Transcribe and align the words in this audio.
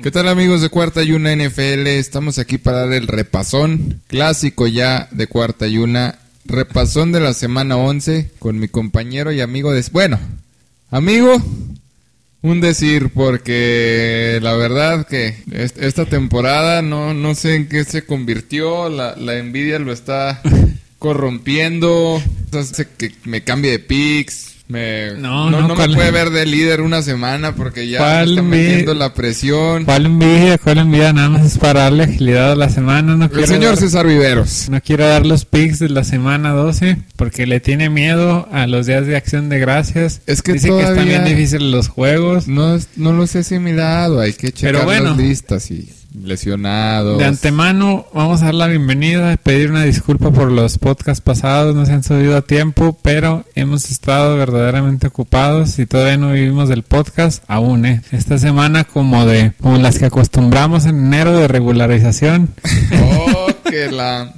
¿Qué 0.00 0.10
tal 0.10 0.28
amigos 0.28 0.62
de 0.62 0.70
Cuarta 0.70 1.02
y 1.02 1.12
Una 1.12 1.36
NFL? 1.36 1.86
Estamos 1.86 2.38
aquí 2.38 2.56
para 2.56 2.86
dar 2.86 2.94
el 2.94 3.06
repasón 3.06 4.00
clásico 4.06 4.66
ya 4.66 5.06
de 5.10 5.26
Cuarta 5.26 5.66
y 5.66 5.76
Una. 5.76 6.18
Repasón 6.46 7.12
de 7.12 7.20
la 7.20 7.34
semana 7.34 7.76
11 7.76 8.30
con 8.38 8.58
mi 8.58 8.68
compañero 8.68 9.32
y 9.32 9.42
amigo 9.42 9.70
de... 9.70 9.84
Bueno, 9.92 10.18
amigo, 10.90 11.36
un 12.40 12.62
decir 12.62 13.10
porque 13.10 14.38
la 14.40 14.54
verdad 14.54 15.06
que 15.06 15.36
esta 15.52 16.06
temporada 16.06 16.80
no, 16.80 17.12
no 17.12 17.34
sé 17.34 17.56
en 17.56 17.68
qué 17.68 17.84
se 17.84 18.06
convirtió, 18.06 18.88
la, 18.88 19.14
la 19.16 19.36
envidia 19.36 19.78
lo 19.78 19.92
está 19.92 20.40
corrompiendo, 20.98 22.22
hace 22.52 22.88
que 22.96 23.12
me 23.24 23.44
cambie 23.44 23.72
de 23.72 23.78
picks, 23.78 24.51
me, 24.72 25.12
no, 25.18 25.50
no, 25.50 25.68
no, 25.68 25.76
me 25.76 25.94
puede 25.94 26.10
ver 26.10 26.30
de 26.30 26.46
líder 26.46 26.80
una 26.80 27.02
semana 27.02 27.54
porque 27.54 27.88
ya 27.88 28.22
está 28.22 28.42
metiendo 28.42 28.94
la 28.94 29.12
presión. 29.12 29.84
¿Cuál 29.84 30.06
envidia? 30.06 30.56
¿Cuál 30.56 30.78
envidia? 30.78 31.12
Nada 31.12 31.28
más 31.28 31.44
es 31.44 31.58
para 31.58 31.82
darle 31.82 32.04
agilidad 32.04 32.52
a 32.52 32.56
la 32.56 32.70
semana. 32.70 33.14
No 33.14 33.26
El 33.26 33.46
señor 33.46 33.76
César 33.76 34.06
Viveros. 34.06 34.70
No 34.70 34.80
quiero 34.80 35.06
dar 35.06 35.26
los 35.26 35.44
picks 35.44 35.78
de 35.78 35.90
la 35.90 36.04
semana 36.04 36.52
12 36.52 36.96
porque 37.16 37.46
le 37.46 37.60
tiene 37.60 37.90
miedo 37.90 38.48
a 38.50 38.66
los 38.66 38.86
días 38.86 39.06
de 39.06 39.14
acción 39.14 39.50
de 39.50 39.58
gracias. 39.58 40.22
Es 40.26 40.40
que 40.40 40.54
Dice 40.54 40.68
que 40.68 40.80
están 40.80 41.04
bien 41.04 41.26
difíciles 41.26 41.68
los 41.68 41.88
juegos. 41.88 42.48
No, 42.48 42.78
no 42.96 43.12
los 43.12 43.34
he 43.34 43.40
asimilado. 43.40 44.20
Hay 44.20 44.32
que 44.32 44.52
checar 44.52 44.72
Pero 44.72 44.84
bueno, 44.86 45.10
las 45.10 45.18
listas 45.18 45.70
y 45.70 45.90
lesionados. 46.14 47.18
De 47.18 47.24
antemano, 47.24 48.06
vamos 48.12 48.42
a 48.42 48.46
dar 48.46 48.54
la 48.54 48.66
bienvenida, 48.66 49.36
pedir 49.36 49.70
una 49.70 49.84
disculpa 49.84 50.30
por 50.30 50.50
los 50.50 50.78
podcasts 50.78 51.20
pasados, 51.22 51.74
no 51.74 51.86
se 51.86 51.92
han 51.92 52.02
subido 52.02 52.36
a 52.36 52.42
tiempo, 52.42 52.98
pero 53.02 53.44
hemos 53.54 53.90
estado 53.90 54.36
verdaderamente 54.36 55.06
ocupados 55.06 55.78
y 55.78 55.86
todavía 55.86 56.16
no 56.16 56.32
vivimos 56.32 56.68
del 56.68 56.82
podcast 56.82 57.44
aún, 57.48 57.86
¿eh? 57.86 58.02
Esta 58.12 58.38
semana 58.38 58.84
como 58.84 59.26
de, 59.26 59.52
como 59.60 59.78
las 59.78 59.98
que 59.98 60.06
acostumbramos 60.06 60.86
en 60.86 61.06
enero 61.06 61.36
de 61.36 61.48
regularización. 61.48 62.50
Oh, 63.04 63.46
que 63.68 63.90
la 63.90 64.32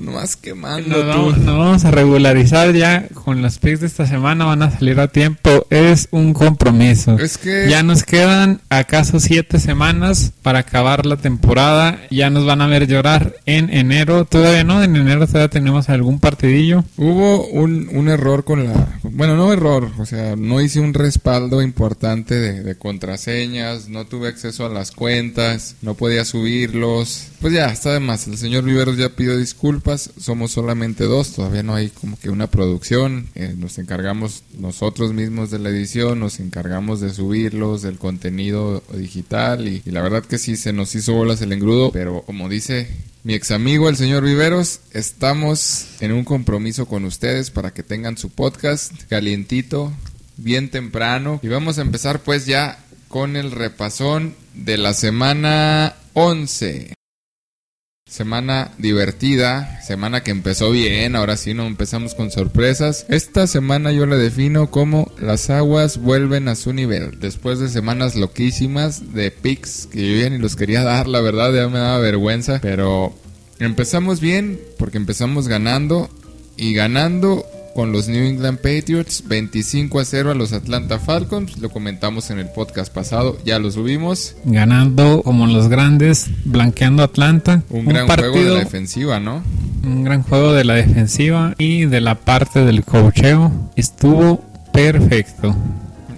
nomás 0.00 0.36
quemando. 0.36 1.02
Nos, 1.04 1.44
vamos 1.44 1.84
a 1.84 1.90
regularizar 1.90 2.72
ya 2.74 3.08
con 3.08 3.42
los 3.42 3.58
picks 3.58 3.80
de 3.80 3.86
esta 3.86 4.06
semana, 4.06 4.44
van 4.44 4.62
a 4.62 4.70
salir 4.70 5.00
a 5.00 5.08
tiempo. 5.08 5.66
Es 5.70 6.08
un 6.10 6.34
compromiso. 6.34 7.18
Es 7.18 7.38
que... 7.38 7.68
Ya 7.68 7.82
nos 7.82 8.02
quedan 8.04 8.60
acaso 8.68 9.20
siete 9.20 9.58
semanas 9.58 10.32
para 10.42 10.60
acabar 10.60 11.06
la 11.06 11.16
temporada. 11.16 11.98
Ya 12.10 12.30
nos 12.30 12.44
van 12.44 12.60
a 12.60 12.66
ver 12.66 12.86
llorar 12.86 13.36
en 13.46 13.72
enero. 13.72 14.24
Todavía 14.24 14.64
no, 14.64 14.82
en 14.82 14.96
enero 14.96 15.26
todavía 15.26 15.48
tenemos 15.48 15.88
algún 15.88 16.20
partidillo. 16.20 16.84
Hubo 16.96 17.46
un, 17.46 17.88
un 17.92 18.08
error 18.08 18.44
con 18.44 18.64
la... 18.64 18.98
Bueno, 19.02 19.36
no 19.36 19.52
error, 19.52 19.90
o 19.98 20.06
sea, 20.06 20.36
no 20.36 20.60
hice 20.60 20.80
un 20.80 20.94
respaldo 20.94 21.62
importante 21.62 22.34
de, 22.34 22.62
de 22.62 22.74
contraseñas, 22.76 23.88
no 23.88 24.06
tuve 24.06 24.28
acceso 24.28 24.66
a 24.66 24.68
las 24.68 24.90
cuentas, 24.90 25.76
no 25.82 25.94
podía 25.94 26.24
subirlos. 26.24 27.28
Pues 27.40 27.54
ya, 27.54 27.66
está 27.66 27.92
de 27.92 28.00
más. 28.00 28.26
El 28.26 28.36
señor 28.36 28.64
Viveros 28.64 28.96
ya 28.96 29.08
pidió 29.08 29.36
disculpas 29.36 29.77
somos 30.18 30.52
solamente 30.52 31.04
dos, 31.04 31.32
todavía 31.32 31.62
no 31.62 31.74
hay 31.74 31.88
como 31.88 32.18
que 32.18 32.30
una 32.30 32.48
producción, 32.48 33.28
eh, 33.34 33.54
nos 33.56 33.78
encargamos 33.78 34.42
nosotros 34.58 35.12
mismos 35.12 35.50
de 35.50 35.58
la 35.58 35.70
edición, 35.70 36.20
nos 36.20 36.40
encargamos 36.40 37.00
de 37.00 37.12
subirlos, 37.12 37.82
del 37.82 37.98
contenido 37.98 38.82
digital 38.92 39.68
y, 39.68 39.82
la 39.86 40.02
verdad 40.02 40.24
que 40.24 40.38
sí 40.38 40.56
se 40.56 40.72
nos 40.72 40.94
hizo 40.94 41.14
bolas 41.14 41.40
el 41.40 41.52
engrudo, 41.52 41.90
pero 41.92 42.22
como 42.22 42.48
dice 42.48 42.88
mi 43.24 43.34
ex 43.34 43.50
amigo 43.50 43.88
el 43.88 43.96
señor 43.96 44.22
Viveros, 44.22 44.80
estamos 44.92 45.86
en 46.00 46.12
un 46.12 46.24
compromiso 46.24 46.86
con 46.86 47.04
ustedes 47.04 47.50
para 47.50 47.72
que 47.72 47.82
tengan 47.82 48.18
su 48.18 48.30
podcast 48.30 48.92
calientito, 49.08 49.92
bien 50.36 50.70
temprano 50.70 51.40
y 51.42 51.48
vamos 51.48 51.78
a 51.78 51.82
empezar 51.82 52.20
pues 52.20 52.46
ya 52.46 52.78
con 53.08 53.36
el 53.36 53.50
repasón 53.50 54.34
de 54.54 54.78
la 54.78 54.94
semana 54.94 55.94
11. 56.12 56.97
Semana 58.08 58.72
divertida, 58.78 59.82
semana 59.82 60.22
que 60.22 60.30
empezó 60.30 60.70
bien, 60.70 61.14
ahora 61.14 61.36
sí 61.36 61.52
no 61.52 61.66
empezamos 61.66 62.14
con 62.14 62.30
sorpresas. 62.30 63.04
Esta 63.10 63.46
semana 63.46 63.92
yo 63.92 64.06
la 64.06 64.16
defino 64.16 64.70
como 64.70 65.12
las 65.20 65.50
aguas 65.50 65.98
vuelven 65.98 66.48
a 66.48 66.54
su 66.54 66.72
nivel. 66.72 67.20
Después 67.20 67.58
de 67.58 67.68
semanas 67.68 68.16
loquísimas 68.16 69.12
de 69.12 69.30
picks 69.30 69.88
que 69.92 70.10
yo 70.10 70.22
ya 70.22 70.30
ni 70.30 70.38
los 70.38 70.56
quería 70.56 70.84
dar, 70.84 71.06
la 71.06 71.20
verdad 71.20 71.52
ya 71.52 71.68
me 71.68 71.78
daba 71.78 71.98
vergüenza. 71.98 72.60
Pero 72.62 73.14
empezamos 73.58 74.20
bien 74.20 74.58
porque 74.78 74.96
empezamos 74.96 75.46
ganando 75.46 76.08
y 76.56 76.72
ganando 76.72 77.44
con 77.78 77.92
los 77.92 78.08
New 78.08 78.24
England 78.24 78.58
Patriots 78.58 79.22
25 79.28 80.00
a 80.00 80.04
0 80.04 80.32
a 80.32 80.34
los 80.34 80.52
Atlanta 80.52 80.98
Falcons. 80.98 81.58
Lo 81.58 81.70
comentamos 81.70 82.28
en 82.30 82.40
el 82.40 82.48
podcast 82.48 82.92
pasado, 82.92 83.38
ya 83.44 83.60
lo 83.60 83.70
subimos. 83.70 84.34
Ganando 84.44 85.22
como 85.22 85.46
los 85.46 85.68
grandes, 85.68 86.26
blanqueando 86.44 87.04
Atlanta. 87.04 87.62
Un, 87.70 87.84
gran 87.84 88.08
juego 88.08 88.36
de 88.36 88.50
la 88.50 88.58
defensiva, 88.58 89.20
¿no? 89.20 89.44
Un 89.84 90.02
gran 90.02 90.24
juego 90.24 90.54
de 90.54 90.64
la 90.64 90.74
defensiva 90.74 91.54
y 91.56 91.84
de 91.84 92.00
la 92.00 92.16
parte 92.16 92.64
del 92.64 92.84
cocheo. 92.84 93.52
Estuvo 93.76 94.42
perfecto. 94.72 95.54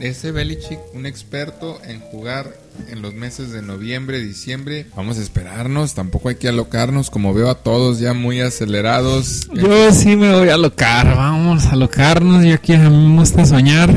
Ese 0.01 0.33
Belichick, 0.33 0.79
un 0.95 1.05
experto 1.05 1.79
en 1.85 2.01
jugar 2.01 2.57
en 2.89 3.03
los 3.03 3.13
meses 3.13 3.53
de 3.53 3.61
noviembre, 3.61 4.19
diciembre. 4.19 4.87
Vamos 4.97 5.19
a 5.19 5.23
esperarnos, 5.23 5.95
tampoco 5.95 6.31
hay 6.31 6.37
que 6.37 6.49
alocarnos, 6.49 7.11
como 7.11 7.35
veo 7.35 7.51
a 7.51 7.57
todos 7.57 7.99
ya 7.99 8.15
muy 8.15 8.41
acelerados. 8.41 9.49
Yo 9.55 9.93
sí 9.93 10.17
me 10.17 10.33
voy 10.35 10.49
a 10.49 10.55
alocar, 10.55 11.15
vamos 11.15 11.67
a 11.67 11.73
alocarnos, 11.73 12.45
yo 12.45 12.55
aquí 12.55 12.73
a 12.73 12.79
mí 12.79 13.09
me 13.09 13.19
gusta 13.19 13.45
soñar. 13.45 13.95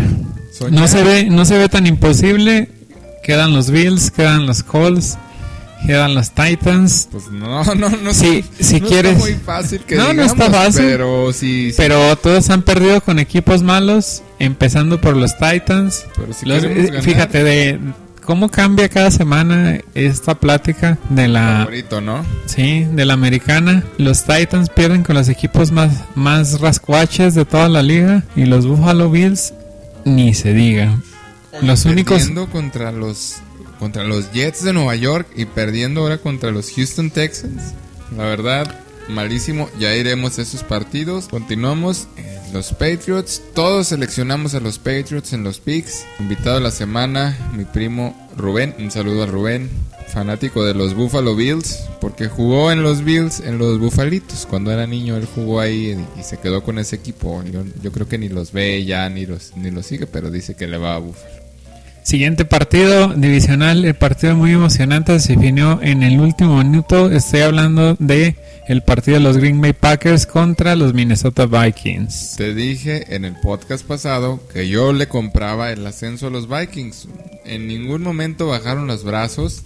No 0.71 0.87
se 0.87 1.03
ve, 1.03 1.23
no 1.29 1.45
se 1.45 1.57
ve 1.57 1.69
tan 1.69 1.87
imposible. 1.87 2.69
Quedan 3.23 3.53
los 3.53 3.71
Bills, 3.71 4.11
quedan 4.11 4.45
los 4.45 4.63
Colts 4.63 5.17
quedan 5.85 6.15
los 6.15 6.31
Titans. 6.31 7.07
Pues 7.11 7.29
no, 7.29 7.63
no, 7.75 7.89
no. 7.89 8.13
Si, 8.13 8.43
si 8.59 8.81
quieres. 8.81 9.13
Está 9.13 9.25
muy 9.25 9.33
fácil 9.35 9.81
que 9.81 9.95
No, 9.95 10.13
no 10.13 10.23
está 10.23 10.49
fácil. 10.49 10.85
Pero 10.85 11.33
sí, 11.33 11.73
Pero 11.77 12.15
todos 12.17 12.49
han 12.49 12.61
perdido 12.61 13.01
con 13.01 13.19
equipos 13.19 13.63
malos, 13.63 14.23
empezando 14.39 14.99
por 14.99 15.15
los 15.15 15.37
Titans. 15.37 16.05
Pero 16.15 16.33
si 16.33 16.51
eh, 16.51 17.01
fíjate, 17.01 17.43
de, 17.43 17.79
cómo 18.25 18.49
cambia 18.49 18.89
cada 18.89 19.11
semana 19.11 19.79
esta 19.93 20.35
plática 20.35 20.97
de 21.09 21.27
la 21.27 21.59
favorito, 21.59 22.01
¿no? 22.01 22.25
Sí, 22.45 22.85
de 22.91 23.05
la 23.05 23.13
americana. 23.13 23.83
Los 23.97 24.23
Titans 24.23 24.69
pierden 24.69 25.03
con 25.03 25.15
los 25.15 25.29
equipos 25.29 25.71
más 25.71 25.91
más 26.15 26.59
rascuaches 26.59 27.35
de 27.35 27.45
toda 27.45 27.69
la 27.69 27.81
liga 27.81 28.23
y 28.35 28.45
los 28.45 28.65
Buffalo 28.65 29.09
Bills 29.09 29.53
ni 30.05 30.33
se 30.33 30.53
diga. 30.53 30.99
los 31.61 31.85
únicos 31.85 32.29
contra 32.51 32.91
los 32.91 33.37
contra 33.83 34.05
los 34.05 34.31
Jets 34.31 34.63
de 34.63 34.71
Nueva 34.71 34.95
York 34.95 35.27
y 35.35 35.43
perdiendo 35.43 35.99
ahora 35.99 36.17
contra 36.17 36.51
los 36.51 36.71
Houston 36.71 37.11
Texans. 37.11 37.73
La 38.15 38.23
verdad, 38.23 38.79
malísimo. 39.09 39.69
Ya 39.77 39.93
iremos 39.93 40.39
a 40.39 40.43
esos 40.43 40.63
partidos. 40.63 41.27
Continuamos 41.27 42.07
los 42.53 42.71
Patriots. 42.71 43.41
Todos 43.53 43.87
seleccionamos 43.87 44.55
a 44.55 44.61
los 44.61 44.79
Patriots 44.79 45.33
en 45.33 45.43
los 45.43 45.59
picks. 45.59 46.05
Invitado 46.17 46.59
a 46.59 46.61
la 46.61 46.71
semana, 46.71 47.37
mi 47.57 47.65
primo 47.65 48.15
Rubén. 48.37 48.73
Un 48.79 48.89
saludo 48.89 49.23
a 49.23 49.25
Rubén, 49.25 49.69
fanático 50.07 50.63
de 50.63 50.75
los 50.75 50.93
Buffalo 50.93 51.35
Bills, 51.35 51.83
porque 51.99 52.29
jugó 52.29 52.71
en 52.71 52.83
los 52.83 53.03
Bills, 53.03 53.41
en 53.41 53.57
los 53.57 53.79
Buffalitos. 53.79 54.45
Cuando 54.45 54.71
era 54.71 54.87
niño, 54.87 55.17
él 55.17 55.27
jugó 55.35 55.59
ahí 55.59 56.01
y 56.17 56.23
se 56.23 56.37
quedó 56.37 56.63
con 56.63 56.79
ese 56.79 56.95
equipo. 56.95 57.43
Yo, 57.81 57.91
creo 57.91 58.07
que 58.07 58.17
ni 58.17 58.29
los 58.29 58.53
ve 58.53 58.85
ya, 58.85 59.09
ni 59.09 59.25
los, 59.25 59.57
ni 59.57 59.71
los 59.71 59.85
sigue, 59.85 60.07
pero 60.07 60.31
dice 60.31 60.55
que 60.55 60.67
le 60.67 60.77
va 60.77 60.95
a 60.95 60.99
Buffalo. 60.99 61.42
Siguiente 62.03 62.43
partido 62.43 63.13
divisional, 63.15 63.85
el 63.85 63.95
partido 63.95 64.35
muy 64.35 64.51
emocionante 64.51 65.19
se 65.19 65.35
definió 65.35 65.79
en 65.81 66.03
el 66.03 66.19
último 66.19 66.57
minuto. 66.57 67.09
Estoy 67.09 67.41
hablando 67.41 67.95
de 67.97 68.35
el 68.67 68.83
partido 68.83 69.17
de 69.17 69.23
los 69.23 69.37
Green 69.37 69.61
Bay 69.61 69.73
Packers 69.73 70.25
contra 70.25 70.75
los 70.75 70.93
Minnesota 70.93 71.45
Vikings. 71.45 72.35
Te 72.37 72.53
dije 72.53 73.15
en 73.15 73.23
el 73.23 73.35
podcast 73.41 73.85
pasado 73.85 74.41
que 74.51 74.67
yo 74.67 74.91
le 74.91 75.07
compraba 75.07 75.71
el 75.71 75.87
ascenso 75.87 76.27
a 76.27 76.29
los 76.29 76.49
Vikings. 76.49 77.07
En 77.45 77.67
ningún 77.67 78.03
momento 78.03 78.47
bajaron 78.47 78.85
los 78.85 79.05
brazos, 79.05 79.63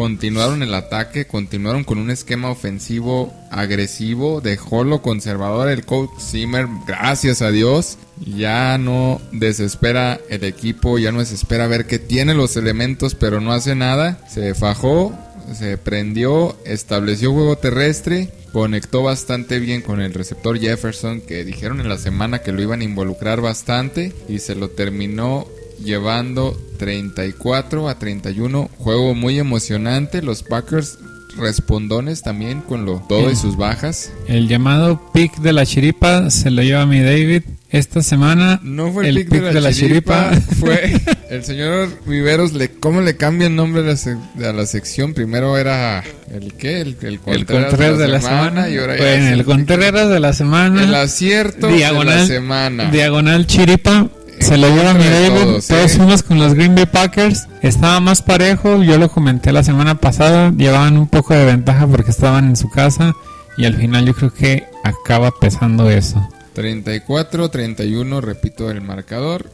continuaron 0.00 0.62
el 0.62 0.72
ataque, 0.72 1.26
continuaron 1.26 1.84
con 1.84 1.98
un 1.98 2.10
esquema 2.10 2.48
ofensivo 2.48 3.34
agresivo, 3.50 4.40
dejó 4.40 4.82
lo 4.82 5.02
conservador 5.02 5.68
el 5.68 5.84
coach 5.84 6.08
Zimmer, 6.18 6.66
gracias 6.86 7.42
a 7.42 7.50
Dios 7.50 7.98
ya 8.16 8.78
no 8.78 9.20
desespera 9.30 10.18
el 10.30 10.44
equipo, 10.44 10.98
ya 10.98 11.12
no 11.12 11.18
desespera 11.18 11.66
ver 11.66 11.86
que 11.86 11.98
tiene 11.98 12.32
los 12.32 12.56
elementos 12.56 13.14
pero 13.14 13.42
no 13.42 13.52
hace 13.52 13.74
nada. 13.74 14.26
Se 14.26 14.54
fajó, 14.54 15.14
se 15.52 15.76
prendió, 15.76 16.56
estableció 16.64 17.34
juego 17.34 17.58
terrestre, 17.58 18.32
conectó 18.54 19.02
bastante 19.02 19.58
bien 19.58 19.82
con 19.82 20.00
el 20.00 20.14
receptor 20.14 20.58
Jefferson 20.58 21.20
que 21.20 21.44
dijeron 21.44 21.78
en 21.78 21.90
la 21.90 21.98
semana 21.98 22.38
que 22.38 22.52
lo 22.52 22.62
iban 22.62 22.80
a 22.80 22.84
involucrar 22.84 23.42
bastante 23.42 24.14
y 24.30 24.38
se 24.38 24.54
lo 24.54 24.70
terminó 24.70 25.46
llevando 25.84 26.56
34 26.78 27.88
a 27.88 27.98
31. 27.98 28.70
Juego 28.78 29.14
muy 29.14 29.38
emocionante. 29.38 30.22
Los 30.22 30.42
Packers 30.42 30.98
respondones 31.36 32.22
también 32.22 32.60
con 32.60 32.84
lo 32.84 33.02
todo 33.08 33.30
y 33.30 33.36
sus 33.36 33.56
bajas. 33.56 34.12
El 34.26 34.48
llamado 34.48 35.00
pick 35.12 35.36
de 35.38 35.52
la 35.52 35.66
chiripa 35.66 36.30
se 36.30 36.50
lo 36.50 36.62
lleva 36.62 36.86
mi 36.86 37.00
David. 37.00 37.42
Esta 37.70 38.02
semana 38.02 38.58
no 38.64 38.92
fue 38.92 39.08
el, 39.08 39.14
pick, 39.14 39.28
de, 39.28 39.60
la, 39.60 39.72
chiripa, 39.72 40.32
fue 40.58 40.92
el 41.30 41.44
señor 41.44 41.88
Viveros. 42.04 42.52
Le, 42.52 42.68
¿Cómo 42.68 43.00
le 43.00 43.16
cambia 43.16 43.46
el 43.46 43.54
nombre 43.54 43.82
a 43.82 44.52
la, 44.52 44.66
sección? 44.66 45.14
Primero 45.14 45.56
era 45.56 46.02
el 46.32 46.54
qué? 46.54 46.80
El, 46.80 46.96
el 47.00 47.20
Contreras, 47.20 47.98
de, 47.98 48.08
la, 48.08 48.20
semana, 48.20 48.68
y 48.68 48.76
ahora 48.76 48.96
bueno, 48.96 49.28
el, 49.28 49.44
Contreras 49.44 50.08
de 50.08 50.18
la 50.18 50.32
semana. 50.32 50.82
El 50.82 50.94
acierto 50.96 51.68
diagonal, 51.68 52.14
de 52.14 52.20
la 52.22 52.26
semana. 52.26 52.90
Diagonal 52.90 53.46
chiripa. 53.46 54.08
Se 54.40 54.56
lo 54.56 54.68
lleva 54.68 54.94
mi 54.94 55.04
David. 55.04 55.62
Todos, 55.68 55.92
fuimos 55.92 56.22
con 56.22 56.38
los 56.38 56.54
Green 56.54 56.74
Bay 56.74 56.86
Packers. 56.86 57.46
Estaba 57.62 58.00
más 58.00 58.22
parejo. 58.22 58.82
Yo 58.82 58.98
lo 58.98 59.10
comenté 59.10 59.52
la 59.52 59.62
semana 59.62 59.96
pasada. 59.96 60.50
Llevaban 60.50 60.96
un 60.96 61.06
poco 61.06 61.34
de 61.34 61.44
ventaja 61.44 61.86
porque 61.86 62.10
estaban 62.10 62.46
en 62.46 62.56
su 62.56 62.68
casa. 62.70 63.14
Y 63.56 63.66
al 63.66 63.76
final 63.76 64.06
yo 64.06 64.14
creo 64.14 64.32
que 64.32 64.64
acaba 64.82 65.30
pesando 65.38 65.90
eso. 65.90 66.26
34-31, 66.56 68.20
repito 68.20 68.70
el 68.70 68.80
marcador. 68.80 69.50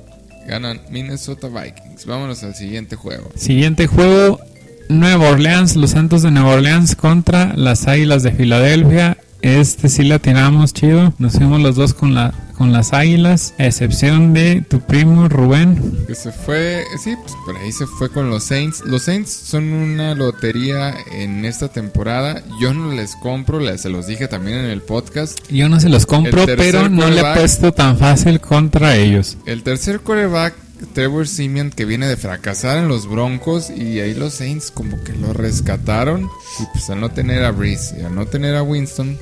Ganan 0.46 0.80
Minnesota 0.90 1.48
Vikings. 1.48 2.06
Vámonos 2.06 2.42
al 2.44 2.54
siguiente 2.54 2.96
juego. 2.96 3.30
Siguiente 3.34 3.86
juego. 3.86 4.40
Nueva 4.88 5.30
Orleans, 5.30 5.74
los 5.74 5.90
Santos 5.90 6.22
de 6.22 6.30
Nueva 6.30 6.54
Orleans 6.54 6.94
contra 6.94 7.52
las 7.56 7.88
Águilas 7.88 8.22
de 8.22 8.30
Filadelfia. 8.30 9.18
Este 9.46 9.88
sí 9.88 10.02
la 10.02 10.18
tiramos 10.18 10.74
chido. 10.74 11.14
Nos 11.18 11.34
fuimos 11.34 11.60
los 11.60 11.76
dos 11.76 11.94
con 11.94 12.14
la 12.14 12.34
con 12.58 12.72
las 12.72 12.92
Águilas, 12.92 13.54
a 13.58 13.66
excepción 13.66 14.34
de 14.34 14.60
tu 14.60 14.80
primo 14.80 15.28
Rubén. 15.28 16.04
Que 16.08 16.16
se 16.16 16.32
fue, 16.32 16.82
sí, 17.00 17.14
pues 17.22 17.34
por 17.44 17.56
ahí 17.56 17.70
se 17.70 17.86
fue 17.86 18.10
con 18.10 18.28
los 18.28 18.42
Saints. 18.42 18.82
Los 18.84 19.02
Saints 19.02 19.30
son 19.30 19.72
una 19.72 20.16
lotería 20.16 20.96
en 21.12 21.44
esta 21.44 21.68
temporada. 21.68 22.42
Yo 22.60 22.74
no 22.74 22.92
les 22.92 23.14
compro, 23.14 23.60
se 23.78 23.88
los 23.88 24.08
dije 24.08 24.26
también 24.26 24.58
en 24.58 24.64
el 24.64 24.82
podcast. 24.82 25.38
Yo 25.48 25.68
no 25.68 25.78
se 25.78 25.90
los 25.90 26.06
compro, 26.06 26.44
pero 26.44 26.88
no 26.88 27.08
le 27.08 27.20
he 27.20 27.34
puesto 27.34 27.72
tan 27.72 27.98
fácil 27.98 28.40
contra 28.40 28.96
ellos. 28.96 29.36
El 29.46 29.62
tercer 29.62 30.00
coreback 30.00 30.54
Trevor 30.92 31.28
Simeon 31.28 31.70
que 31.70 31.84
viene 31.84 32.08
de 32.08 32.16
fracasar 32.16 32.78
en 32.78 32.88
los 32.88 33.08
Broncos 33.08 33.70
y 33.70 34.00
ahí 34.00 34.12
los 34.12 34.34
Saints 34.34 34.72
como 34.72 35.00
que 35.04 35.12
lo 35.12 35.32
rescataron 35.32 36.28
y 36.58 36.64
pues 36.72 36.90
al 36.90 37.00
no 37.00 37.10
tener 37.10 37.44
a 37.44 37.52
Breeze 37.52 37.96
y 38.00 38.04
al 38.04 38.14
no 38.14 38.26
tener 38.26 38.56
a 38.56 38.62
Winston 38.62 39.16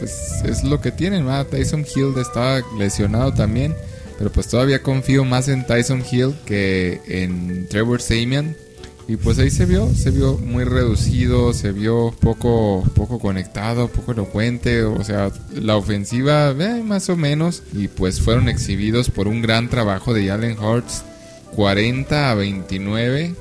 pues 0.00 0.42
es 0.44 0.64
lo 0.64 0.80
que 0.80 0.90
tienen. 0.90 1.26
Tyson 1.50 1.86
Hill 1.94 2.14
estaba 2.18 2.62
lesionado 2.76 3.32
también, 3.32 3.74
pero 4.18 4.32
pues 4.32 4.48
todavía 4.48 4.82
confío 4.82 5.24
más 5.24 5.48
en 5.48 5.66
Tyson 5.66 6.02
Hill 6.10 6.34
que 6.46 7.00
en 7.06 7.68
Trevor 7.68 8.02
Samian. 8.02 8.56
Y 9.06 9.16
pues 9.16 9.38
ahí 9.40 9.50
se 9.50 9.66
vio, 9.66 9.92
se 9.92 10.10
vio 10.12 10.38
muy 10.38 10.62
reducido, 10.62 11.52
se 11.52 11.72
vio 11.72 12.14
poco, 12.20 12.84
poco 12.94 13.18
conectado, 13.18 13.88
poco 13.88 14.12
elocuente, 14.12 14.84
o 14.84 15.02
sea, 15.02 15.32
la 15.52 15.76
ofensiva 15.76 16.50
eh, 16.50 16.82
más 16.84 17.08
o 17.08 17.16
menos. 17.16 17.64
Y 17.72 17.88
pues 17.88 18.20
fueron 18.20 18.48
exhibidos 18.48 19.10
por 19.10 19.26
un 19.26 19.42
gran 19.42 19.68
trabajo 19.68 20.14
de 20.14 20.30
Allen 20.30 20.58
Hurts, 20.58 21.02
40 21.56 22.30
a 22.30 22.34
29. 22.34 23.34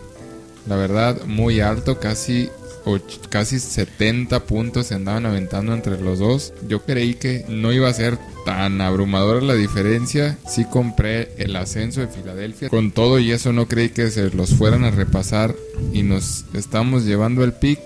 La 0.67 0.75
verdad, 0.75 1.23
muy 1.25 1.62
alto, 1.62 2.00
casi 2.00 2.50
casi 3.29 3.59
70 3.59 4.45
puntos 4.45 4.87
se 4.87 4.95
andaban 4.95 5.25
aventando 5.25 5.73
entre 5.73 5.99
los 5.99 6.19
dos. 6.19 6.53
Yo 6.67 6.83
creí 6.83 7.15
que 7.15 7.45
no 7.47 7.71
iba 7.71 7.89
a 7.89 7.93
ser 7.93 8.17
tan 8.45 8.81
abrumadora 8.81 9.41
la 9.41 9.53
diferencia. 9.53 10.37
Sí 10.47 10.65
compré 10.65 11.33
el 11.37 11.55
ascenso 11.55 12.01
de 12.01 12.07
Filadelfia. 12.07 12.69
Con 12.69 12.91
todo 12.91 13.19
y 13.19 13.31
eso 13.31 13.53
no 13.53 13.67
creí 13.67 13.89
que 13.89 14.09
se 14.09 14.29
los 14.31 14.55
fueran 14.55 14.83
a 14.83 14.91
repasar 14.91 15.55
y 15.93 16.03
nos 16.03 16.45
estamos 16.53 17.05
llevando 17.05 17.43
el 17.43 17.53
pick. 17.53 17.79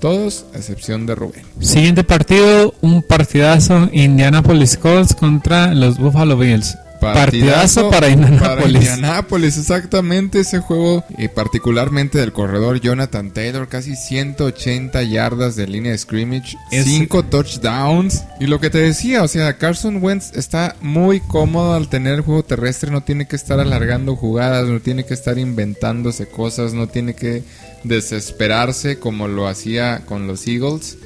Todos, 0.00 0.44
a 0.52 0.58
excepción 0.58 1.06
de 1.06 1.14
Rubén. 1.14 1.44
Siguiente 1.60 2.04
partido, 2.04 2.74
un 2.82 3.02
partidazo 3.02 3.88
Indianapolis 3.90 4.76
Colts 4.76 5.14
contra 5.14 5.72
los 5.72 5.98
Buffalo 5.98 6.36
Bills. 6.36 6.76
Partidazo, 7.12 7.90
para 7.90 8.08
Indianapolis. 8.08 9.56
exactamente 9.56 10.40
ese 10.40 10.60
juego, 10.60 11.04
y 11.18 11.28
particularmente 11.28 12.18
del 12.18 12.32
corredor 12.32 12.80
Jonathan 12.80 13.32
Taylor, 13.32 13.68
casi 13.68 13.96
180 13.96 15.02
yardas 15.02 15.56
de 15.56 15.66
línea 15.66 15.92
de 15.92 15.98
scrimmage, 15.98 16.56
5 16.70 17.24
touchdowns. 17.24 18.24
Y 18.40 18.46
lo 18.46 18.60
que 18.60 18.70
te 18.70 18.78
decía, 18.78 19.22
o 19.22 19.28
sea, 19.28 19.58
Carson 19.58 20.02
Wentz 20.02 20.32
está 20.34 20.76
muy 20.80 21.20
cómodo 21.20 21.74
al 21.74 21.88
tener 21.88 22.14
el 22.14 22.20
juego 22.22 22.44
terrestre, 22.44 22.90
no 22.90 23.02
tiene 23.02 23.26
que 23.26 23.36
estar 23.36 23.60
alargando 23.60 24.16
jugadas, 24.16 24.68
no 24.68 24.80
tiene 24.80 25.04
que 25.04 25.14
estar 25.14 25.38
inventándose 25.38 26.26
cosas, 26.26 26.74
no 26.74 26.88
tiene 26.88 27.14
que 27.14 27.42
desesperarse 27.84 28.98
como 28.98 29.28
lo 29.28 29.46
hacía 29.46 30.02
con 30.06 30.26
los 30.26 30.46
Eagles. 30.46 30.98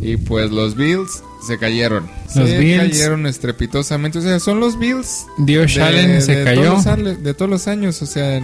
Y 0.00 0.16
pues 0.16 0.50
los 0.50 0.76
Bills 0.76 1.22
se 1.46 1.58
cayeron. 1.58 2.08
Los 2.34 2.48
se 2.48 2.58
Bills. 2.58 2.90
cayeron 2.90 3.26
estrepitosamente. 3.26 4.18
O 4.18 4.22
sea, 4.22 4.40
son 4.40 4.60
los 4.60 4.78
Bills. 4.78 5.26
Dios 5.38 5.76
Allen 5.78 6.20
se 6.22 6.44
cayó. 6.44 6.76
de 7.22 7.34
todos 7.34 7.50
los 7.50 7.68
años, 7.68 8.00
o 8.02 8.06
sea. 8.06 8.40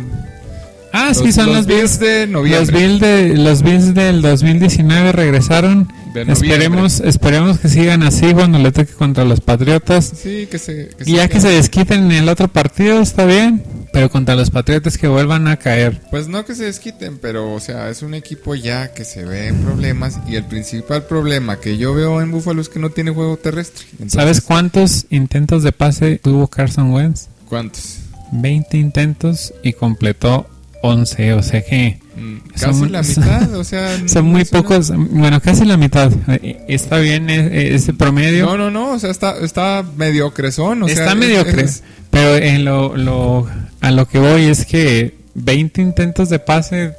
Ah, 0.92 1.12
sí, 1.14 1.32
son 1.32 1.52
los, 1.52 1.66
Bills, 1.66 1.98
de 1.98 2.26
noviembre. 2.26 2.60
Los 2.60 2.72
Bills, 2.72 3.00
de, 3.00 3.36
los 3.36 3.62
Bills 3.62 3.94
del 3.94 4.22
2019 4.22 5.12
regresaron. 5.12 5.92
esperemos, 6.14 7.00
esperemos 7.00 7.58
que 7.58 7.68
sigan 7.68 8.02
así 8.02 8.32
cuando 8.32 8.58
le 8.58 8.72
toque 8.72 8.92
contra 8.92 9.24
los 9.24 9.40
Patriotas. 9.40 10.12
Sí, 10.14 10.48
que 10.50 10.58
se. 10.58 10.90
y 11.06 11.16
ya 11.16 11.28
que 11.28 11.40
se 11.40 11.48
desquiten 11.48 12.04
en 12.04 12.12
el 12.12 12.28
otro 12.28 12.48
partido, 12.48 13.00
está 13.00 13.24
bien. 13.24 13.62
Pero 13.92 14.08
contra 14.08 14.36
los 14.36 14.50
Patriotas 14.50 14.98
que 14.98 15.08
vuelvan 15.08 15.48
a 15.48 15.56
caer. 15.56 16.00
Pues 16.10 16.28
no 16.28 16.44
que 16.44 16.54
se 16.54 16.64
desquiten, 16.64 17.18
pero 17.18 17.52
o 17.52 17.60
sea, 17.60 17.90
es 17.90 18.02
un 18.02 18.14
equipo 18.14 18.54
ya 18.54 18.92
que 18.92 19.04
se 19.04 19.24
ve 19.24 19.48
en 19.48 19.56
problemas 19.62 20.20
y 20.28 20.36
el 20.36 20.44
principal 20.44 21.04
problema 21.04 21.58
que 21.58 21.76
yo 21.76 21.92
veo 21.92 22.20
en 22.22 22.30
Buffalo 22.30 22.60
es 22.60 22.68
que 22.68 22.78
no 22.78 22.90
tiene 22.90 23.10
juego 23.10 23.36
terrestre. 23.36 23.84
¿Sabes 24.06 24.40
cuántos 24.40 25.06
intentos 25.10 25.64
de 25.64 25.72
pase 25.72 26.20
tuvo 26.22 26.46
Carson 26.46 26.92
Wentz? 26.92 27.26
¿Cuántos? 27.48 27.98
20 28.32 28.76
intentos 28.76 29.52
y 29.62 29.72
completó 29.72 30.46
11, 30.82 31.34
o 31.34 31.42
sea 31.42 31.62
que... 31.62 31.98
Mm, 32.16 32.36
casi 32.58 32.88
la 32.88 33.02
mitad, 33.02 33.54
o 33.56 33.64
sea... 33.64 34.08
Son 34.08 34.26
muy 34.26 34.44
pocos, 34.44 34.92
bueno, 34.94 35.40
casi 35.40 35.64
la 35.64 35.76
mitad. 35.76 36.12
Eh, 36.28 36.64
¿Está 36.68 36.98
bien 36.98 37.30
e, 37.30 37.74
ese 37.74 37.92
promedio? 37.92 38.46
No, 38.46 38.56
no, 38.56 38.70
no, 38.70 38.92
o 38.92 38.98
sea, 38.98 39.10
está, 39.10 39.36
está 39.38 39.84
mediocresón. 39.96 40.82
O 40.82 40.86
está 40.86 41.14
mediocre, 41.14 41.66
pero 42.10 42.36
en 42.36 42.64
lo, 42.64 42.96
lo 42.96 43.46
a 43.80 43.90
lo 43.90 44.06
que 44.06 44.18
voy 44.18 44.44
es 44.44 44.66
que 44.66 45.20
20 45.34 45.80
intentos 45.80 46.28
de 46.28 46.38
pase 46.38 46.92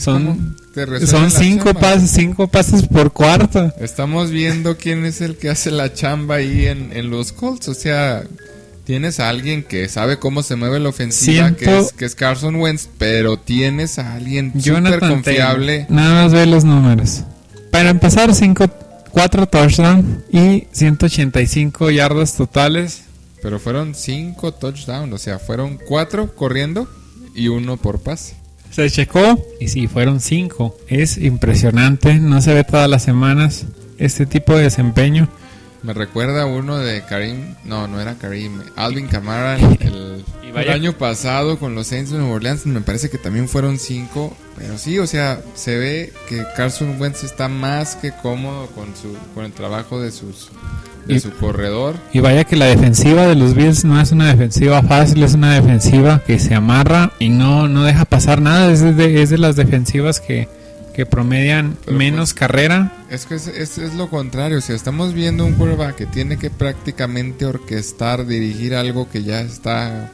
son, 0.00 0.56
son 1.06 1.30
cinco, 1.30 1.72
pases, 1.74 2.10
cinco 2.10 2.48
pases 2.48 2.86
por 2.86 3.12
cuarto. 3.12 3.72
Estamos 3.80 4.30
viendo 4.30 4.76
quién 4.76 5.04
es 5.04 5.20
el 5.20 5.36
que 5.36 5.50
hace 5.50 5.70
la 5.70 5.92
chamba 5.92 6.36
ahí 6.36 6.66
en, 6.66 6.92
en 6.92 7.10
los 7.10 7.32
Colts. 7.32 7.68
O 7.68 7.74
sea, 7.74 8.24
tienes 8.90 9.20
a 9.20 9.28
alguien 9.28 9.62
que 9.62 9.88
sabe 9.88 10.18
cómo 10.18 10.42
se 10.42 10.56
mueve 10.56 10.80
la 10.80 10.88
ofensiva, 10.88 11.52
que, 11.52 11.78
es, 11.78 11.92
que 11.92 12.04
es 12.04 12.16
Carson 12.16 12.56
Wentz, 12.56 12.88
pero 12.98 13.38
tienes 13.38 14.00
a 14.00 14.14
alguien 14.14 14.52
súper 14.60 14.98
confiable. 14.98 15.86
Nada 15.88 16.24
más 16.24 16.32
ve 16.32 16.44
los 16.44 16.64
números. 16.64 17.22
Para 17.70 17.90
empezar, 17.90 18.34
cinco, 18.34 18.68
cuatro 19.12 19.46
touchdowns 19.46 20.24
y 20.32 20.66
185 20.72 21.92
yardas 21.92 22.34
totales 22.34 23.02
pero 23.40 23.60
fueron 23.60 23.94
cinco 23.94 24.52
touchdowns, 24.52 25.12
o 25.14 25.18
sea, 25.18 25.38
fueron 25.38 25.78
cuatro 25.86 26.34
corriendo 26.34 26.88
y 27.32 27.46
uno 27.46 27.76
por 27.76 28.00
pase. 28.00 28.34
Se 28.72 28.90
checó 28.90 29.40
y 29.60 29.68
sí, 29.68 29.86
fueron 29.86 30.20
cinco. 30.20 30.76
Es 30.88 31.16
impresionante, 31.16 32.14
no 32.14 32.40
se 32.40 32.54
ve 32.54 32.64
todas 32.64 32.90
las 32.90 33.04
semanas 33.04 33.66
este 33.98 34.26
tipo 34.26 34.56
de 34.56 34.64
desempeño. 34.64 35.28
Me 35.82 35.94
recuerda 35.94 36.44
uno 36.46 36.78
de 36.78 37.02
Karim, 37.02 37.54
no, 37.64 37.88
no 37.88 38.00
era 38.00 38.14
Karim, 38.16 38.60
Alvin 38.76 39.06
Kamara 39.06 39.58
el, 39.80 40.24
año 40.68 40.92
pasado 40.92 41.58
con 41.58 41.74
los 41.74 41.86
Saints 41.86 42.10
de 42.10 42.18
Nueva 42.18 42.34
Orleans, 42.34 42.66
me 42.66 42.80
parece 42.80 43.08
que 43.08 43.18
también 43.18 43.48
fueron 43.48 43.78
cinco, 43.78 44.36
pero 44.58 44.76
sí, 44.76 44.98
o 44.98 45.06
sea, 45.06 45.40
se 45.54 45.78
ve 45.78 46.12
que 46.28 46.44
Carson 46.56 47.00
Wentz 47.00 47.24
está 47.24 47.48
más 47.48 47.96
que 47.96 48.12
cómodo 48.12 48.66
con 48.68 48.94
su 48.94 49.16
con 49.34 49.44
el 49.44 49.52
trabajo 49.52 50.00
de 50.00 50.10
sus 50.10 50.50
de 51.06 51.20
su 51.20 51.30
corredor. 51.32 51.96
Y 52.12 52.20
vaya 52.20 52.44
que 52.44 52.56
la 52.56 52.66
defensiva 52.66 53.26
de 53.26 53.34
los 53.34 53.54
Bills 53.54 53.84
no 53.84 54.00
es 54.00 54.12
una 54.12 54.28
defensiva 54.28 54.82
fácil, 54.82 55.22
es 55.22 55.34
una 55.34 55.54
defensiva 55.54 56.22
que 56.26 56.38
se 56.38 56.54
amarra 56.54 57.12
y 57.18 57.30
no, 57.30 57.68
no 57.68 57.84
deja 57.84 58.04
pasar 58.04 58.40
nada. 58.40 58.70
Es 58.70 58.80
de, 58.80 59.22
es 59.22 59.30
de 59.30 59.38
las 59.38 59.56
defensivas 59.56 60.20
que, 60.20 60.48
que 61.00 61.06
promedian 61.06 61.78
menos 61.90 62.34
pues, 62.34 62.40
carrera. 62.40 62.92
Es 63.08 63.24
que 63.24 63.36
es, 63.36 63.46
es, 63.48 63.94
lo 63.94 64.10
contrario. 64.10 64.60
Si 64.60 64.74
estamos 64.74 65.14
viendo 65.14 65.46
un 65.46 65.54
quarterback 65.54 65.96
que 65.96 66.04
tiene 66.04 66.36
que 66.36 66.50
prácticamente 66.50 67.46
orquestar, 67.46 68.26
dirigir 68.26 68.74
algo 68.74 69.08
que 69.08 69.22
ya 69.22 69.40
está 69.40 70.12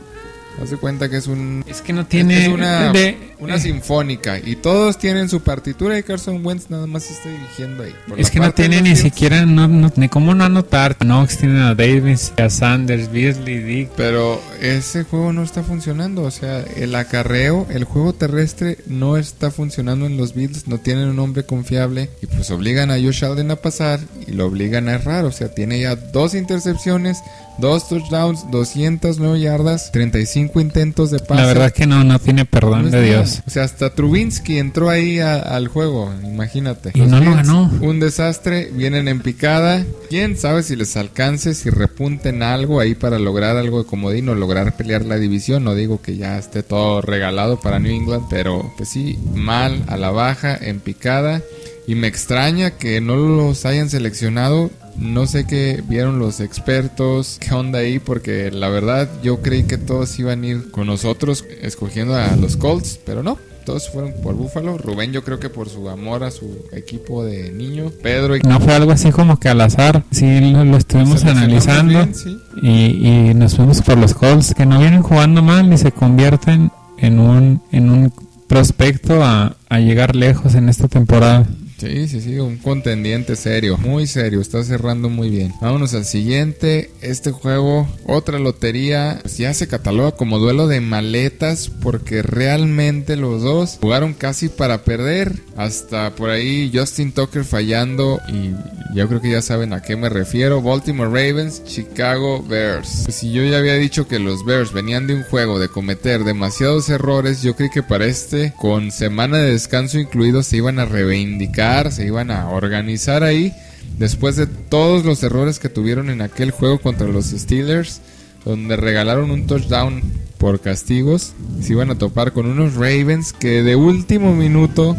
Haz 0.63 0.71
de 0.71 0.77
cuenta 0.79 1.09
que 1.11 1.17
es 1.19 1.27
un... 1.27 1.65
Es 1.69 1.83
que 1.83 1.93
no 1.93 2.07
tiene... 2.07 2.47
Es 2.47 2.49
una, 2.49 2.93
de- 2.93 3.35
una 3.39 3.57
eh, 3.57 3.61
sinfónica 3.61 4.39
y 4.39 4.57
todos 4.57 4.99
tienen 4.99 5.29
su 5.29 5.41
partitura 5.43 5.99
y 5.99 6.03
Carson 6.03 6.45
Wentz 6.45 6.71
nada 6.71 6.87
más 6.87 7.05
se 7.05 7.13
está 7.13 7.29
dirigiendo 7.29 7.83
ahí. 7.83 7.95
Por 8.09 8.19
Es 8.19 8.31
que 8.31 8.41
no 8.41 8.51
tiene 8.53 8.81
ni 8.81 8.97
siquiera, 8.97 9.45
no, 9.45 9.69
no- 9.69 9.93
ni 9.97 10.09
cómo 10.09 10.35
no 10.35 10.45
anotar. 10.45 10.97
Knox 10.99 11.37
tiene 11.39 11.61
a 11.63 11.75
Davis, 11.75 12.33
a 12.39 12.49
Sanders, 12.49 13.13
Beasley, 13.13 13.59
Dick. 13.59 13.91
Pero 13.97 14.41
ese 14.63 15.05
juego 15.05 15.33
no 15.35 15.43
está 15.43 15.63
funcionando, 15.63 16.23
o 16.23 16.31
sea, 16.31 16.61
el 16.77 16.95
acarreo, 16.95 17.67
el 17.71 17.85
juego 17.85 18.15
terrestre 18.15 18.79
no 18.87 19.17
está 19.19 19.51
funcionando 19.51 20.07
en 20.07 20.17
los 20.17 20.35
Bills, 20.35 20.67
no 20.67 20.79
tienen 20.79 21.09
un 21.09 21.19
hombre 21.19 21.45
confiable 21.45 22.09
y 22.23 22.27
pues 22.27 22.51
obligan 22.51 22.91
a 22.91 22.95
Josh 22.95 23.25
Allen 23.25 23.51
a 23.51 23.57
pasar 23.57 24.01
y 24.27 24.33
lo 24.33 24.47
obligan 24.47 24.89
a 24.89 24.95
errar, 24.95 25.25
o 25.27 25.33
sea, 25.33 25.49
tiene 25.55 25.81
ya 25.81 25.97
dos 25.97 26.35
intercepciones, 26.35 27.19
dos 27.59 27.89
touchdowns, 27.89 28.51
209 28.51 29.41
yardas, 29.41 29.91
35 29.93 30.61
intentos 30.61 31.11
de 31.11 31.19
pase. 31.19 31.41
La 31.41 31.47
verdad 31.47 31.73
que 31.73 31.87
no, 31.87 32.05
no 32.05 32.19
tiene 32.19 32.45
perdón 32.45 32.87
es 32.87 32.93
de 32.93 32.99
nada. 33.03 33.09
Dios. 33.23 33.43
O 33.47 33.51
sea, 33.51 33.65
hasta 33.65 33.95
Trubinsky 33.95 34.59
entró 34.59 34.91
ahí 34.91 35.19
a- 35.21 35.37
al 35.39 35.69
juego, 35.69 36.13
imagínate. 36.25 36.91
Y 36.95 37.01
no 37.01 37.21
lo 37.21 37.35
ganó. 37.35 37.71
Un 37.81 38.01
desastre, 38.01 38.71
vienen 38.73 39.09
en 39.09 39.21
picada. 39.21 39.85
Quién 40.09 40.37
sabe 40.37 40.63
si 40.63 40.77
les 40.77 40.97
alcance, 40.97 41.55
si 41.55 41.71
repunten 41.71 42.43
algo 42.43 42.81
ahí 42.81 42.95
para 42.95 43.19
lograr 43.19 43.57
algo 43.57 43.83
de 43.83 43.89
comodín 43.89 44.29
o 44.29 44.35
lograr 44.35 44.77
pelear 44.77 45.05
la 45.05 45.17
división. 45.17 45.65
No 45.65 45.75
digo 45.75 46.01
que 46.03 46.17
ya 46.17 46.39
esté 46.39 46.63
todo 46.63 47.01
regalado 47.01 47.61
para 47.61 47.79
New 47.79 47.93
England, 47.93 48.25
pero 48.31 48.73
pues 48.77 48.89
sí, 48.91 49.19
mal, 49.35 49.83
a 49.89 49.97
la 49.97 50.11
baja, 50.11 50.57
en 50.61 50.81
picada. 50.81 51.43
Y 51.89 51.95
me 51.95 52.09
extraña 52.09 52.73
que 52.73 53.01
no 53.01 53.15
los 53.17 53.65
hayan 53.65 53.89
seleccionado. 53.91 54.71
No 54.99 55.27
sé 55.27 55.47
qué 55.47 55.83
vieron 55.87 56.19
los 56.19 56.41
expertos, 56.41 57.39
qué 57.41 57.55
onda 57.55 57.81
ahí, 57.81 57.99
porque 57.99 58.51
la 58.51 58.69
verdad 58.69 59.09
yo 59.23 59.43
creí 59.43 59.65
que 59.65 59.79
todos 59.79 60.19
iban 60.19 60.43
a 60.43 60.47
ir 60.47 60.71
con 60.71 60.87
nosotros 60.87 61.45
escogiendo 61.61 62.15
a 62.17 62.35
los 62.37 62.57
Colts, 62.57 62.99
pero 63.05 63.23
no. 63.23 63.39
Todos 63.65 63.91
fueron 63.91 64.13
por 64.23 64.37
Búfalo. 64.37 64.79
Rubén 64.79 65.13
yo 65.13 65.25
creo 65.25 65.41
que 65.41 65.51
por 65.51 65.69
su 65.69 65.89
amor 65.89 66.23
a 66.23 66.31
su 66.31 66.67
equipo 66.73 67.25
de 67.25 67.51
niño. 67.51 67.91
Pedro 68.01 68.37
y 68.37 68.41
No 68.41 68.61
fue 68.61 68.73
algo 68.75 68.93
así 68.93 69.11
como 69.11 69.41
que 69.41 69.49
al 69.49 69.61
azar. 69.61 70.05
Sí, 70.13 70.39
lo, 70.53 70.65
lo 70.65 70.77
estuvimos 70.77 71.25
analizando. 71.25 71.93
bien, 71.93 72.15
sí. 72.15 72.39
y, 72.63 73.09
y 73.09 73.35
nos 73.35 73.57
fuimos 73.57 73.83
por 73.83 73.99
los 73.99 74.15
Colts 74.15 74.55
que 74.55 74.67
no 74.67 74.79
vienen 74.79 75.03
jugando 75.03 75.43
mal 75.43 75.73
y 75.73 75.79
se 75.79 75.91
convierten 75.91 76.71
en 76.99 77.19
un, 77.19 77.61
en 77.73 77.91
un 77.91 78.13
prospecto 78.47 79.25
a, 79.25 79.57
a 79.69 79.79
llegar 79.81 80.15
lejos 80.15 80.55
en 80.55 80.69
esta 80.69 80.87
temporada. 80.87 81.45
Sí, 81.79 82.09
sí, 82.09 82.23
sí, 82.23 82.39
un 82.39 82.57
contendiente 82.57 83.37
serio, 83.37 83.77
muy 83.77 84.07
serio, 84.07 84.41
está 84.41 84.65
cerrando 84.65 85.11
muy 85.11 85.29
bien. 85.29 85.53
Vámonos 85.61 85.93
al 85.93 86.07
siguiente, 86.07 86.91
este 87.03 87.33
juego, 87.33 87.87
otra 88.07 88.39
lotería, 88.39 89.19
pues 89.21 89.37
ya 89.37 89.53
se 89.53 89.69
cataloga 89.69 90.13
como 90.13 90.39
duelo 90.39 90.69
de 90.69 90.81
maletas 90.81 91.69
porque 91.83 92.23
realmente 92.23 93.17
los 93.17 93.43
dos 93.43 93.79
jugaron 93.81 94.15
casi 94.15 94.49
para 94.49 94.85
perder, 94.85 95.35
hasta 95.57 96.15
por 96.15 96.31
ahí 96.31 96.71
Justin 96.73 97.13
Tucker 97.13 97.45
fallando 97.45 98.21
y 98.29 98.55
yo 98.95 99.07
creo 99.09 99.21
que 99.21 99.31
ya 99.31 99.43
saben 99.43 99.75
a 99.75 99.83
qué 99.83 99.97
me 99.97 100.09
refiero, 100.09 100.63
Baltimore 100.63 101.11
Ravens, 101.11 101.63
Chicago 101.65 102.43
Bears. 102.43 103.03
Pues 103.05 103.17
si 103.17 103.33
yo 103.33 103.45
ya 103.45 103.59
había 103.59 103.75
dicho 103.75 104.09
que 104.09 104.19
los 104.19 104.47
Bears 104.47 104.73
venían 104.73 105.07
de 105.07 105.15
un 105.15 105.25
juego 105.25 105.59
de 105.59 105.69
cometer 105.69 106.25
demasiados 106.25 106.89
errores, 106.89 107.43
yo 107.43 107.55
creí 107.55 107.69
que 107.69 107.83
para 107.83 108.07
este, 108.07 108.55
con 108.57 108.91
semana 108.91 109.37
de 109.37 109.53
descanso 109.53 109.99
incluido, 109.99 110.43
se 110.43 110.57
iban 110.57 110.79
a 110.79 110.87
reivindicar, 110.87 111.66
se 111.91 112.07
iban 112.07 112.31
a 112.31 112.51
organizar 112.51 113.23
ahí. 113.25 113.53
Después 113.99 114.37
de 114.37 114.47
todos 114.47 115.05
los 115.05 115.23
errores 115.23 115.59
que 115.59 115.69
tuvieron 115.69 116.11
en 116.11 116.21
aquel 116.21 116.51
juego 116.51 116.79
contra 116.79 117.09
los 117.09 117.27
Steelers, 117.27 118.01
donde 118.45 118.77
regalaron 118.77 119.31
un 119.31 119.47
touchdown 119.47 120.03
por 120.39 120.61
castigos, 120.61 121.33
se 121.61 121.73
iban 121.73 121.91
a 121.91 121.99
topar 121.99 122.33
con 122.33 122.47
unos 122.47 122.75
Ravens 122.75 123.33
que 123.33 123.63
de 123.63 123.75
último 123.75 124.35
minuto 124.35 124.97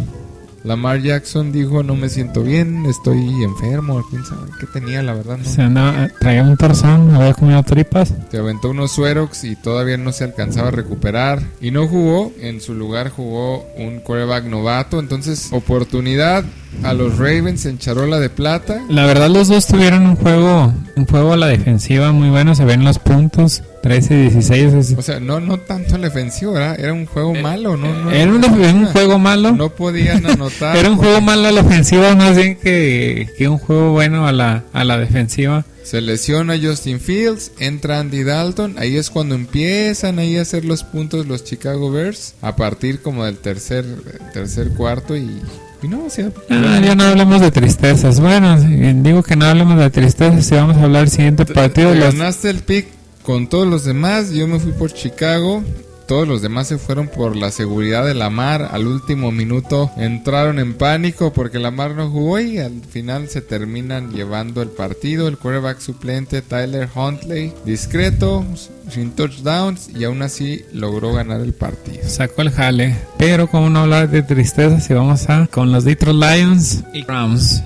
Lamar 0.67 1.01
Jackson 1.01 1.53
dijo 1.53 1.81
no 1.81 1.95
me 1.95 2.09
siento 2.09 2.43
bien, 2.43 2.85
estoy 2.87 3.41
enfermo, 3.41 4.05
quién 4.09 4.25
sabe 4.25 4.51
qué 4.59 4.67
tenía, 4.67 5.01
la 5.01 5.13
verdad 5.13 5.37
no. 5.37 5.45
Se 5.45 5.61
andaba, 5.61 6.09
traía 6.19 6.43
un 6.43 6.57
torzón, 6.57 7.15
había 7.15 7.33
comido 7.33 7.63
tripas. 7.63 8.13
Se 8.29 8.37
aventó 8.37 8.71
unos 8.71 8.91
suerox 8.91 9.45
y 9.45 9.55
todavía 9.55 9.95
no 9.95 10.11
se 10.11 10.25
alcanzaba 10.25 10.67
a 10.67 10.71
recuperar. 10.71 11.41
Y 11.61 11.71
no 11.71 11.87
jugó. 11.87 12.33
En 12.41 12.59
su 12.59 12.73
lugar 12.73 13.09
jugó 13.09 13.65
un 13.77 14.01
quarterback 14.01 14.43
novato. 14.43 14.99
Entonces, 14.99 15.49
oportunidad 15.53 16.43
a 16.83 16.93
los 16.93 17.17
Ravens 17.17 17.65
en 17.65 17.77
charola 17.77 18.19
de 18.19 18.29
plata. 18.29 18.81
La 18.89 19.05
verdad 19.05 19.29
los 19.29 19.47
dos 19.47 19.67
tuvieron 19.67 20.05
un 20.05 20.15
juego, 20.15 20.73
un 20.95 21.05
juego 21.05 21.33
a 21.33 21.37
la 21.37 21.47
defensiva 21.47 22.11
muy 22.11 22.29
bueno, 22.29 22.55
se 22.55 22.65
ven 22.65 22.83
los 22.83 22.99
puntos, 22.99 23.63
13-16. 23.87 24.73
es- 24.77 24.95
O 24.97 25.01
sea, 25.01 25.19
no, 25.19 25.39
no 25.39 25.59
tanto 25.59 25.95
en 25.95 26.01
la 26.01 26.07
ofensiva, 26.09 26.51
¿verdad? 26.53 26.79
Era 26.79 26.93
un 26.93 27.05
juego 27.05 27.33
malo, 27.35 27.77
¿no? 27.77 27.93
no 28.03 28.11
Era 28.11 28.31
un, 28.31 28.43
un 28.43 28.85
juego 28.87 29.19
malo. 29.19 29.51
No 29.53 29.69
podían 29.69 30.25
anotar. 30.29 30.75
Era 30.77 30.89
un 30.89 30.97
juego 30.97 31.21
malo 31.21 31.47
a 31.47 31.51
la 31.51 31.61
ofensiva 31.61 32.15
más 32.15 32.35
bien 32.35 32.55
que, 32.57 33.27
que 33.37 33.47
un 33.47 33.57
juego 33.57 33.91
bueno 33.91 34.27
a 34.27 34.31
la, 34.31 34.63
a 34.73 34.83
la 34.83 34.97
defensiva. 34.97 35.65
Se 35.83 36.01
lesiona 36.01 36.55
Justin 36.61 36.99
Fields, 36.99 37.51
entra 37.59 37.99
Andy 38.01 38.23
Dalton, 38.23 38.75
ahí 38.77 38.97
es 38.97 39.09
cuando 39.09 39.35
empiezan 39.35 40.19
ahí 40.19 40.37
a 40.37 40.41
hacer 40.41 40.65
los 40.65 40.83
puntos 40.83 41.25
los 41.27 41.45
Chicago 41.45 41.89
Bears, 41.91 42.33
a 42.41 42.57
partir 42.57 43.01
como 43.01 43.23
del 43.23 43.37
tercer, 43.37 43.85
tercer 44.33 44.71
cuarto 44.71 45.15
y, 45.15 45.41
y 45.81 45.87
no, 45.87 46.03
o 46.05 46.09
sea, 46.09 46.29
Ah, 46.49 46.81
ya 46.83 46.93
no 46.93 47.03
hablemos 47.05 47.39
de 47.39 47.51
tristezas. 47.51 48.19
Bueno, 48.19 48.59
digo 48.59 49.23
que 49.23 49.37
no 49.37 49.45
hablemos 49.45 49.79
de 49.79 49.89
tristezas 49.89 50.45
si 50.45 50.55
vamos 50.55 50.75
a 50.75 50.83
hablar 50.83 51.03
del 51.03 51.11
siguiente 51.11 51.45
partido. 51.45 51.91
Te 51.93 51.99
Los- 51.99 52.15
ganaste 52.15 52.49
el 52.49 52.57
pick 52.59 52.87
con 53.27 53.49
todos 53.49 53.67
los 53.67 53.83
demás. 53.83 54.31
Yo 54.31 54.47
me 54.47 54.57
fui 54.57 54.71
por 54.71 54.93
Chicago. 54.93 55.61
Todos 56.07 56.25
los 56.25 56.41
demás 56.41 56.69
se 56.69 56.77
fueron 56.77 57.09
por 57.09 57.35
la 57.35 57.51
seguridad 57.51 58.05
de 58.05 58.13
Lamar. 58.13 58.69
Al 58.71 58.87
último 58.87 59.33
minuto 59.33 59.91
entraron 59.97 60.59
en 60.59 60.75
pánico 60.75 61.33
porque 61.33 61.59
Lamar 61.59 61.93
no 61.93 62.09
jugó 62.09 62.39
y 62.39 62.59
al 62.59 62.81
final 62.89 63.27
se 63.27 63.41
terminan 63.41 64.13
llevando 64.13 64.61
el 64.61 64.69
partido. 64.69 65.27
El 65.27 65.37
quarterback 65.37 65.81
suplente 65.81 66.41
Tyler 66.41 66.87
Huntley, 66.95 67.53
discreto, 67.65 68.45
sin 68.89 69.11
touchdowns 69.11 69.89
y 69.89 70.05
aún 70.05 70.21
así 70.21 70.63
logró 70.71 71.11
ganar 71.11 71.41
el 71.41 71.53
partido. 71.53 72.07
sacó 72.07 72.43
el 72.43 72.51
jale. 72.51 72.95
Pero 73.17 73.49
como 73.49 73.69
no 73.69 73.79
hablar 73.79 74.09
de 74.09 74.23
tristezas 74.23 74.85
si 74.85 74.93
vamos 74.93 75.29
a 75.29 75.47
con 75.47 75.73
los 75.73 75.83
Detroit 75.83 76.15
Lions 76.17 76.85
y 76.93 77.03
Rams. 77.03 77.61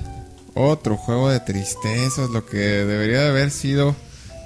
Otro 0.54 0.96
juego 0.96 1.30
de 1.30 1.38
tristezas, 1.38 2.30
lo 2.30 2.44
que 2.44 2.56
debería 2.56 3.20
de 3.20 3.28
haber 3.28 3.52
sido 3.52 3.94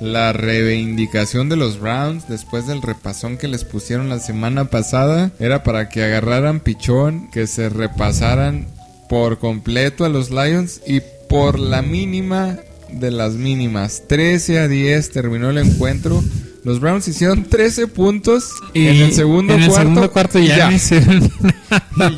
la 0.00 0.32
reivindicación 0.32 1.48
de 1.48 1.56
los 1.56 1.78
Browns 1.80 2.28
después 2.28 2.66
del 2.66 2.82
repasón 2.82 3.38
que 3.38 3.48
les 3.48 3.64
pusieron 3.64 4.08
la 4.08 4.18
semana 4.18 4.66
pasada. 4.66 5.30
Era 5.38 5.62
para 5.62 5.88
que 5.88 6.02
agarraran 6.04 6.60
pichón, 6.60 7.30
que 7.30 7.46
se 7.46 7.68
repasaran 7.68 8.66
por 9.08 9.38
completo 9.38 10.04
a 10.04 10.08
los 10.08 10.30
Lions 10.30 10.80
y 10.86 11.00
por 11.28 11.58
la 11.58 11.82
mínima 11.82 12.58
de 12.90 13.10
las 13.10 13.34
mínimas. 13.34 14.02
13 14.08 14.60
a 14.60 14.68
10 14.68 15.10
terminó 15.10 15.50
el 15.50 15.58
encuentro. 15.58 16.22
Los 16.64 16.80
Browns 16.80 17.06
hicieron 17.06 17.44
13 17.44 17.86
puntos 17.86 18.50
Y 18.74 18.88
en 18.88 18.96
el 18.96 19.12
segundo 19.12 19.54
en 19.54 19.62
el 19.62 19.68
cuarto. 19.68 19.82
segundo 19.88 20.10
cuarto 20.10 20.38
y 20.40 20.48
ya. 20.48 20.72
Y 20.72 20.78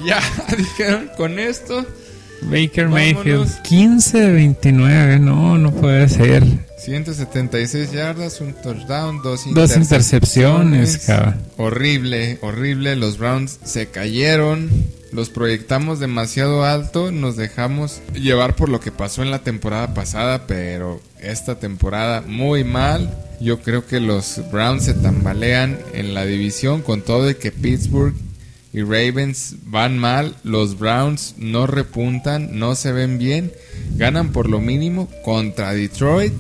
ya 0.07 0.21
dijeron 0.57 1.11
con 1.17 1.39
esto 1.39 1.85
Baker 2.43 2.89
Vámonos. 2.89 3.15
Mayfield 3.15 3.63
15 3.63 4.19
de 4.21 4.33
29. 4.33 5.19
No, 5.19 5.59
no 5.59 5.73
puede 5.73 6.09
ser. 6.09 6.45
176 6.79 7.93
yardas, 7.93 8.41
un 8.41 8.55
touchdown, 8.55 9.21
dos, 9.23 9.53
Dos 9.53 9.77
intercepciones, 9.77 10.99
cabrón. 11.07 11.37
Horrible, 11.57 12.39
horrible. 12.41 12.97
Los 12.97 13.19
Browns 13.19 13.59
se 13.65 13.89
cayeron. 13.89 14.71
Los 15.13 15.31
proyectamos 15.31 16.01
demasiado 16.01 16.65
alto. 16.65 17.11
Nos 17.11 17.37
dejamos 17.37 18.01
llevar 18.15 18.57
por 18.57 18.69
lo 18.69 18.81
que 18.81 18.93
pasó 18.93 19.23
en 19.23 19.31
la 19.31 19.41
temporada 19.41 19.93
pasada. 19.95 20.47
Pero 20.47 21.01
esta 21.21 21.59
temporada 21.59 22.23
muy 22.27 22.65
mal. 22.65 23.25
Yo 23.41 23.61
creo 23.61 23.87
que 23.87 24.01
los 24.01 24.41
Browns 24.51 24.85
se 24.85 24.95
tambalean 24.95 25.79
en 25.95 26.13
la 26.13 26.25
división 26.25 26.83
con 26.83 27.03
todo 27.03 27.31
y 27.31 27.37
que 27.37 27.53
Pittsburgh 27.53 28.15
y 28.79 28.83
Ravens 28.83 29.57
van 29.65 29.99
mal, 29.99 30.35
los 30.45 30.79
Browns 30.79 31.35
no 31.39 31.67
repuntan, 31.67 32.59
no 32.59 32.75
se 32.75 32.93
ven 32.93 33.19
bien, 33.19 33.53
ganan 33.97 34.31
por 34.33 34.49
lo 34.49 34.61
mínimo 34.61 35.09
contra 35.25 35.73
Detroit 35.73 36.33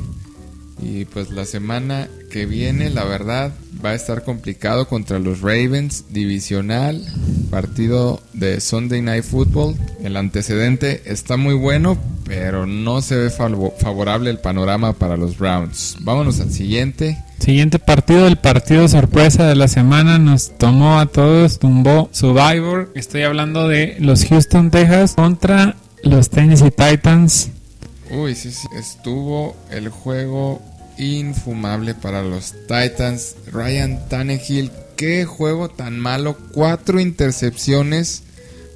y 0.81 1.05
pues 1.07 1.31
la 1.31 1.45
semana 1.45 2.09
que 2.31 2.47
viene 2.47 2.91
la 2.91 3.03
verdad 3.05 3.53
va 3.85 3.91
a 3.91 3.95
estar 3.95 4.23
complicado 4.23 4.87
contra 4.89 5.19
los 5.19 5.41
Ravens 5.41 6.05
divisional, 6.11 7.05
partido 7.51 8.21
de 8.33 8.61
Sunday 8.61 9.03
Night 9.03 9.25
Football, 9.25 9.75
el 10.05 10.17
antecedente 10.17 11.03
está 11.07 11.37
muy 11.37 11.55
bueno 11.55 11.99
pero 12.25 12.67
no 12.67 13.01
se 13.01 13.17
ve 13.17 13.31
favo- 13.31 13.73
favorable 13.79 14.31
el 14.31 14.39
panorama 14.39 14.93
para 14.93 15.17
los 15.17 15.39
Browns. 15.39 15.97
Vámonos 16.01 16.41
al 16.41 16.53
siguiente. 16.53 17.17
Siguiente 17.39 17.79
partido, 17.79 18.27
el 18.27 18.37
partido 18.37 18.89
sorpresa 18.89 19.47
de 19.47 19.55
la 19.55 19.69
semana, 19.69 20.19
nos 20.19 20.59
tomó 20.59 20.99
a 20.99 21.07
todos, 21.07 21.59
tumbó 21.59 22.09
Survivor. 22.13 22.91
Estoy 22.95 23.23
hablando 23.23 23.69
de 23.69 23.97
los 24.01 24.25
Houston 24.27 24.71
Texas 24.71 25.15
contra 25.15 25.77
los 26.03 26.31
Tennessee 26.31 26.71
Titans. 26.71 27.51
Uy, 28.11 28.35
sí, 28.35 28.51
sí. 28.51 28.67
Estuvo 28.77 29.57
el 29.71 29.89
juego 29.89 30.61
infumable 30.99 31.95
para 31.95 32.23
los 32.23 32.55
Titans. 32.67 33.37
Ryan 33.53 34.09
Tannehill, 34.09 34.71
qué 34.97 35.25
juego 35.25 35.69
tan 35.69 35.99
malo. 35.99 36.37
Cuatro 36.53 37.01
intercepciones, 37.01 38.25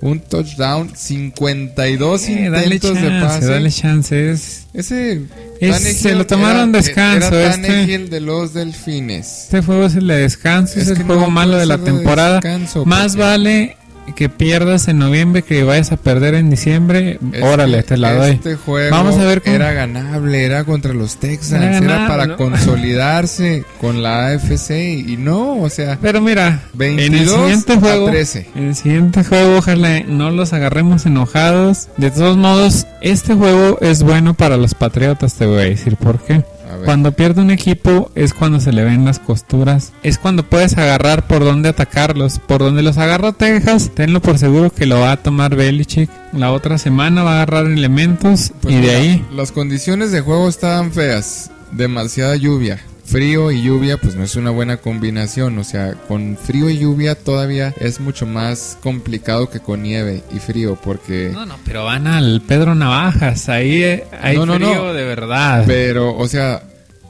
un 0.03 0.21
touchdown, 0.21 0.91
52 0.95 2.29
Eh, 2.29 2.33
intentos 2.33 2.93
chance, 2.93 3.09
de 3.11 3.21
pase. 3.21 3.47
dale 3.47 3.71
chances. 3.71 4.67
Ese 4.75 5.23
Es- 5.61 5.99
se 6.01 6.15
lo 6.15 6.27
tomaron 6.27 6.71
era- 6.71 6.79
descanso, 6.83 7.29
Era 7.39 7.51
este. 7.55 7.99
De 7.99 8.21
los 8.21 8.53
Delfines. 8.53 9.45
Este 9.45 9.63
juego 9.63 9.87
es 9.87 9.95
el 9.95 10.07
de 10.09 10.17
descanso, 10.19 10.79
Es 10.81 10.89
es, 10.89 10.99
el 10.99 11.05
juego 11.05 11.23
no 11.23 11.31
malo 11.31 11.57
de 11.57 11.67
la 11.67 11.77
de 11.77 11.85
temporada. 11.85 12.35
descanso, 12.41 12.85
Más 12.85 13.13
porque- 13.13 13.23
vale 13.23 13.77
que 14.17 14.29
pierdas 14.29 14.89
en 14.89 14.99
noviembre 14.99 15.43
que 15.43 15.65
vayas 15.65 15.93
a 15.93 15.97
perder 15.97 16.35
en 16.35 16.51
diciembre. 16.51 17.19
Órale, 17.43 17.83
te 17.83 17.97
la 17.97 18.13
doy. 18.15 18.31
Este 18.33 18.57
juego 18.57 18.91
Vamos 18.95 19.17
a 19.17 19.25
ver 19.25 19.43
cómo- 19.43 19.55
era 19.57 19.73
ganable, 19.73 20.45
era 20.45 20.65
contra 20.65 20.93
los 20.93 21.17
Texans, 21.17 21.83
Era 21.83 22.09
para 22.09 22.27
¿no? 22.27 22.37
consolidarse 22.37 23.65
con 23.81 24.03
la 24.03 24.27
AFC 24.29 24.71
y 25.07 25.17
no, 25.17 25.61
o 25.61 25.69
sea, 25.71 25.99
Pero 26.01 26.21
mira, 26.21 26.63
en 26.79 26.83
el 26.83 26.97
22 26.97 27.35
siguiente 27.41 27.73
a 27.75 27.81
juego, 27.81 28.11
13. 28.11 28.49
en 28.55 28.65
el 28.69 28.75
siguiente 28.75 29.25
juego, 29.25 29.57
ojalá 29.59 30.01
no 30.07 30.31
los 30.31 30.53
agarremos 30.53 31.07
enojados. 31.07 31.89
De 31.97 32.11
todos 32.11 32.37
modos, 32.37 32.87
este 33.01 33.35
juego 33.35 33.79
es 33.81 34.03
bueno 34.03 34.35
para 34.35 34.57
los 34.57 34.75
Patriotas, 34.75 35.35
te 35.35 35.47
voy 35.47 35.59
a 35.61 35.65
decir 35.65 35.97
por 35.97 36.19
qué. 36.21 36.43
Cuando 36.85 37.13
pierde 37.13 37.41
un 37.43 37.51
equipo 37.51 38.11
es 38.15 38.35
cuando 38.35 38.61
se 38.61 38.73
le 38.73 38.85
ven 38.85 39.05
las 39.05 39.19
costuras. 39.19 39.93
Es 40.03 40.19
cuando 40.19 40.43
puedes 40.45 40.77
agarrar 40.79 41.27
por 41.27 41.45
dónde 41.45 41.69
atacarlos. 41.69 42.39
Por 42.39 42.61
donde 42.61 42.83
los 42.83 42.99
agarra 42.99 43.33
Texas, 43.33 43.91
tenlo 43.95 44.21
por 44.21 44.39
seguro 44.39 44.71
que 44.71 44.87
lo 44.87 45.01
va 45.01 45.13
a 45.13 45.17
tomar 45.23 45.57
Belichick. 45.57 46.11
La 46.33 46.53
otra 46.53 46.79
semana 46.79 47.23
va 47.23 47.33
a 47.33 47.35
agarrar 47.43 47.67
elementos 47.67 48.53
Pues 48.61 48.75
y 48.75 48.79
de 48.79 48.83
mira, 48.83 48.99
ahí 48.99 49.27
Las 49.35 49.53
condiciones 49.53 50.13
de 50.13 50.21
juego 50.21 50.49
estaban 50.49 50.93
feas. 50.93 51.51
Demasiada 51.73 52.37
lluvia. 52.37 52.79
Frío 53.05 53.51
y 53.51 53.63
lluvia, 53.63 53.99
pues 53.99 54.15
no 54.15 54.25
es 54.25 54.37
una 54.37 54.51
buena 54.51 54.79
combinación. 54.79 55.59
O 55.59 55.65
sea, 55.65 55.93
con 56.09 56.39
frío 56.43 56.71
y 56.71 56.79
lluvia 56.79 57.15
todavía 57.15 57.75
es 57.79 58.01
mucho 58.01 58.25
más 58.27 58.79
complicado 58.83 59.51
que 59.51 59.61
con 59.61 59.83
nieve 59.83 60.23
y 60.35 60.39
frío. 60.39 60.79
Porque. 60.83 61.31
No, 61.33 61.45
no, 61.45 61.57
pero 61.65 61.85
van 61.85 62.07
al 62.07 62.41
Pedro 62.47 62.75
Navajas. 62.75 63.49
Ahí 63.51 63.83
eh, 63.83 64.05
hay 64.19 64.37
No, 64.37 64.47
no, 64.47 64.55
frío 64.55 64.75
no. 64.87 64.95
de 64.95 65.05
verdad. 65.05 65.65
Pero, 65.67 66.17
o 66.17 66.27
sea, 66.29 66.63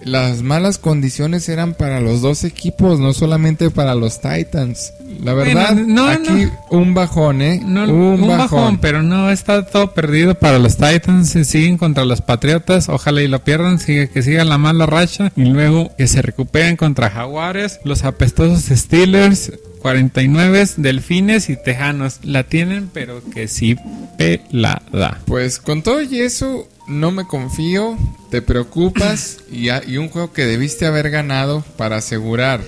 las 0.04 0.42
malas 0.42 0.78
condiciones 0.78 1.48
eran 1.48 1.74
para 1.74 2.00
los 2.00 2.20
dos 2.20 2.44
equipos, 2.44 2.98
no 3.00 3.12
solamente 3.12 3.70
para 3.70 3.94
los 3.94 4.20
Titans. 4.20 4.92
La 5.22 5.34
Bueno, 5.34 5.54
verdad, 5.60 5.74
no, 5.74 6.06
aquí 6.06 6.48
un 6.70 6.94
bajón, 6.94 7.42
¿eh? 7.42 7.60
No, 7.64 7.84
un, 7.84 7.90
un, 7.90 8.28
bajón. 8.28 8.38
bajón. 8.38 8.78
pero 8.78 9.02
no 9.02 9.30
está 9.30 9.64
todo 9.66 9.92
perdido 9.92 10.34
para 10.34 10.58
los 10.58 10.76
Titans. 10.76 11.30
Se 11.30 11.44
siguen 11.44 11.78
contra 11.78 12.04
los 12.04 12.22
Patriotas. 12.22 12.88
Ojalá 12.88 13.22
y 13.22 13.28
lo 13.28 13.44
pierdan. 13.44 13.78
Sigue, 13.78 14.08
que 14.08 14.22
siga 14.22 14.44
la 14.44 14.58
mala 14.58 14.86
racha. 14.86 15.32
Y 15.36 15.44
luego 15.44 15.94
que 15.96 16.06
se 16.06 16.22
recuperen 16.22 16.76
contra 16.76 17.10
Jaguares. 17.10 17.80
Los 17.84 18.04
apestosos 18.04 18.64
Steelers. 18.76 19.52
49 19.82 20.68
Delfines 20.76 21.50
y 21.50 21.56
Tejanos. 21.56 22.20
La 22.22 22.44
tienen, 22.44 22.88
pero 22.92 23.22
que 23.34 23.48
sí 23.48 23.76
pelada. 24.16 25.20
Pues 25.26 25.58
con 25.58 25.82
todo 25.82 26.02
y 26.02 26.20
eso, 26.20 26.68
no 26.86 27.10
me 27.12 27.26
confío, 27.26 27.96
te 28.30 28.42
preocupas 28.42 29.38
y, 29.50 29.68
a- 29.68 29.82
y 29.86 29.96
un 29.98 30.08
juego 30.08 30.32
que 30.32 30.44
debiste 30.46 30.86
haber 30.86 31.10
ganado 31.10 31.64
para 31.76 31.96
asegurar 31.96 32.60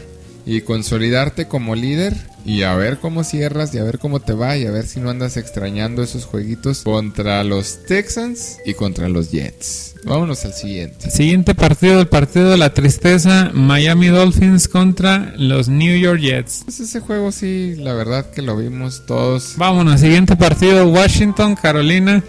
y 0.47 0.61
consolidarte 0.61 1.49
como 1.49 1.75
líder 1.75 2.15
y 2.45 2.63
a 2.65 2.75
ver 2.75 2.99
cómo 2.99 3.25
cierras 3.25 3.75
y 3.75 3.79
a 3.79 3.83
ver 3.85 3.99
cómo 3.99 4.21
te 4.21 4.35
va 4.35 4.59
y 4.59 4.67
a 4.67 4.71
ver 4.71 4.87
si 4.87 5.01
no 5.01 5.09
andas 5.09 5.39
extrañando 5.39 6.03
esos 6.03 6.27
jueguitos 6.27 6.83
contra 6.83 7.43
los 7.45 7.85
Texans 7.87 8.59
y 8.67 8.75
contra 8.75 9.09
los 9.09 9.31
Jets. 9.31 9.95
Vámonos 10.05 10.45
al 10.45 10.53
siguiente. 10.53 11.11
Siguiente 11.11 11.55
partido, 11.55 11.99
el 11.99 12.09
partido 12.09 12.51
de 12.51 12.59
la 12.59 12.75
tristeza. 12.75 13.51
Miami 13.55 14.09
Dolphins 14.09 14.69
contra 14.69 15.33
los 15.39 15.69
New 15.71 15.97
York 15.99 16.21
Jets. 16.21 16.61
Pues 16.65 16.79
ese 16.81 17.01
juego 17.01 17.33
sí, 17.33 17.77
la 17.79 17.95
verdad 17.95 18.31
que 18.31 18.43
lo 18.43 18.55
vimos 18.59 19.07
todos. 19.07 19.55
Vámonos, 19.57 19.99
siguiente 20.03 20.37
partido. 20.37 20.87
Washington, 20.87 21.55
Carolina. 21.57 22.23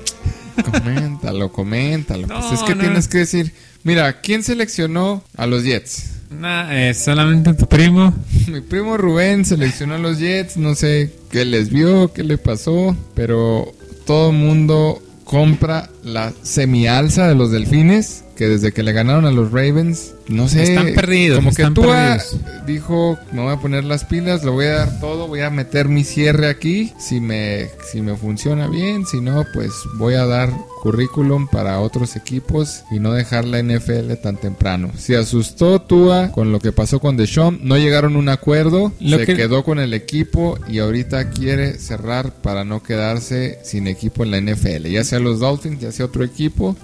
Coméntalo, 0.64 1.52
coméntalo. 1.52 2.28
No, 2.28 2.40
pues 2.40 2.60
es 2.60 2.64
que 2.64 2.76
no. 2.76 2.82
tienes 2.82 3.08
que 3.08 3.20
decir, 3.20 3.54
mira, 3.84 4.22
¿quién 4.22 4.44
seleccionó 4.44 5.24
a 5.36 5.46
los 5.48 5.64
Jets? 5.64 6.12
Nah, 6.30 6.72
eh, 6.72 6.94
solamente 6.94 7.54
tu 7.54 7.68
primo. 7.68 8.14
Mi 8.48 8.62
primo 8.62 8.98
Rubén 8.98 9.46
seleccionó 9.46 9.96
a 9.96 10.00
los 10.00 10.20
Jets, 10.20 10.58
no 10.58 10.76
sé 10.76 11.14
qué 11.30 11.46
les 11.46 11.70
vio, 11.70 12.12
qué 12.14 12.24
le 12.24 12.38
pasó, 12.38 12.96
pero 13.16 13.74
todo 14.06 14.32
el 14.32 14.38
mundo 14.38 15.02
compra 15.24 15.90
la 16.04 16.34
semialza 16.44 17.28
de 17.28 17.36
los 17.36 17.52
Delfines, 17.52 18.25
que 18.36 18.48
desde 18.48 18.72
que 18.72 18.84
le 18.84 18.92
ganaron 18.92 19.26
a 19.26 19.32
los 19.32 19.52
Ravens, 19.52 20.14
no 20.28 20.48
sé, 20.50 20.64
Están 20.64 20.94
perdidos, 20.94 21.38
como 21.38 21.50
están 21.52 21.74
que 21.74 21.82
Tua 21.82 22.18
perdidos. 22.18 22.66
dijo, 22.66 23.18
me 23.32 23.42
voy 23.42 23.54
a 23.54 23.58
poner 23.58 23.84
las 23.86 24.04
pilas, 24.06 24.44
lo 24.44 24.52
voy 24.54 24.66
a 24.66 24.72
dar 24.74 25.00
todo, 25.00 25.28
voy 25.28 25.42
a 25.42 25.50
meter 25.50 25.88
mi 25.88 26.04
cierre 26.04 26.48
aquí, 26.50 26.92
si 27.00 27.20
me 27.22 27.70
si 27.92 28.02
me 28.02 28.16
funciona 28.18 28.68
bien, 28.68 29.06
si 29.06 29.22
no, 29.22 29.46
pues 29.54 29.72
voy 29.98 30.16
a 30.16 30.26
dar 30.26 30.50
currículum 30.82 31.48
para 31.48 31.80
otros 31.80 32.16
equipos 32.16 32.84
y 32.92 33.00
no 33.00 33.14
dejar 33.14 33.46
la 33.46 33.60
NFL 33.60 34.14
tan 34.22 34.38
temprano. 34.38 34.92
Se 34.98 35.16
asustó 35.16 35.82
Tua 35.82 36.32
con 36.32 36.52
lo 36.52 36.60
que 36.60 36.72
pasó 36.72 37.00
con 37.00 37.18
Deshaun, 37.18 37.60
no 37.64 37.78
llegaron 37.78 38.16
a 38.16 38.20
un 38.20 38.30
acuerdo, 38.30 38.92
Lo 39.00 39.18
se 39.18 39.26
que- 39.26 39.36
quedó 39.36 39.64
con 39.64 39.80
el 39.80 39.94
equipo 39.94 40.60
y 40.68 40.80
ahorita 40.80 41.30
quiere 41.30 41.76
cerrar 41.80 42.34
para 42.42 42.64
no 42.66 42.84
quedarse 42.84 43.60
sin 43.64 43.88
equipo 43.88 44.24
en 44.24 44.32
la 44.32 44.38
NFL, 44.38 44.90
ya 44.92 45.04
sea 45.04 45.20
los 45.20 45.40
Dolphins, 45.40 45.80
ya 45.80 45.92
sea 45.92 46.06
otro 46.06 46.24
equipo. 46.24 46.76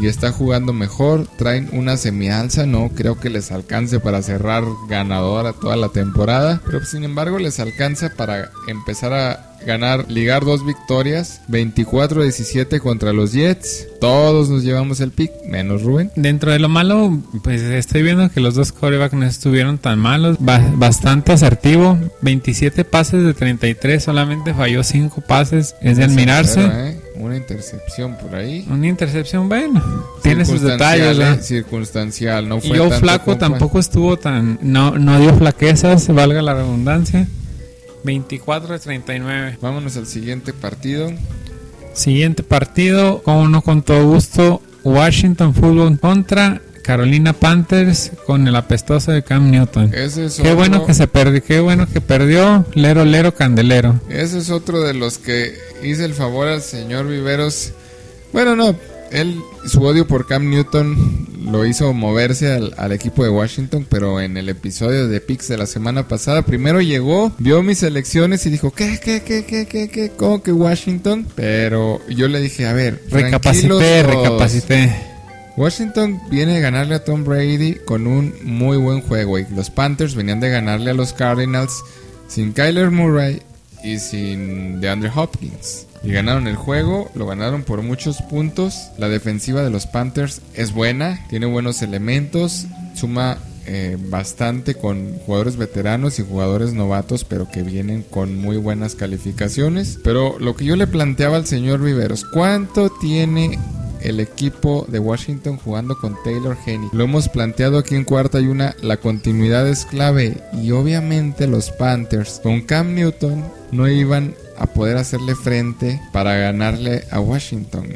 Y 0.00 0.06
está 0.06 0.30
jugando 0.32 0.72
mejor, 0.72 1.26
traen 1.38 1.68
una 1.72 1.96
semialza, 1.96 2.66
no 2.66 2.88
creo 2.94 3.18
que 3.18 3.30
les 3.30 3.50
alcance 3.50 3.98
para 4.00 4.22
cerrar 4.22 4.64
ganadora 4.88 5.52
toda 5.52 5.76
la 5.76 5.88
temporada, 5.88 6.60
pero 6.64 6.84
sin 6.84 7.02
embargo 7.04 7.38
les 7.38 7.58
alcanza 7.58 8.10
para 8.16 8.50
empezar 8.68 9.12
a 9.12 9.44
ganar, 9.66 10.08
ligar 10.08 10.44
dos 10.44 10.64
victorias, 10.64 11.40
24-17 11.48 12.80
contra 12.80 13.12
los 13.12 13.32
Jets, 13.32 13.86
todos 14.00 14.48
nos 14.48 14.62
llevamos 14.62 15.00
el 15.00 15.10
pick, 15.10 15.32
menos 15.48 15.82
Rubén. 15.82 16.10
Dentro 16.16 16.52
de 16.52 16.58
lo 16.58 16.68
malo, 16.68 17.18
pues 17.42 17.62
estoy 17.62 18.02
viendo 18.02 18.30
que 18.30 18.40
los 18.40 18.54
dos 18.54 18.70
corebacks 18.72 19.14
no 19.14 19.26
estuvieron 19.26 19.78
tan 19.78 19.98
malos. 19.98 20.36
Ba- 20.38 20.72
bastante 20.76 21.32
asertivo. 21.32 21.98
27 22.22 22.84
pases 22.84 23.24
de 23.24 23.34
33, 23.34 24.02
solamente 24.02 24.54
falló 24.54 24.82
5 24.84 25.22
pases. 25.26 25.74
Es 25.82 25.96
de 25.96 26.04
admirarse. 26.04 26.60
Pero, 26.60 26.78
¿eh? 26.86 26.97
Una 27.18 27.36
intercepción 27.36 28.16
por 28.16 28.34
ahí. 28.34 28.64
Una 28.70 28.86
intercepción, 28.86 29.48
bueno, 29.48 29.82
tiene 30.22 30.44
sus 30.44 30.60
detalles. 30.60 31.18
¿eh? 31.18 31.42
Circunstancial, 31.42 32.48
no 32.48 32.58
Y 32.58 32.60
fue 32.68 32.78
Joe 32.78 32.88
tanto 32.90 33.04
Flaco 33.04 33.32
compa- 33.32 33.38
tampoco 33.38 33.78
estuvo 33.78 34.16
tan. 34.16 34.58
No, 34.62 34.92
no 34.98 35.18
dio 35.20 35.34
flaquezas, 35.34 36.06
valga 36.14 36.40
la 36.42 36.54
redundancia. 36.54 37.26
24 38.04 38.72
de 38.74 38.78
39. 38.78 39.58
Vámonos 39.60 39.96
al 39.96 40.06
siguiente 40.06 40.52
partido. 40.52 41.10
Siguiente 41.92 42.42
partido, 42.44 43.22
como 43.22 43.48
no 43.48 43.62
con 43.62 43.82
todo 43.82 44.06
gusto, 44.06 44.62
Washington 44.84 45.52
Football 45.54 45.98
contra 45.98 46.62
Carolina 46.88 47.34
Panthers 47.34 48.12
con 48.26 48.48
el 48.48 48.56
apestoso 48.56 49.12
de 49.12 49.22
Cam 49.22 49.50
Newton. 49.50 49.92
Ese 49.92 50.24
es 50.24 50.36
Qué 50.36 50.40
otro- 50.40 50.56
bueno 50.56 50.86
que 50.86 50.94
se 50.94 51.06
perdió, 51.06 51.44
qué 51.44 51.60
bueno 51.60 51.86
que 51.86 52.00
perdió, 52.00 52.64
lero 52.72 53.04
lero 53.04 53.34
candelero. 53.34 54.00
Ese 54.08 54.38
es 54.38 54.48
otro 54.48 54.80
de 54.80 54.94
los 54.94 55.18
que 55.18 55.52
hice 55.82 56.06
el 56.06 56.14
favor 56.14 56.48
al 56.48 56.62
señor 56.62 57.06
Viveros. 57.06 57.72
Bueno, 58.32 58.56
no, 58.56 58.74
él, 59.12 59.38
su 59.66 59.82
odio 59.82 60.06
por 60.06 60.26
Cam 60.26 60.48
Newton 60.48 61.26
lo 61.50 61.66
hizo 61.66 61.92
moverse 61.92 62.54
al, 62.54 62.72
al 62.78 62.92
equipo 62.92 63.22
de 63.22 63.28
Washington, 63.28 63.86
pero 63.86 64.22
en 64.22 64.38
el 64.38 64.48
episodio 64.48 65.08
de 65.08 65.20
Pix 65.20 65.46
de 65.48 65.58
la 65.58 65.66
semana 65.66 66.08
pasada, 66.08 66.40
primero 66.40 66.80
llegó, 66.80 67.32
vio 67.36 67.62
mis 67.62 67.82
elecciones 67.82 68.46
y 68.46 68.50
dijo, 68.50 68.70
¿qué, 68.70 68.98
qué, 68.98 69.20
qué, 69.22 69.44
qué, 69.44 69.66
qué, 69.66 69.90
qué? 69.90 70.10
¿Cómo 70.16 70.42
que 70.42 70.52
Washington? 70.52 71.26
Pero 71.34 72.00
yo 72.08 72.28
le 72.28 72.40
dije, 72.40 72.66
a 72.66 72.72
ver, 72.72 73.02
Recapacité, 73.10 74.02
recapacité. 74.04 75.17
Washington 75.58 76.20
viene 76.30 76.58
a 76.58 76.60
ganarle 76.60 76.94
a 76.94 77.04
Tom 77.04 77.24
Brady 77.24 77.74
con 77.84 78.06
un 78.06 78.32
muy 78.44 78.76
buen 78.76 79.00
juego 79.00 79.40
y 79.40 79.46
los 79.56 79.70
Panthers 79.70 80.14
venían 80.14 80.38
de 80.38 80.50
ganarle 80.50 80.92
a 80.92 80.94
los 80.94 81.12
Cardinals 81.12 81.82
sin 82.28 82.52
Kyler 82.52 82.92
Murray 82.92 83.42
y 83.82 83.98
sin 83.98 84.80
DeAndre 84.80 85.10
Hopkins. 85.12 85.86
Y 86.04 86.12
ganaron 86.12 86.46
el 86.46 86.54
juego, 86.54 87.10
lo 87.16 87.26
ganaron 87.26 87.64
por 87.64 87.82
muchos 87.82 88.22
puntos. 88.22 88.90
La 88.98 89.08
defensiva 89.08 89.62
de 89.62 89.70
los 89.70 89.88
Panthers 89.88 90.42
es 90.54 90.72
buena, 90.72 91.26
tiene 91.28 91.46
buenos 91.46 91.82
elementos, 91.82 92.66
suma 92.94 93.38
eh, 93.66 93.96
bastante 93.98 94.76
con 94.76 95.18
jugadores 95.26 95.56
veteranos 95.56 96.20
y 96.20 96.22
jugadores 96.22 96.72
novatos, 96.72 97.24
pero 97.24 97.50
que 97.50 97.64
vienen 97.64 98.04
con 98.04 98.38
muy 98.38 98.58
buenas 98.58 98.94
calificaciones. 98.94 99.98
Pero 100.04 100.38
lo 100.38 100.54
que 100.54 100.66
yo 100.66 100.76
le 100.76 100.86
planteaba 100.86 101.36
al 101.36 101.46
señor 101.46 101.82
Viveros, 101.82 102.24
¿cuánto 102.24 102.90
tiene 102.90 103.58
el 104.02 104.20
equipo 104.20 104.86
de 104.88 104.98
Washington 104.98 105.56
jugando 105.56 105.96
con 105.98 106.16
Taylor 106.24 106.56
Henry. 106.66 106.88
Lo 106.92 107.04
hemos 107.04 107.28
planteado 107.28 107.78
aquí 107.78 107.94
en 107.94 108.04
cuarta 108.04 108.40
y 108.40 108.46
una, 108.46 108.74
la 108.82 108.96
continuidad 108.98 109.68
es 109.68 109.84
clave 109.86 110.36
y 110.62 110.70
obviamente 110.72 111.46
los 111.46 111.70
Panthers 111.70 112.40
con 112.42 112.60
Cam 112.62 112.94
Newton 112.94 113.44
no 113.72 113.88
iban 113.88 114.34
a 114.58 114.66
poder 114.66 114.96
hacerle 114.96 115.34
frente 115.34 116.00
para 116.12 116.36
ganarle 116.36 117.04
a 117.10 117.20
Washington. 117.20 117.86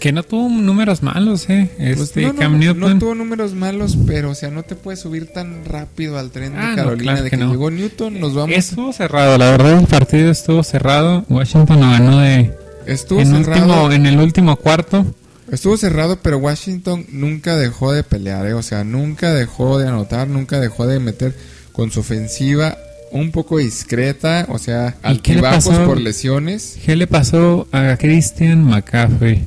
Que 0.00 0.12
no 0.12 0.22
tuvo 0.22 0.48
números 0.48 1.02
malos, 1.02 1.50
¿eh? 1.50 1.68
Pues 1.76 1.98
Este 2.00 2.22
no, 2.22 2.32
no, 2.32 2.38
Cam 2.38 2.52
no, 2.52 2.58
Newton. 2.58 2.80
no 2.94 2.98
tuvo 3.00 3.14
números 3.16 3.52
malos, 3.54 3.98
pero 4.06 4.30
o 4.30 4.34
sea, 4.36 4.48
no 4.48 4.62
te 4.62 4.76
puedes 4.76 5.00
subir 5.00 5.26
tan 5.32 5.64
rápido 5.64 6.18
al 6.18 6.30
tren 6.30 6.54
Ah, 6.56 6.62
de 6.62 6.68
no, 6.70 6.76
Carolina 6.76 7.12
claro 7.14 7.24
de 7.24 7.30
que 7.30 7.36
llegó 7.36 7.70
Newton, 7.72 8.20
nos 8.20 8.32
vamos. 8.34 8.56
Estuvo 8.56 8.92
cerrado, 8.92 9.36
la 9.38 9.50
verdad 9.50 9.80
el 9.80 9.86
partido 9.88 10.30
estuvo 10.30 10.62
cerrado. 10.62 11.24
Washington 11.28 11.80
lo 11.80 11.90
ganó 11.90 12.18
de 12.20 12.52
Estuvo 12.86 13.20
en, 13.20 13.26
cerrado. 13.44 13.60
último, 13.64 13.92
en 13.92 14.06
el 14.06 14.18
último 14.20 14.56
cuarto. 14.56 15.04
Estuvo 15.50 15.76
cerrado, 15.76 16.18
pero 16.20 16.38
Washington 16.38 17.06
nunca 17.10 17.56
dejó 17.56 17.92
de 17.92 18.02
pelear, 18.02 18.46
¿eh? 18.46 18.54
o 18.54 18.62
sea, 18.62 18.84
nunca 18.84 19.32
dejó 19.32 19.78
de 19.78 19.88
anotar, 19.88 20.28
nunca 20.28 20.60
dejó 20.60 20.86
de 20.86 21.00
meter 21.00 21.34
con 21.72 21.90
su 21.90 22.00
ofensiva 22.00 22.76
un 23.10 23.30
poco 23.30 23.58
discreta, 23.58 24.46
o 24.50 24.58
sea, 24.58 24.96
¿Y 25.04 25.18
qué 25.18 25.34
le 25.34 25.46
altibajos 25.46 25.78
por 25.86 26.00
lesiones. 26.00 26.78
¿Qué 26.84 26.96
le 26.96 27.06
pasó 27.06 27.66
a 27.72 27.96
Christian 27.96 28.62
McCaffrey? 28.64 29.46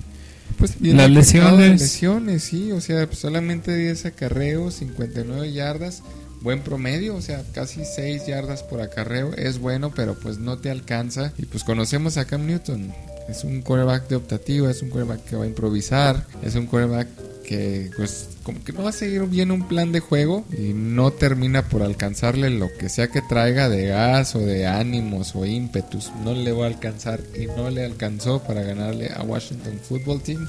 Pues 0.58 0.76
Las 0.80 1.10
lesiones. 1.10 1.82
lesiones, 1.82 2.44
sí, 2.44 2.72
o 2.72 2.82
sea, 2.82 3.06
pues, 3.08 3.20
solamente 3.20 3.76
10 3.76 4.06
acarreos, 4.06 4.76
59 4.76 5.52
yardas, 5.52 6.04
buen 6.42 6.62
promedio, 6.62 7.16
o 7.16 7.22
sea, 7.22 7.44
casi 7.54 7.86
6 7.86 8.26
yardas 8.28 8.64
por 8.64 8.82
acarreo, 8.82 9.34
es 9.34 9.60
bueno, 9.60 9.92
pero 9.96 10.16
pues 10.16 10.40
no 10.40 10.58
te 10.58 10.70
alcanza. 10.70 11.34
Y 11.38 11.46
pues 11.46 11.64
conocemos 11.64 12.18
a 12.18 12.26
Cam 12.26 12.46
Newton, 12.46 12.94
es 13.30 13.44
un 13.44 13.62
quarterback 13.62 14.08
de 14.08 14.16
optativa, 14.16 14.70
es 14.70 14.82
un 14.82 14.90
quarterback 14.90 15.24
que 15.26 15.36
va 15.36 15.44
a 15.44 15.48
improvisar, 15.48 16.26
es 16.44 16.56
un 16.56 16.68
quarterback 16.68 17.08
que 17.46 17.90
pues 17.98 18.30
como 18.44 18.64
que 18.64 18.72
no 18.72 18.84
va 18.84 18.90
a 18.90 18.94
seguir 18.94 19.24
bien 19.24 19.52
un 19.52 19.68
plan 19.68 19.92
de 19.92 20.00
juego 20.00 20.46
y 20.58 20.74
no 20.74 21.12
termina 21.12 21.64
por 21.68 21.84
alcanzarle 21.84 22.50
lo 22.50 22.70
que 22.78 22.88
sea 22.88 23.10
que 23.10 23.22
traiga 23.22 23.68
de 23.68 23.88
gas 23.88 24.36
o 24.36 24.40
de 24.40 24.68
ánimos 24.68 25.36
o 25.36 25.46
ímpetus, 25.46 26.12
no 26.24 26.34
le 26.34 26.52
va 26.52 26.66
a 26.66 26.68
alcanzar 26.68 27.20
y 27.36 27.48
no 27.48 27.70
le 27.70 27.84
alcanzó 27.84 28.42
para 28.42 28.64
ganarle 28.64 29.12
a 29.14 29.24
Washington 29.24 29.80
Football 29.82 30.22
Team. 30.24 30.48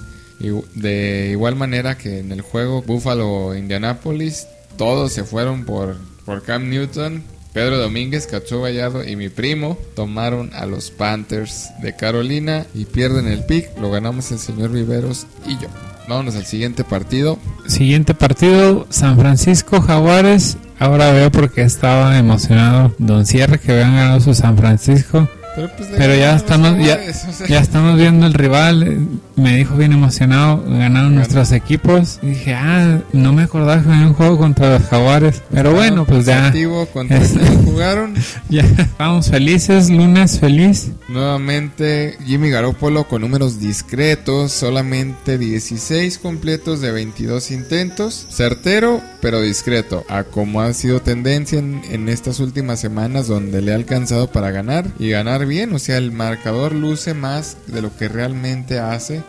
De 0.75 1.29
igual 1.31 1.55
manera 1.55 1.97
que 1.97 2.19
en 2.19 2.33
el 2.33 2.41
juego 2.41 2.83
Buffalo-Indianapolis, 2.83 4.49
todos 4.77 5.13
se 5.13 5.25
fueron 5.25 5.65
por, 5.65 5.97
por 6.25 6.43
Cam 6.43 6.69
Newton. 6.69 7.23
Pedro 7.53 7.77
Domínguez, 7.77 8.27
Cacho 8.27 8.63
Gallardo 8.63 9.07
y 9.07 9.15
mi 9.15 9.29
primo 9.29 9.77
tomaron 9.95 10.51
a 10.55 10.65
los 10.65 10.91
Panthers 10.91 11.69
de 11.83 11.95
Carolina 11.95 12.65
y 12.75 12.87
pierden 12.87 13.29
el 13.29 13.45
pick. 13.45 13.79
Lo 13.79 13.91
ganamos 13.91 14.33
el 14.33 14.39
señor 14.39 14.71
Viveros 14.71 15.27
y 15.47 15.59
yo. 15.59 15.69
Vámonos 16.09 16.35
al 16.35 16.47
siguiente 16.47 16.83
partido. 16.83 17.39
Siguiente 17.67 18.15
partido, 18.15 18.87
San 18.89 19.19
Francisco 19.19 19.81
Jaguares. 19.83 20.57
Ahora 20.79 21.13
veo 21.13 21.31
porque 21.31 21.63
estaba 21.63 22.19
emocionado 22.19 22.95
Don 22.99 23.27
Sierra 23.27 23.59
que 23.59 23.73
habían 23.73 23.95
ganado 23.95 24.21
su 24.21 24.35
San 24.35 24.57
Francisco. 24.57 25.29
Pero, 25.55 25.71
pues, 25.77 25.89
Pero 25.97 26.15
ya 26.15 26.35
estamos, 26.37 26.79
ya, 26.79 26.95
Jaguares, 26.97 27.25
o 27.29 27.33
sea. 27.33 27.47
ya 27.47 27.59
estamos 27.61 27.97
viendo 27.99 28.27
el 28.27 28.33
rival. 28.35 28.83
eh, 28.85 28.99
Me 29.37 29.57
dijo 29.57 29.77
bien 29.77 29.93
emocionado. 29.93 30.65
Ganaron 30.67 31.15
nuestros 31.15 31.53
equipos. 31.53 32.19
Y 32.23 32.29
dije, 32.29 32.55
ah, 32.55 33.01
no 33.13 33.33
me 33.35 33.43
acordaba 33.43 33.83
que 33.83 33.89
había 33.91 34.07
un 34.07 34.15
juego 34.15 34.39
contra 34.39 34.79
los 34.79 34.89
Jaguares. 34.89 35.43
Pero 35.53 35.73
bueno, 35.75 36.07
pues 36.07 36.25
ya, 36.25 36.51
quién 36.53 36.71
jugaron. 37.65 38.15
ya 38.49 38.63
estamos 38.63 39.29
felices. 39.31 39.91
Lunes 39.91 40.39
feliz. 40.41 40.91
Nuevamente 41.09 42.17
Jimmy 42.27 42.49
Garoppolo 42.51 43.05
con 43.09 43.21
números 43.23 43.61
discretos, 43.61 44.53
solamente 44.53 45.37
16 45.39 46.19
completos 46.19 46.81
de 46.81 46.93
22 46.93 47.51
intentos, 47.51 48.27
certero 48.31 49.03
pero 49.23 49.41
discreto, 49.41 50.05
a 50.09 50.25
como 50.25 50.61
ha 50.61 50.73
sido 50.75 51.01
tendencia 51.01 51.61
en, 51.61 52.09
estas 52.09 52.41
últimas 52.41 52.81
semanas 52.81 53.29
donde 53.29 53.63
le 53.63 53.71
ha 53.71 53.77
alcanzado 53.77 54.27
para 54.33 54.51
ganar 54.51 54.85
y 54.99 55.11
ganar 55.11 55.47
bien, 55.47 55.73
o 55.73 55.79
sea 55.79 55.97
el 55.97 56.11
marcador 56.11 56.75
luce 56.75 57.15
más 57.15 57.57
de 57.69 57.83
lo 57.83 57.97
que 57.97 58.09
realmente 58.09 58.81
hace, 58.81 59.23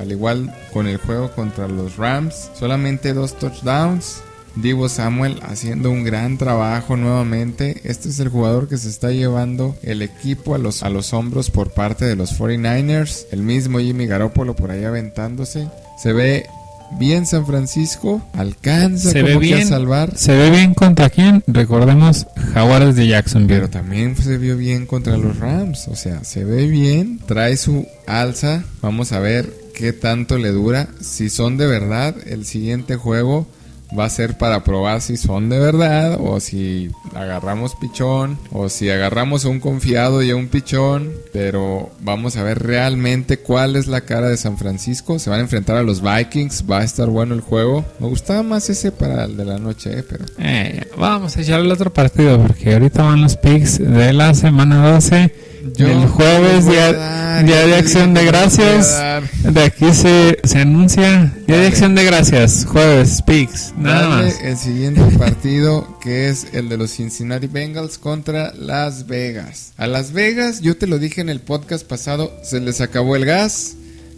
al 0.00 0.10
igual 0.10 0.52
con 0.72 0.86
el 0.86 0.96
juego 0.96 1.30
contra 1.32 1.68
los 1.68 1.98
Rams, 1.98 2.50
solamente 2.58 3.12
dos 3.12 3.38
touchdowns, 3.38 4.22
Divo 4.56 4.88
Samuel 4.88 5.40
haciendo 5.42 5.90
un 5.90 6.04
gran 6.04 6.38
trabajo 6.38 6.96
nuevamente. 6.96 7.80
Este 7.82 8.08
es 8.08 8.20
el 8.20 8.28
jugador 8.28 8.68
que 8.68 8.78
se 8.78 8.88
está 8.88 9.10
llevando 9.10 9.76
el 9.82 10.00
equipo 10.00 10.54
a 10.54 10.58
los, 10.58 10.84
a 10.84 10.90
los 10.90 11.12
hombros 11.12 11.50
por 11.50 11.72
parte 11.72 12.04
de 12.04 12.14
los 12.14 12.38
49ers. 12.38 13.26
El 13.32 13.42
mismo 13.42 13.80
Jimmy 13.80 14.06
Garoppolo 14.06 14.54
por 14.54 14.70
ahí 14.70 14.84
aventándose. 14.84 15.68
Se 16.00 16.12
ve 16.12 16.46
bien 16.98 17.26
San 17.26 17.46
Francisco. 17.46 18.22
Alcanza 18.34 19.10
Se 19.10 19.22
como 19.22 19.40
ve 19.40 19.48
que 19.48 19.54
a 19.54 19.66
salvar. 19.66 20.16
¿Se 20.16 20.36
ve 20.36 20.50
bien 20.50 20.74
contra 20.74 21.10
quién? 21.10 21.42
Recordemos 21.46 22.26
Jaguares 22.52 22.96
de 22.96 23.08
Jacksonville. 23.08 23.60
Pero 23.60 23.70
también 23.70 24.16
se 24.16 24.38
vio 24.38 24.56
bien 24.56 24.86
contra 24.86 25.16
los 25.16 25.38
Rams. 25.38 25.88
O 25.88 25.96
sea, 25.96 26.24
se 26.24 26.44
ve 26.44 26.66
bien. 26.66 27.20
Trae 27.26 27.56
su 27.56 27.86
alza. 28.06 28.64
Vamos 28.82 29.12
a 29.12 29.20
ver 29.20 29.52
qué 29.74 29.92
tanto 29.92 30.38
le 30.38 30.50
dura. 30.50 30.88
Si 31.00 31.30
son 31.30 31.56
de 31.56 31.66
verdad, 31.66 32.14
el 32.26 32.44
siguiente 32.44 32.96
juego 32.96 33.46
va 33.96 34.06
a 34.06 34.10
ser 34.10 34.38
para 34.38 34.64
probar 34.64 35.00
si 35.00 35.16
son 35.16 35.48
de 35.48 35.58
verdad 35.58 36.18
o 36.20 36.40
si 36.40 36.90
agarramos 37.14 37.74
pichón 37.76 38.38
o 38.50 38.68
si 38.68 38.90
agarramos 38.90 39.44
un 39.44 39.60
confiado 39.60 40.22
y 40.22 40.30
a 40.30 40.36
un 40.36 40.48
pichón. 40.48 41.12
Pero 41.32 41.90
vamos 42.00 42.36
a 42.36 42.42
ver 42.42 42.62
realmente 42.62 43.38
cuál 43.38 43.76
es 43.76 43.86
la 43.86 44.02
cara 44.02 44.28
de 44.28 44.36
San 44.36 44.58
Francisco. 44.58 45.18
Se 45.18 45.30
van 45.30 45.40
a 45.40 45.42
enfrentar 45.42 45.76
a 45.76 45.82
los 45.82 46.02
Vikings. 46.02 46.64
Va 46.70 46.80
a 46.80 46.84
estar 46.84 47.08
bueno 47.08 47.34
el 47.34 47.40
juego. 47.40 47.84
Me 47.98 48.08
gustaba 48.08 48.42
más 48.42 48.68
ese 48.70 48.92
para 48.92 49.24
el 49.24 49.36
de 49.36 49.44
la 49.44 49.58
noche, 49.58 49.98
eh, 49.98 50.04
pero... 50.08 50.24
Eh, 50.38 50.88
vamos 50.98 51.36
a 51.36 51.40
echar 51.40 51.60
el 51.60 51.70
otro 51.70 51.92
partido 51.92 52.40
porque 52.40 52.74
ahorita 52.74 53.02
van 53.02 53.22
los 53.22 53.36
picks 53.36 53.78
de 53.78 54.12
la 54.12 54.34
semana 54.34 54.92
12. 54.92 55.53
Yo 55.76 55.86
el 55.88 56.06
jueves, 56.08 56.66
día, 56.66 56.92
dar, 56.92 57.44
día 57.44 57.66
de 57.66 57.76
acción 57.76 58.12
de 58.12 58.24
gracias. 58.26 59.00
De 59.42 59.62
aquí 59.62 59.92
se, 59.94 60.38
se 60.44 60.58
anuncia 60.58 61.34
día 61.46 61.58
de 61.58 61.66
acción 61.66 61.94
de 61.94 62.04
gracias, 62.04 62.66
jueves, 62.66 63.22
picks, 63.22 63.72
nada 63.76 64.08
Dale 64.08 64.24
más. 64.24 64.40
el 64.42 64.56
siguiente 64.58 65.00
partido 65.18 65.98
que 66.02 66.28
es 66.28 66.48
el 66.52 66.68
de 66.68 66.76
los 66.76 66.90
Cincinnati 66.90 67.46
Bengals 67.46 67.96
contra 67.98 68.52
Las 68.54 69.06
Vegas. 69.06 69.72
A 69.76 69.86
Las 69.86 70.12
Vegas, 70.12 70.60
yo 70.60 70.76
te 70.76 70.86
lo 70.86 70.98
dije 70.98 71.22
en 71.22 71.30
el 71.30 71.40
podcast 71.40 71.86
pasado, 71.86 72.30
se 72.42 72.60
les 72.60 72.80
acabó 72.82 73.16
el 73.16 73.24
gas, 73.24 73.74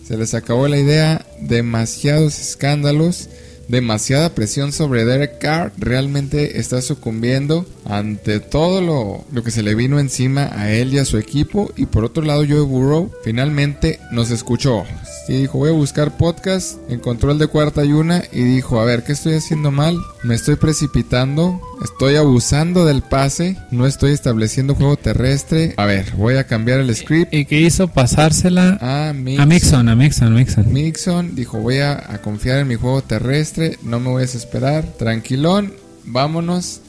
se 0.07 0.17
les 0.17 0.35
acabó 0.35 0.67
la 0.67 0.79
idea, 0.79 1.25
demasiados 1.41 2.39
escándalos, 2.41 3.29
demasiada 3.69 4.35
presión 4.35 4.73
sobre 4.73 5.05
Derek 5.05 5.39
Carr, 5.39 5.73
realmente 5.79 6.59
está 6.59 6.81
sucumbiendo 6.83 7.67
ante 7.85 8.41
todo 8.41 8.81
lo, 8.81 9.25
lo 9.33 9.43
que 9.43 9.51
se 9.51 9.63
le 9.63 9.75
vino 9.75 9.99
encima 9.99 10.51
a 10.53 10.71
él 10.71 10.95
y 10.95 10.99
a 10.99 11.05
su 11.05 11.19
equipo 11.19 11.73
y 11.77 11.87
por 11.87 12.05
otro 12.05 12.25
lado 12.25 12.45
Joe 12.49 12.61
Burrow 12.61 13.11
finalmente 13.25 13.99
nos 14.13 14.31
escuchó. 14.31 14.85
Y 15.29 15.33
dijo, 15.41 15.59
voy 15.59 15.71
a 15.71 15.73
buscar 15.73 16.17
podcast, 16.17 16.79
encontró 16.89 17.33
el 17.33 17.39
de 17.39 17.49
cuarta 17.49 17.85
y 17.85 17.93
una 17.93 18.23
y 18.33 18.43
dijo, 18.43 18.81
a 18.81 18.85
ver, 18.85 19.03
¿qué 19.03 19.13
estoy 19.13 19.35
haciendo 19.35 19.73
mal? 19.73 19.97
Me 20.23 20.35
estoy 20.37 20.55
precipitando, 20.57 21.61
estoy 21.83 22.15
abusando 22.17 22.85
del 22.85 23.03
pase, 23.03 23.57
no 23.73 23.87
estoy 23.87 24.13
estableciendo 24.13 24.75
juego 24.77 24.97
terrestre. 24.97 25.75
A 25.79 25.85
ver, 25.85 26.13
voy 26.17 26.37
a 26.37 26.45
cambiar 26.45 26.79
el 26.81 26.95
script 26.95 27.35
Y 27.35 27.45
que 27.47 27.61
hizo 27.61 27.89
pasársela 27.89 28.79
a 28.81 29.13
Mix- 29.13 29.41
a 29.41 29.47
Mixon, 29.47 29.89
a 29.89 29.97
Mixon, 29.97 30.33
Mixon. 30.35 30.73
Mixon 30.73 31.35
dijo 31.35 31.59
voy 31.59 31.79
a, 31.79 31.93
a 32.13 32.19
confiar 32.23 32.59
en 32.61 32.69
mi 32.69 32.77
juego 32.77 33.03
terrestre, 33.03 33.79
no 33.83 33.99
me 33.99 34.09
voy 34.11 34.19
a 34.19 34.27
desesperar, 34.27 34.85
tranquilón, 34.99 35.73
vámonos. 36.05 36.83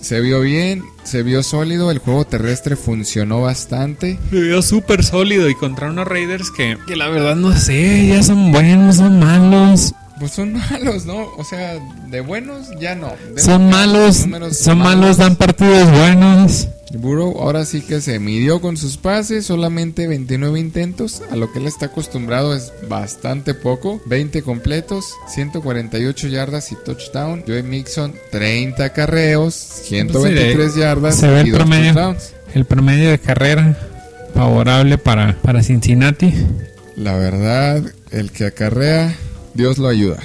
Se 0.00 0.20
vio 0.20 0.40
bien, 0.40 0.84
se 1.04 1.22
vio 1.22 1.42
sólido, 1.42 1.90
el 1.90 1.98
juego 1.98 2.24
terrestre 2.24 2.76
funcionó 2.76 3.42
bastante. 3.42 4.18
Se 4.30 4.40
vio 4.40 4.62
súper 4.62 5.04
sólido 5.04 5.48
y 5.48 5.54
contra 5.54 5.90
unos 5.90 6.06
Raiders 6.06 6.50
que, 6.50 6.78
que 6.86 6.96
la 6.96 7.08
verdad 7.08 7.36
no 7.36 7.56
sé, 7.56 8.06
ya 8.08 8.22
son 8.22 8.52
buenos, 8.52 8.96
son 8.96 9.18
malos. 9.18 9.94
Pues 10.18 10.32
son 10.32 10.52
malos, 10.70 11.04
¿no? 11.06 11.26
O 11.36 11.44
sea, 11.44 11.78
de 12.08 12.20
buenos 12.20 12.68
ya 12.80 12.94
no. 12.94 13.12
De 13.34 13.40
Son 13.40 13.68
malos, 13.68 14.26
son 14.52 14.78
malos, 14.78 15.16
dan 15.16 15.36
partidos 15.36 15.90
buenos. 15.90 16.68
Burrow 16.96 17.40
ahora 17.40 17.64
sí 17.64 17.82
que 17.82 18.00
se 18.00 18.18
midió 18.18 18.60
con 18.60 18.76
sus 18.76 18.96
pases, 18.96 19.46
solamente 19.46 20.06
29 20.06 20.58
intentos, 20.58 21.22
a 21.30 21.36
lo 21.36 21.52
que 21.52 21.58
él 21.58 21.66
está 21.66 21.86
acostumbrado 21.86 22.54
es 22.54 22.72
bastante 22.88 23.54
poco, 23.54 24.00
20 24.06 24.42
completos, 24.42 25.12
148 25.28 26.28
yardas 26.28 26.72
y 26.72 26.76
touchdown. 26.84 27.44
Joey 27.46 27.62
Mixon 27.62 28.14
30 28.30 28.92
carreos, 28.92 29.54
123 29.54 30.74
yardas 30.76 31.16
se 31.16 31.28
ve 31.28 31.40
el 31.42 31.48
y 31.48 31.50
dos 31.50 31.58
promedio. 31.60 31.92
touchdowns. 31.92 32.32
El 32.54 32.64
promedio 32.64 33.10
de 33.10 33.18
carrera 33.18 33.76
favorable 34.34 34.96
para, 34.98 35.36
para 35.42 35.62
Cincinnati. 35.62 36.32
La 36.96 37.16
verdad, 37.16 37.82
el 38.10 38.32
que 38.32 38.46
acarrea, 38.46 39.14
Dios 39.54 39.78
lo 39.78 39.88
ayuda. 39.88 40.18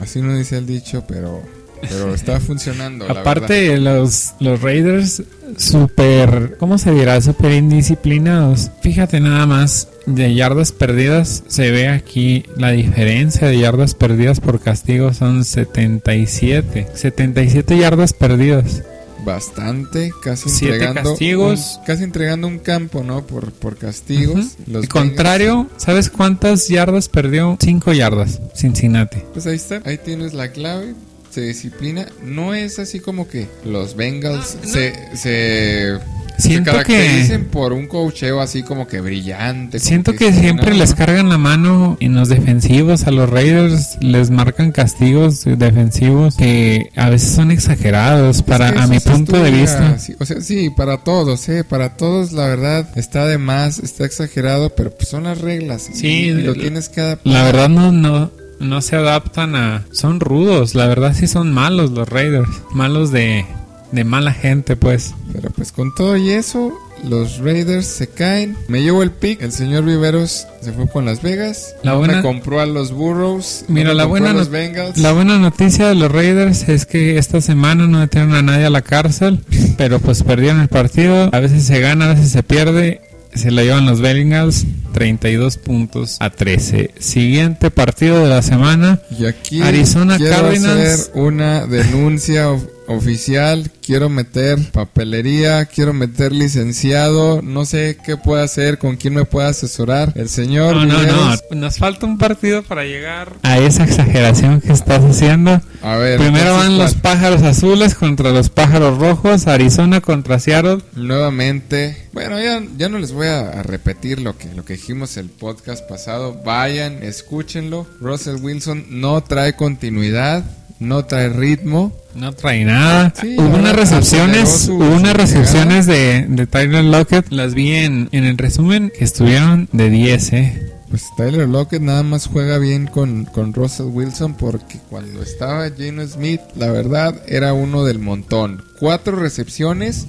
Así 0.00 0.20
no 0.20 0.36
dice 0.36 0.58
el 0.58 0.66
dicho, 0.66 1.04
pero 1.06 1.40
pero 1.88 2.14
está 2.14 2.40
funcionando. 2.40 3.06
la. 3.06 3.20
Aparte, 3.20 3.76
los, 3.78 4.32
los 4.40 4.60
Raiders, 4.62 5.22
súper, 5.56 6.56
¿cómo 6.58 6.78
se 6.78 6.92
dirá? 6.92 7.20
Súper 7.20 7.52
indisciplinados. 7.52 8.70
Fíjate 8.82 9.20
nada 9.20 9.46
más, 9.46 9.88
de 10.06 10.34
yardas 10.34 10.72
perdidas, 10.72 11.44
se 11.48 11.70
ve 11.70 11.88
aquí 11.88 12.44
la 12.56 12.70
diferencia 12.70 13.48
de 13.48 13.58
yardas 13.58 13.94
perdidas 13.94 14.40
por 14.40 14.60
castigo 14.60 15.12
son 15.14 15.44
77. 15.44 16.88
77 16.94 17.78
yardas 17.78 18.12
perdidas. 18.12 18.82
bastante, 19.24 20.10
casi 20.20 20.48
Siete 20.48 20.74
entregando 20.74 21.10
castigos. 21.10 21.76
un- 21.78 21.84
casi 21.84 22.02
entregando 22.02 22.48
un 22.48 22.58
campo, 22.58 23.04
¿no? 23.04 23.24
Por, 23.24 23.52
por 23.52 23.76
castigos. 23.76 24.56
Los 24.66 24.82
Al 24.84 24.88
contrario, 24.88 25.68
¿sabes 25.76 26.10
cuántas 26.10 26.66
yardas 26.68 27.08
perdió? 27.08 27.56
Cinco 27.60 27.92
yardas, 27.92 28.40
Cincinnati. 28.56 29.18
Pues 29.32 29.46
ahí 29.46 29.54
está, 29.54 29.80
ahí 29.84 29.96
tienes 29.98 30.34
la 30.34 30.50
clave. 30.50 30.94
Se 31.32 31.40
disciplina, 31.40 32.06
no 32.22 32.52
es 32.54 32.78
así 32.78 33.00
como 33.00 33.26
que 33.26 33.48
los 33.64 33.96
Bengals 33.96 34.56
No, 34.60 34.66
no. 34.66 34.72
se, 34.74 34.92
se, 35.16 35.98
se 36.38 36.62
caractericen 36.62 37.42
que- 37.44 37.48
por 37.48 37.72
un 37.72 37.86
cocheo 37.86 38.40
así 38.42 38.62
como 38.62 38.86
que 38.86 39.00
brillante. 39.00 39.78
como 39.78 39.88
Siento 39.88 40.12
que 40.12 40.30
siempre 40.30 40.72
no, 40.72 40.76
les 40.76 40.94
cargan 40.94 41.30
la 41.30 41.38
mano 41.38 41.96
en 42.00 42.14
los 42.14 42.28
defensivos 42.28 43.06
a 43.06 43.10
los 43.12 43.30
Raiders, 43.30 43.96
les 44.02 44.30
marcan 44.30 44.72
castigos 44.72 45.44
defensivos 45.46 46.36
que 46.36 46.90
a 46.96 47.08
veces 47.08 47.32
son 47.34 47.50
exagerados 47.50 48.42
para 48.42 48.66
Es 48.68 48.72
que 48.74 48.78
a 48.80 48.86
mi 48.88 49.00
punto 49.00 49.42
de 49.42 49.50
vista. 49.52 49.98
sí, 49.98 50.14
o 50.18 50.26
sea, 50.26 50.40
sí, 50.42 50.68
para 50.68 50.98
todos, 50.98 51.48
¿eh? 51.48 51.64
Para 51.64 51.96
todos, 51.96 52.32
la 52.32 52.46
verdad, 52.46 52.88
está 52.96 53.24
de 53.26 53.38
más, 53.38 53.78
está 53.78 54.04
exagerado, 54.04 54.74
pero 54.74 54.90
pues 54.94 55.08
son 55.08 55.24
las 55.24 55.40
reglas. 55.40 55.88
y- 55.88 55.94
Sí, 55.94 56.06
y 56.08 56.32
lo 56.32 56.54
la- 56.54 56.60
tienes 56.60 56.90
que 56.90 57.00
adaptar. 57.00 57.32
La 57.32 57.42
verdad 57.44 57.68
no 57.70 57.90
no 57.90 58.30
no 58.62 58.80
se 58.80 58.96
adaptan 58.96 59.54
a 59.56 59.84
son 59.92 60.20
rudos, 60.20 60.74
la 60.74 60.86
verdad 60.86 61.14
sí 61.18 61.26
son 61.26 61.52
malos 61.52 61.90
los 61.90 62.08
Raiders, 62.08 62.48
malos 62.72 63.10
de 63.10 63.44
de 63.92 64.04
mala 64.04 64.32
gente, 64.32 64.74
pues. 64.74 65.14
Pero 65.34 65.50
pues 65.50 65.70
con 65.70 65.94
todo 65.94 66.16
y 66.16 66.30
eso, 66.30 66.72
los 67.04 67.36
Raiders 67.40 67.84
se 67.84 68.06
caen. 68.08 68.56
Me 68.66 68.82
llevo 68.82 69.02
el 69.02 69.10
pick. 69.10 69.42
El 69.42 69.52
señor 69.52 69.84
Viveros 69.84 70.46
se 70.62 70.72
fue 70.72 70.88
con 70.88 71.04
Las 71.04 71.20
Vegas. 71.20 71.74
La 71.82 71.92
buena- 71.92 72.16
Me 72.16 72.22
compró 72.22 72.60
a 72.60 72.64
los 72.64 72.90
Burrows. 72.90 73.66
Mira, 73.68 73.92
la 73.92 74.06
buena, 74.06 74.32
los 74.32 74.48
Bengals. 74.48 74.96
la 74.96 75.12
buena 75.12 75.36
noticia 75.38 75.88
de 75.88 75.94
los 75.94 76.10
Raiders 76.10 76.70
es 76.70 76.86
que 76.86 77.18
esta 77.18 77.42
semana 77.42 77.86
no 77.86 77.98
metieron 77.98 78.32
a 78.34 78.40
nadie 78.40 78.64
a 78.64 78.70
la 78.70 78.80
cárcel, 78.80 79.40
pero 79.76 79.98
pues 79.98 80.22
perdieron 80.22 80.60
el 80.62 80.68
partido. 80.68 81.28
A 81.30 81.40
veces 81.40 81.64
se 81.64 81.78
gana, 81.80 82.06
a 82.06 82.14
veces 82.14 82.30
se 82.30 82.42
pierde. 82.42 83.02
Se 83.34 83.50
la 83.50 83.62
llevan 83.62 83.86
los 83.86 84.00
Bengals 84.00 84.66
32 84.92 85.56
puntos 85.56 86.16
a 86.20 86.30
13. 86.30 86.90
Siguiente 86.98 87.70
partido 87.70 88.22
de 88.22 88.28
la 88.28 88.42
semana. 88.42 89.00
Y 89.18 89.24
aquí 89.26 89.62
Arizona 89.62 90.16
quiero 90.18 90.42
Cardinals. 90.42 91.00
hacer 91.00 91.10
una 91.14 91.66
denuncia 91.66 92.48
oficial. 92.86 93.70
Quiero 93.84 94.08
meter 94.08 94.58
papelería, 94.70 95.64
quiero 95.66 95.92
meter 95.92 96.32
licenciado. 96.32 97.42
No 97.42 97.64
sé 97.64 97.98
qué 98.04 98.16
puede 98.16 98.42
hacer, 98.44 98.78
con 98.78 98.96
quién 98.96 99.14
me 99.14 99.24
puede 99.24 99.48
asesorar. 99.48 100.12
El 100.14 100.28
señor 100.28 100.74
No, 100.76 100.86
no, 100.86 101.02
no. 101.02 101.36
Nos 101.52 101.78
falta 101.78 102.06
un 102.06 102.18
partido 102.18 102.62
para 102.62 102.84
llegar 102.84 103.34
a 103.42 103.58
esa 103.58 103.84
exageración 103.84 104.60
que 104.60 104.72
estás 104.72 105.04
haciendo. 105.04 105.60
A 105.82 105.96
ver, 105.96 106.18
Primero 106.18 106.54
van 106.54 106.78
los 106.78 106.94
pájaros 106.94 107.42
azules 107.42 107.94
contra 107.94 108.30
los 108.30 108.48
pájaros 108.48 108.98
rojos. 108.98 109.46
Arizona 109.46 110.00
contra 110.00 110.38
Seattle. 110.38 110.78
Nuevamente, 110.94 112.08
bueno, 112.12 112.40
ya, 112.40 112.62
ya 112.76 112.88
no 112.88 112.98
les 112.98 113.12
voy 113.12 113.26
a, 113.26 113.48
a 113.48 113.62
repetir 113.62 114.20
lo 114.20 114.36
que, 114.36 114.48
lo 114.54 114.64
que 114.64 114.74
dijimos 114.74 115.16
el 115.16 115.28
podcast 115.28 115.88
pasado. 115.88 116.40
Vayan, 116.44 117.02
escúchenlo. 117.02 117.86
Russell 118.00 118.36
Wilson 118.36 118.86
no 118.88 119.22
trae 119.22 119.54
continuidad, 119.54 120.44
no 120.82 121.04
trae 121.04 121.28
ritmo. 121.28 121.92
No 122.14 122.32
trae 122.32 122.64
nada. 122.64 123.12
Sí, 123.18 123.36
hubo 123.38 123.56
unas 123.56 123.74
recepciones, 123.74 124.68
hubo 124.68 124.96
unas 124.96 125.14
recepciones 125.14 125.86
de, 125.86 126.26
de 126.28 126.46
Tyler 126.46 126.84
Lockett. 126.84 127.30
Las 127.30 127.54
vi 127.54 127.72
en, 127.72 128.08
en 128.12 128.24
el 128.24 128.36
resumen 128.36 128.92
que 128.96 129.04
estuvieron 129.04 129.68
de 129.72 129.88
10, 129.88 130.32
eh. 130.34 130.72
Pues 130.90 131.06
Tyler 131.16 131.48
Lockett 131.48 131.80
nada 131.80 132.02
más 132.02 132.26
juega 132.26 132.58
bien 132.58 132.86
con, 132.86 133.24
con 133.24 133.54
Russell 133.54 133.86
Wilson 133.86 134.34
porque 134.34 134.78
cuando 134.90 135.22
estaba 135.22 135.70
Geno 135.70 136.06
Smith, 136.06 136.42
la 136.54 136.70
verdad 136.70 137.18
era 137.26 137.54
uno 137.54 137.84
del 137.84 137.98
montón. 137.98 138.62
Cuatro 138.78 139.16
recepciones, 139.16 140.06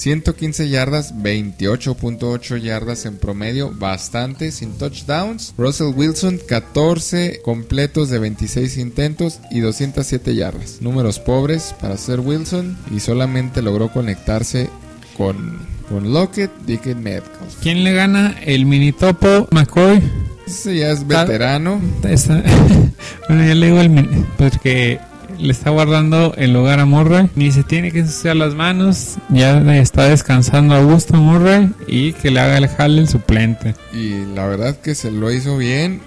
115 0.00 0.70
yardas, 0.70 1.14
28.8 1.14 2.58
yardas 2.58 3.04
en 3.04 3.18
promedio, 3.18 3.70
bastante, 3.70 4.50
sin 4.50 4.72
touchdowns. 4.78 5.52
Russell 5.58 5.92
Wilson, 5.94 6.40
14 6.48 7.42
completos 7.44 8.08
de 8.08 8.18
26 8.18 8.78
intentos 8.78 9.40
y 9.50 9.60
207 9.60 10.34
yardas. 10.34 10.78
Números 10.80 11.18
pobres 11.18 11.74
para 11.78 11.98
ser 11.98 12.20
Wilson 12.20 12.78
y 12.90 13.00
solamente 13.00 13.60
logró 13.60 13.92
conectarse 13.92 14.70
con, 15.18 15.58
con 15.90 16.14
Lockett, 16.14 16.50
Dickett 16.64 16.96
Metcalf. 16.96 17.56
¿Quién 17.60 17.84
le 17.84 17.92
gana? 17.92 18.38
El 18.42 18.64
mini 18.64 18.92
topo 18.92 19.48
McCoy. 19.50 20.00
Ese 20.46 20.78
ya 20.78 20.92
es 20.92 21.06
veterano. 21.06 21.78
Bueno, 23.28 23.46
yo 23.46 23.54
le 23.54 23.66
digo 23.66 23.80
el 23.80 23.90
mini, 23.90 24.24
porque 24.36 24.98
le 25.40 25.52
está 25.52 25.70
guardando 25.70 26.34
el 26.36 26.52
lugar 26.52 26.78
a 26.80 26.84
Murray. 26.86 27.28
Ni 27.34 27.50
se 27.52 27.62
tiene 27.62 27.90
que 27.92 28.00
ensuciar 28.00 28.36
las 28.36 28.54
manos. 28.54 29.16
Ya 29.30 29.58
está 29.76 30.04
descansando 30.04 30.74
a 30.74 30.80
gusto 30.82 31.14
Murray. 31.16 31.70
Y 31.86 32.12
que 32.12 32.30
le 32.30 32.40
haga 32.40 32.58
el 32.58 32.68
jale 32.68 33.00
el 33.00 33.08
suplente. 33.08 33.74
Y 33.92 34.24
la 34.34 34.46
verdad 34.46 34.76
que 34.80 34.94
se 34.94 35.10
lo 35.10 35.30
hizo 35.32 35.56
bien. 35.56 36.00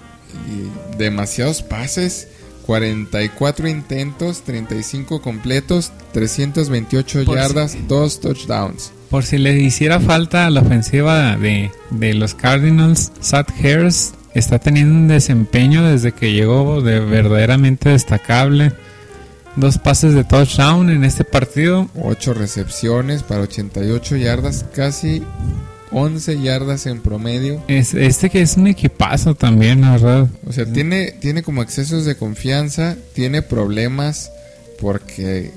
Y 0.48 0.96
demasiados 0.98 1.62
pases. 1.62 2.28
44 2.66 3.68
intentos, 3.68 4.42
35 4.42 5.20
completos, 5.20 5.92
328 6.12 7.24
Por 7.24 7.36
si- 7.36 7.42
yardas, 7.42 7.76
2 7.88 8.20
touchdowns. 8.20 8.90
Por 9.10 9.22
si 9.24 9.36
le 9.38 9.58
hiciera 9.60 10.00
falta 10.00 10.46
a 10.46 10.50
la 10.50 10.62
ofensiva 10.62 11.36
de, 11.36 11.70
de 11.90 12.14
los 12.14 12.34
Cardinals, 12.34 13.12
Sad 13.20 13.46
Harris 13.62 14.14
está 14.34 14.58
teniendo 14.58 14.94
un 14.94 15.08
desempeño 15.08 15.84
desde 15.86 16.12
que 16.12 16.32
llegó 16.32 16.80
de 16.80 17.00
verdaderamente 17.00 17.90
destacable. 17.90 18.72
Dos 19.56 19.78
pases 19.78 20.14
de 20.14 20.24
touchdown 20.24 20.90
en 20.90 21.04
este 21.04 21.24
partido. 21.24 21.88
8 22.02 22.34
recepciones 22.34 23.22
para 23.22 23.42
88 23.42 24.16
yardas, 24.16 24.64
casi 24.74 25.22
11 25.92 26.40
yardas 26.40 26.86
en 26.86 27.00
promedio. 27.00 27.62
Es, 27.68 27.94
este 27.94 28.30
que 28.30 28.42
es 28.42 28.56
un 28.56 28.66
equipazo 28.66 29.36
también, 29.36 29.82
la 29.82 29.92
verdad. 29.92 30.28
O 30.46 30.52
sea, 30.52 30.66
tiene, 30.66 31.12
tiene 31.12 31.42
como 31.44 31.62
excesos 31.62 32.04
de 32.04 32.16
confianza, 32.16 32.96
tiene 33.14 33.42
problemas 33.42 34.32
porque 34.80 35.52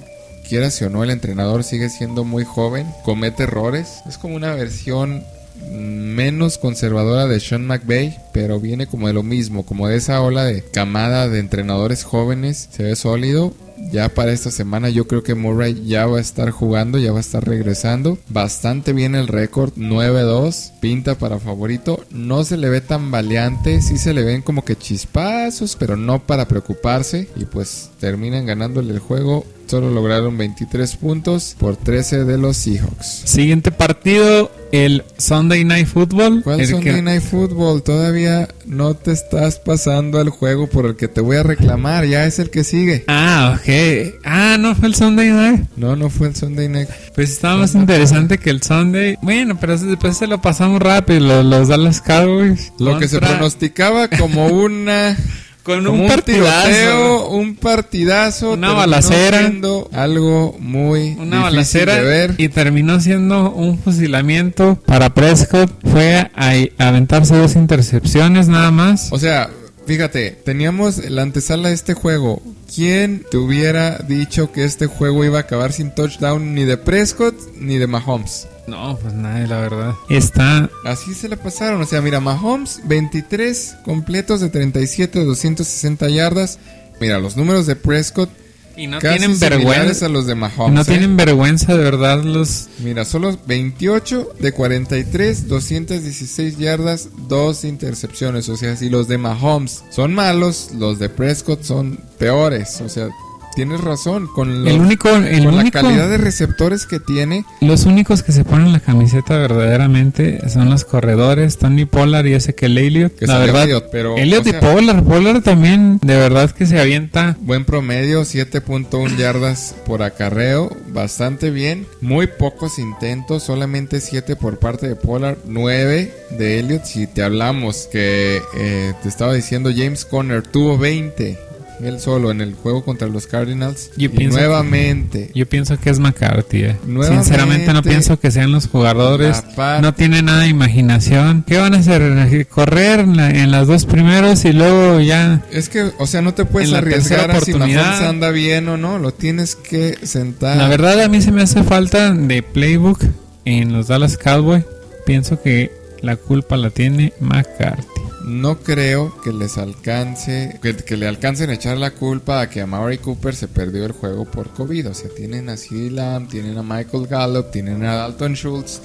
quieras 0.48 0.80
o 0.84 0.90
no, 0.90 1.04
el 1.04 1.10
entrenador 1.10 1.64
sigue 1.64 1.90
siendo 1.90 2.24
muy 2.24 2.46
joven, 2.46 2.88
comete 3.04 3.44
errores. 3.44 4.02
Es 4.08 4.20
como 4.20 4.36
una 4.36 4.54
versión 4.54 5.24
menos 5.72 6.60
conservadora 6.60 7.28
de 7.28 7.40
Sean 7.40 7.66
McVay, 7.66 8.18
pero 8.32 8.60
viene 8.60 8.86
como 8.86 9.08
de 9.08 9.14
lo 9.14 9.24
mismo, 9.24 9.66
como 9.66 9.88
de 9.88 9.98
esa 9.98 10.22
ola 10.22 10.46
de 10.46 10.62
camada 10.62 11.28
de 11.28 11.40
entrenadores 11.40 12.04
jóvenes, 12.04 12.70
se 12.72 12.84
ve 12.84 12.96
sólido. 12.96 13.54
Ya 13.92 14.10
para 14.10 14.32
esta 14.32 14.52
semana 14.52 14.90
yo 14.90 15.08
creo 15.08 15.24
que 15.24 15.36
Murray 15.36 15.86
ya 15.86 16.06
va 16.06 16.18
a 16.18 16.22
estar 16.22 16.52
jugando, 16.52 16.98
ya 16.98 17.12
va 17.12 17.20
a 17.20 17.22
estar 17.22 17.48
regresando. 17.48 18.18
Bastante 18.30 18.94
bien 18.94 19.16
el 19.16 19.28
récord, 19.28 19.74
9-2, 19.76 20.72
pinta 20.80 21.16
para 21.16 21.40
favorito. 21.40 22.04
No 22.12 22.44
se 22.44 22.58
le 22.58 22.70
ve 22.70 22.82
tan 22.82 23.12
valiante, 23.12 23.82
sí 23.82 23.98
se 23.98 24.14
le 24.14 24.24
ven 24.24 24.42
como 24.42 24.66
que 24.66 24.76
chispazos, 24.76 25.76
pero 25.76 25.96
no 25.96 26.20
para 26.20 26.48
preocuparse. 26.48 27.30
Y 27.36 27.46
pues 27.46 27.92
terminan 28.00 28.46
ganándole 28.46 28.94
el 28.94 29.00
juego. 29.00 29.46
Solo 29.68 29.90
lograron 29.92 30.38
23 30.38 30.96
puntos 30.96 31.56
por 31.60 31.76
13 31.76 32.24
de 32.24 32.38
los 32.38 32.56
Seahawks. 32.58 33.06
Siguiente 33.26 33.72
partido, 33.72 34.50
el 34.72 35.04
Sunday 35.18 35.66
Night 35.66 35.88
Football. 35.88 36.42
¿Cuál 36.44 36.62
el 36.62 36.68
Sunday 36.68 36.96
que- 36.96 37.02
Night 37.02 37.22
Football? 37.22 37.84
Todavía 37.84 38.48
no 38.66 38.94
te 38.94 39.12
estás 39.12 39.60
pasando 39.60 40.20
al 40.20 40.30
juego 40.30 40.68
por 40.68 40.86
el 40.86 40.96
que 40.96 41.10
te 41.10 41.20
voy 41.20 41.36
a 41.38 41.44
reclamar. 41.44 42.06
Ya 42.06 42.26
es 42.26 42.40
el 42.40 42.50
que 42.50 42.64
sigue. 42.64 43.04
Ah, 43.08 43.58
ok. 43.60 44.14
Ah, 44.24 44.56
no 44.58 44.74
fue 44.74 44.88
el 44.88 44.96
Sunday 44.96 45.32
Night. 45.32 45.66
No, 45.76 45.98
no 45.98 46.10
fue 46.10 46.30
el 46.30 46.36
Sunday 46.36 46.70
Night. 46.70 46.88
Pues 47.14 47.32
estaba 47.32 47.58
más 47.58 47.76
interesante 47.76 48.38
que 48.38 48.50
el 48.50 48.62
Sunday. 48.64 49.18
Bueno, 49.22 49.58
pero 49.60 49.78
después 49.78 50.16
se 50.18 50.28
lo 50.28 50.42
pasamos 50.42 50.82
rápido. 50.82 51.20
Los, 51.20 51.46
los 51.46 51.68
Dallas 51.68 52.00
Cowboys. 52.02 52.72
Lo 52.80 52.98
que 53.00 53.08
se 53.10 53.20
pronosticaba 53.20 54.08
como 54.08 54.48
una 54.48 55.18
Con 55.68 55.84
como 55.84 56.04
un, 56.04 56.08
partidazo. 56.08 56.68
tiroteo, 56.70 57.30
un 57.30 57.56
partidazo, 57.56 58.52
Una 58.54 58.72
balacera. 58.72 59.52
algo 59.92 60.56
muy 60.60 61.10
Una 61.20 61.24
difícil 61.24 61.42
balacera 61.44 61.96
de 61.96 62.02
ver. 62.04 62.36
y 62.38 62.48
terminó 62.50 63.00
siendo 63.02 63.52
un 63.52 63.78
fusilamiento 63.78 64.80
para 64.86 65.14
Prescott. 65.14 65.70
Fue 65.92 66.16
a, 66.16 66.30
a 66.78 66.88
aventarse 66.88 67.36
dos 67.36 67.56
intercepciones 67.58 68.48
nada 68.48 68.72
más. 68.72 69.10
O 69.12 69.20
sea, 69.20 69.50
fíjate, 69.86 70.32
teníamos 70.32 70.98
la 71.10 71.22
antesala 71.24 71.68
de 71.70 71.76
este 71.76 71.94
juego. 71.94 72.42
¿Quién 72.74 73.24
te 73.30 73.36
hubiera 73.38 73.98
dicho 73.98 74.52
que 74.54 74.64
este 74.64 74.88
juego 74.88 75.26
iba 75.26 75.38
a 75.38 75.42
acabar 75.42 75.74
sin 75.74 75.94
touchdown 75.94 76.54
ni 76.56 76.64
de 76.64 76.78
Prescott 76.78 77.36
ni 77.60 77.78
de 77.78 77.88
Mahomes? 77.88 78.48
No, 78.68 78.98
pues 79.02 79.14
nadie, 79.14 79.48
la 79.48 79.60
verdad. 79.60 79.96
Está 80.10 80.70
Así 80.84 81.14
se 81.14 81.30
la 81.30 81.38
pasaron. 81.38 81.82
O 81.82 81.86
sea, 81.86 82.02
mira, 82.02 82.20
Mahomes, 82.20 82.82
23 82.84 83.78
completos 83.86 84.42
de 84.42 84.50
37 84.50 85.20
de 85.20 85.26
260 85.26 86.10
yardas. 86.10 86.60
Mira, 87.00 87.18
los 87.20 87.38
números 87.38 87.66
de 87.66 87.76
Prescott 87.76 88.30
y 88.78 88.88
no 88.88 89.00
casi 89.00 89.18
tienen 89.18 89.40
vergüenza. 89.40 90.06
a 90.06 90.10
los 90.10 90.28
de 90.28 90.36
Mahomes. 90.36 90.74
No 90.74 90.82
¿eh? 90.82 90.86
tienen 90.86 91.18
vergüenza 91.18 91.76
de 91.76 91.84
verdad 91.84 92.24
los 92.24 92.68
Mira, 92.80 93.06
solo 93.06 93.38
28 93.48 94.34
de 94.40 94.52
43, 94.52 95.48
216 95.48 96.58
yardas, 96.58 97.10
dos 97.28 97.64
intercepciones. 97.64 98.50
O 98.50 98.58
sea, 98.58 98.76
si 98.76 98.90
los 98.90 99.08
de 99.08 99.18
Mahomes 99.18 99.84
son 99.90 100.14
malos, 100.14 100.72
los 100.78 101.00
de 101.00 101.10
Prescott 101.10 101.64
son 101.64 102.00
peores. 102.20 102.82
O 102.82 102.90
sea, 102.90 103.10
tienes 103.58 103.82
razón. 103.82 104.28
Con, 104.28 104.64
los- 104.64 104.72
El 104.72 104.80
único, 104.80 105.10
el 105.10 105.44
con 105.44 105.56
único, 105.56 105.78
la 105.80 105.84
calidad 105.84 106.08
de 106.10 106.18
receptores 106.20 106.86
que 106.86 107.00
tiene, 107.00 107.44
los 107.60 107.86
únicos 107.86 108.22
que 108.22 108.32
se 108.32 108.44
ponen 108.46 108.72
la 108.72 108.80
camiseta 108.80 109.36
verdaderamente 109.38 110.48
son 110.50 110.70
los 110.70 110.86
corredores, 110.86 111.58
Tony 111.58 111.86
Pollard 111.86 112.28
y 112.28 112.34
ese 112.34 112.54
que 112.54 112.68
Elliot. 112.68 113.16
Que 113.16 113.26
la 113.26 113.40
verdad, 113.40 113.64
Elliott, 113.64 113.86
pero, 113.92 114.16
Elliott 114.18 114.46
o 114.46 114.50
y 114.50 114.54
Pollard, 114.54 115.04
Pollard 115.04 115.42
también, 115.42 116.00
de 116.04 116.16
verdad 116.16 116.52
que 116.52 116.68
se 116.68 116.80
avienta. 116.80 117.36
buen 117.42 117.66
promedio, 117.66 118.22
7.1 118.24 119.18
yardas 119.18 119.76
por 119.88 120.04
acarreo, 120.04 120.70
bastante 120.94 121.50
bien. 121.50 121.88
Muy 122.02 122.28
pocos 122.28 122.78
intentos, 122.78 123.42
solamente 123.44 124.00
7 124.00 124.36
por 124.36 124.60
parte 124.60 124.88
de 124.88 124.96
Pollard, 124.96 125.38
9 125.48 126.14
de 126.38 126.60
Elliott. 126.60 126.84
Si 126.86 127.08
te 127.08 127.24
hablamos 127.24 127.90
que 127.92 128.40
eh, 128.56 128.94
te 129.02 129.10
estaba 129.10 129.34
diciendo 129.34 129.72
James 129.76 130.06
Conner 130.06 130.44
tuvo 130.44 130.78
20. 130.78 131.40
Él 131.82 132.00
solo 132.00 132.32
en 132.32 132.42
el 132.42 132.54
juego 132.56 132.84
contra 132.84 133.08
los 133.08 133.28
Cardinals. 133.28 133.92
Yo 133.98 134.08
y 134.08 134.10
que- 134.10 134.26
nuevamente, 134.28 135.32
Yo 135.36 135.48
pienso 135.48 135.80
que 135.80 135.90
es 135.90 136.00
McCarthy. 136.00 136.64
eh. 136.64 136.76
Nuevamente, 136.86 137.24
Sinceramente 137.26 137.74
no 137.74 137.84
pienso 137.84 138.20
que 138.20 138.32
sean 138.32 138.52
los 138.52 138.68
jugadores. 138.68 139.44
la 139.56 139.80
No 139.82 139.94
tiene 139.94 140.22
nada 140.22 140.42
de 140.42 140.48
imaginación. 140.48 141.44
¿Qué 141.48 141.58
van 141.58 141.74
a 141.76 141.78
hacer? 141.80 142.48
Correr 142.48 143.02
en, 143.02 143.16
la- 143.18 143.30
en 143.30 143.52
las 143.52 143.68
dos 143.68 143.86
primeros 143.86 144.44
y 144.46 144.54
luego 144.54 145.00
ya... 145.00 145.44
Es 145.52 145.70
que, 145.70 145.92
o 146.00 146.08
sea, 146.08 146.22
no 146.22 146.34
te 146.34 146.46
puedes 146.46 146.70
la 146.70 146.80
arriesgar 146.80 147.32
a 147.32 147.40
si 147.42 147.54
Mahomes 147.54 147.78
anda 148.02 148.32
bien 148.32 148.68
o 148.70 148.78
no. 148.78 148.98
Lo 149.00 149.14
tienes 149.14 149.56
que 149.56 149.98
sentar. 150.04 150.58
La 150.58 150.68
verdad 150.68 151.00
a 151.02 151.08
mí 151.10 151.22
se 151.22 151.32
me 151.32 151.42
hace 151.44 151.64
falta 151.64 152.12
de 152.12 152.42
playbook 152.44 153.04
en 153.46 153.74
los 153.74 153.88
Dallas 153.88 154.18
Cowboys. 154.18 154.64
Pienso 155.06 155.42
que 155.42 155.72
la 156.02 156.16
culpa 156.16 156.58
la 156.58 156.70
tiene 156.70 157.14
McCarthy. 157.20 157.97
No 158.28 158.58
creo 158.58 159.22
que 159.22 159.32
les 159.32 159.58
alcance, 159.58 160.60
que, 160.62 160.98
le 160.98 161.08
alcancen 161.08 161.50
a 161.50 161.54
echar 161.54 161.78
la 161.78 161.92
culpa 161.92 162.42
a 162.42 162.50
que 162.50 162.60
a 162.60 162.68
Maury 162.68 162.98
Cooper 162.98 163.34
se 163.34 163.48
perdió 163.48 163.86
el 163.86 163.94
juego 163.94 164.26
por 164.26 164.50
COVID. 164.50 164.90
O 164.90 164.94
sea, 164.94 165.10
tienen 165.16 165.48
a 165.48 165.56
CeeDee 165.56 165.92
Lamb, 165.92 166.28
tienen 166.28 166.58
a 166.58 166.62
Michael 166.62 167.08
Gallup, 167.08 167.52
tienen 167.52 167.86
a 167.86 167.96
Dalton 167.96 168.34
Schultz, 168.34 168.82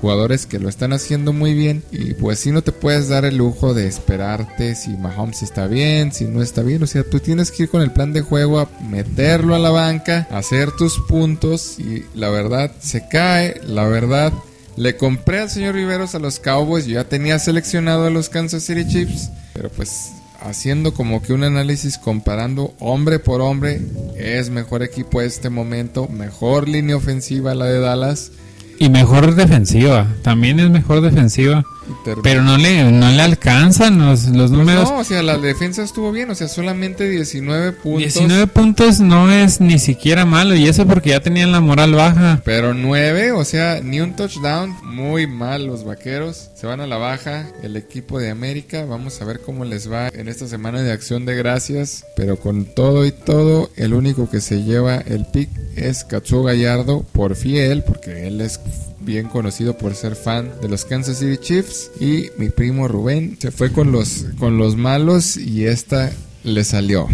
jugadores 0.00 0.46
que 0.46 0.58
lo 0.58 0.70
están 0.70 0.94
haciendo 0.94 1.34
muy 1.34 1.52
bien. 1.52 1.82
Y 1.92 2.14
pues 2.14 2.38
si 2.38 2.52
no 2.52 2.62
te 2.62 2.72
puedes 2.72 3.10
dar 3.10 3.26
el 3.26 3.36
lujo 3.36 3.74
de 3.74 3.86
esperarte 3.86 4.74
si 4.74 4.96
Mahomes 4.96 5.42
está 5.42 5.66
bien, 5.66 6.10
si 6.10 6.24
no 6.24 6.40
está 6.40 6.62
bien. 6.62 6.82
O 6.82 6.86
sea, 6.86 7.04
tú 7.04 7.20
tienes 7.20 7.50
que 7.50 7.64
ir 7.64 7.68
con 7.68 7.82
el 7.82 7.90
plan 7.90 8.14
de 8.14 8.22
juego 8.22 8.60
a 8.60 8.70
meterlo 8.88 9.54
a 9.54 9.58
la 9.58 9.70
banca, 9.70 10.26
hacer 10.30 10.72
tus 10.72 10.98
puntos. 11.00 11.78
Y 11.78 12.06
la 12.14 12.30
verdad, 12.30 12.72
se 12.80 13.06
cae, 13.08 13.60
la 13.66 13.86
verdad. 13.86 14.32
Le 14.76 14.96
compré 14.96 15.40
al 15.40 15.50
señor 15.50 15.74
Riveros 15.74 16.14
a 16.14 16.18
los 16.18 16.38
Cowboys. 16.38 16.86
Yo 16.86 16.94
ya 16.94 17.04
tenía 17.04 17.38
seleccionado 17.38 18.06
a 18.06 18.10
los 18.10 18.28
Kansas 18.28 18.62
City 18.64 18.86
Chiefs. 18.86 19.30
Pero 19.54 19.70
pues 19.70 20.12
haciendo 20.42 20.92
como 20.92 21.22
que 21.22 21.32
un 21.32 21.44
análisis 21.44 21.96
comparando 21.96 22.74
hombre 22.78 23.18
por 23.18 23.40
hombre. 23.40 23.80
Es 24.16 24.50
mejor 24.50 24.82
equipo 24.82 25.22
este 25.22 25.48
momento. 25.48 26.08
Mejor 26.08 26.68
línea 26.68 26.96
ofensiva 26.96 27.54
la 27.54 27.64
de 27.66 27.80
Dallas. 27.80 28.32
Y 28.78 28.90
mejor 28.90 29.34
defensiva. 29.34 30.14
También 30.22 30.60
es 30.60 30.68
mejor 30.68 31.00
defensiva. 31.00 31.64
Pero 32.22 32.42
no 32.42 32.56
le, 32.58 32.90
no 32.90 33.10
le 33.10 33.22
alcanzan 33.22 33.98
los, 33.98 34.24
los 34.24 34.50
Pues 34.50 34.50
números. 34.50 34.90
no, 34.90 34.98
o 34.98 35.04
sea, 35.04 35.22
la 35.22 35.38
defensa 35.38 35.82
estuvo 35.82 36.12
bien. 36.12 36.30
O 36.30 36.34
sea, 36.34 36.48
solamente 36.48 37.08
19 37.08 37.72
puntos. 37.72 38.14
19 38.14 38.46
puntos 38.48 39.00
no 39.00 39.30
es 39.30 39.60
ni 39.60 39.78
siquiera 39.78 40.24
malo. 40.24 40.54
Y 40.54 40.68
eso 40.68 40.86
porque 40.86 41.10
ya 41.10 41.20
tenían 41.20 41.52
la 41.52 41.60
moral 41.60 41.92
baja. 41.94 42.40
Pero 42.44 42.74
9, 42.74 43.32
o 43.32 43.44
sea, 43.44 43.80
ni 43.82 44.00
un 44.00 44.14
touchdown. 44.16 44.74
Muy 44.84 45.26
mal 45.26 45.66
los 45.66 45.84
vaqueros. 45.84 46.50
Se 46.54 46.66
van 46.66 46.80
a 46.80 46.86
la 46.86 46.96
baja. 46.96 47.46
El 47.62 47.76
equipo 47.76 48.18
de 48.18 48.30
América. 48.30 48.84
Vamos 48.84 49.20
a 49.20 49.24
ver 49.24 49.40
cómo 49.40 49.64
les 49.64 49.90
va 49.90 50.08
en 50.08 50.28
esta 50.28 50.46
semana 50.48 50.82
de 50.82 50.92
acción 50.92 51.24
de 51.26 51.34
gracias. 51.36 52.04
Pero 52.16 52.36
con 52.38 52.64
todo 52.64 53.04
y 53.06 53.12
todo, 53.12 53.70
el 53.76 53.94
único 53.94 54.28
que 54.30 54.40
se 54.40 54.62
lleva 54.62 54.96
el 54.96 55.26
pick 55.26 55.48
es 55.76 56.04
Katsuo 56.04 56.42
Gallardo 56.42 57.04
por 57.12 57.36
fiel. 57.36 57.82
Porque 57.84 58.26
él 58.26 58.40
es 58.40 58.60
bien 59.06 59.28
conocido 59.28 59.78
por 59.78 59.94
ser 59.94 60.16
fan 60.16 60.50
de 60.60 60.68
los 60.68 60.84
Kansas 60.84 61.20
City 61.20 61.38
Chiefs. 61.38 61.90
Y 61.98 62.26
mi 62.36 62.50
primo 62.50 62.88
Rubén 62.88 63.38
se 63.40 63.50
fue 63.50 63.72
con 63.72 63.92
los, 63.92 64.26
con 64.38 64.58
los 64.58 64.76
malos. 64.76 65.38
Y 65.38 65.64
esta 65.64 66.12
le 66.44 66.64
salió. 66.64 67.08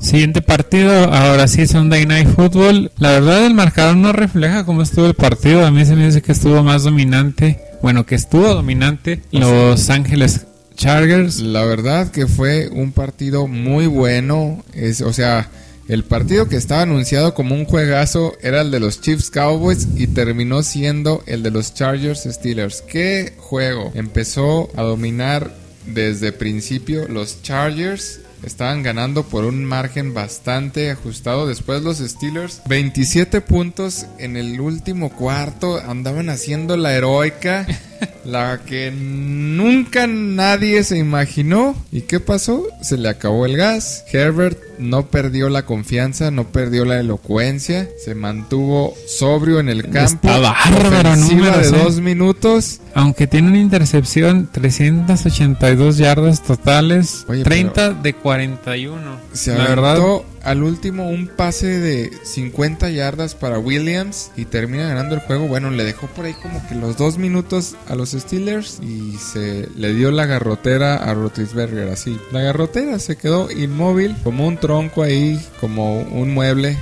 Siguiente 0.00 0.42
partido, 0.42 0.92
ahora 1.12 1.48
sí 1.48 1.66
Sunday 1.66 2.06
Night 2.06 2.28
Football. 2.28 2.92
La 2.98 3.10
verdad 3.10 3.46
el 3.46 3.54
marcador 3.54 3.96
no 3.96 4.12
refleja 4.12 4.64
cómo 4.64 4.82
estuvo 4.82 5.06
el 5.06 5.14
partido. 5.14 5.66
A 5.66 5.70
mí 5.70 5.84
se 5.84 5.96
me 5.96 6.06
dice 6.06 6.22
que 6.22 6.32
estuvo 6.32 6.62
más 6.62 6.84
dominante. 6.84 7.58
Bueno, 7.82 8.06
que 8.06 8.14
estuvo 8.14 8.54
dominante 8.54 9.22
Los 9.30 9.90
Ángeles 9.90 10.46
Chargers. 10.76 11.40
La 11.40 11.64
verdad 11.64 12.10
que 12.10 12.26
fue 12.26 12.68
un 12.68 12.92
partido 12.92 13.46
muy 13.46 13.86
bueno. 13.86 14.62
Es, 14.74 15.00
o 15.00 15.12
sea, 15.12 15.48
el 15.88 16.04
partido 16.04 16.48
que 16.48 16.56
estaba 16.56 16.82
anunciado 16.82 17.34
como 17.34 17.54
un 17.54 17.66
juegazo 17.66 18.32
era 18.40 18.62
el 18.62 18.70
de 18.70 18.80
los 18.80 19.00
Chiefs 19.00 19.30
Cowboys 19.30 19.86
y 19.96 20.06
terminó 20.06 20.62
siendo 20.62 21.22
el 21.26 21.42
de 21.42 21.50
los 21.50 21.74
Chargers 21.74 22.24
Steelers. 22.24 22.82
¿Qué 22.82 23.34
juego? 23.36 23.92
Empezó 23.94 24.70
a 24.76 24.82
dominar 24.82 25.54
desde 25.86 26.32
principio 26.32 27.06
los 27.08 27.42
Chargers. 27.42 28.20
Estaban 28.42 28.82
ganando 28.82 29.24
por 29.24 29.44
un 29.44 29.64
margen 29.64 30.14
bastante 30.14 30.90
ajustado. 30.90 31.46
Después 31.46 31.82
los 31.82 31.98
Steelers, 31.98 32.62
27 32.66 33.40
puntos 33.42 34.06
en 34.18 34.36
el 34.36 34.60
último 34.60 35.10
cuarto. 35.10 35.78
Andaban 35.78 36.30
haciendo 36.30 36.76
la 36.76 36.94
heroica. 36.94 37.66
La 38.24 38.60
que 38.64 38.90
nunca 38.90 40.06
nadie 40.06 40.82
se 40.84 40.98
imaginó. 40.98 41.74
¿Y 41.92 42.02
qué 42.02 42.20
pasó? 42.20 42.66
Se 42.82 42.96
le 42.96 43.08
acabó 43.08 43.46
el 43.46 43.56
gas. 43.56 44.04
Herbert 44.12 44.58
no 44.78 45.06
perdió 45.06 45.48
la 45.48 45.64
confianza, 45.64 46.30
no 46.30 46.48
perdió 46.48 46.84
la 46.84 46.98
elocuencia. 46.98 47.88
Se 48.02 48.14
mantuvo 48.14 48.94
sobrio 49.06 49.60
en 49.60 49.68
el 49.68 49.82
campo. 49.90 50.28
Está 50.28 50.38
bárbaro, 50.38 51.16
números, 51.16 51.70
de 51.70 51.76
eh. 51.76 51.82
dos 51.82 52.00
minutos. 52.00 52.80
Aunque 52.94 53.26
tiene 53.26 53.48
una 53.48 53.60
intercepción, 53.60 54.48
382 54.50 55.98
yardas 55.98 56.42
totales, 56.42 57.24
Oye, 57.28 57.42
30 57.42 57.94
de 57.94 58.14
41. 58.14 59.20
Se 59.32 59.56
La 59.56 59.68
verdad, 59.68 59.98
al 60.44 60.62
último 60.62 61.08
un 61.08 61.26
pase 61.26 61.80
de 61.80 62.10
50 62.22 62.90
yardas 62.90 63.34
para 63.34 63.58
Williams 63.58 64.30
y 64.36 64.44
termina 64.44 64.88
ganando 64.88 65.14
el 65.14 65.20
juego. 65.22 65.48
Bueno, 65.48 65.70
le 65.70 65.84
dejó 65.84 66.06
por 66.08 66.26
ahí 66.26 66.34
como 66.34 66.66
que 66.68 66.74
los 66.74 66.96
dos 66.96 67.18
minutos 67.18 67.76
a 67.88 67.94
los 67.94 68.10
Steelers 68.10 68.80
y 68.82 69.16
se 69.16 69.68
le 69.76 69.94
dio 69.94 70.10
la 70.10 70.26
garrotera 70.26 70.96
a 70.96 71.14
Rotisberger 71.14 71.88
así. 71.88 72.18
La 72.30 72.42
garrotera 72.42 72.98
se 72.98 73.16
quedó 73.16 73.50
inmóvil 73.50 74.14
como 74.22 74.46
un 74.46 74.58
tronco 74.58 75.02
ahí, 75.02 75.40
como 75.60 76.00
un 76.00 76.32
mueble. 76.34 76.76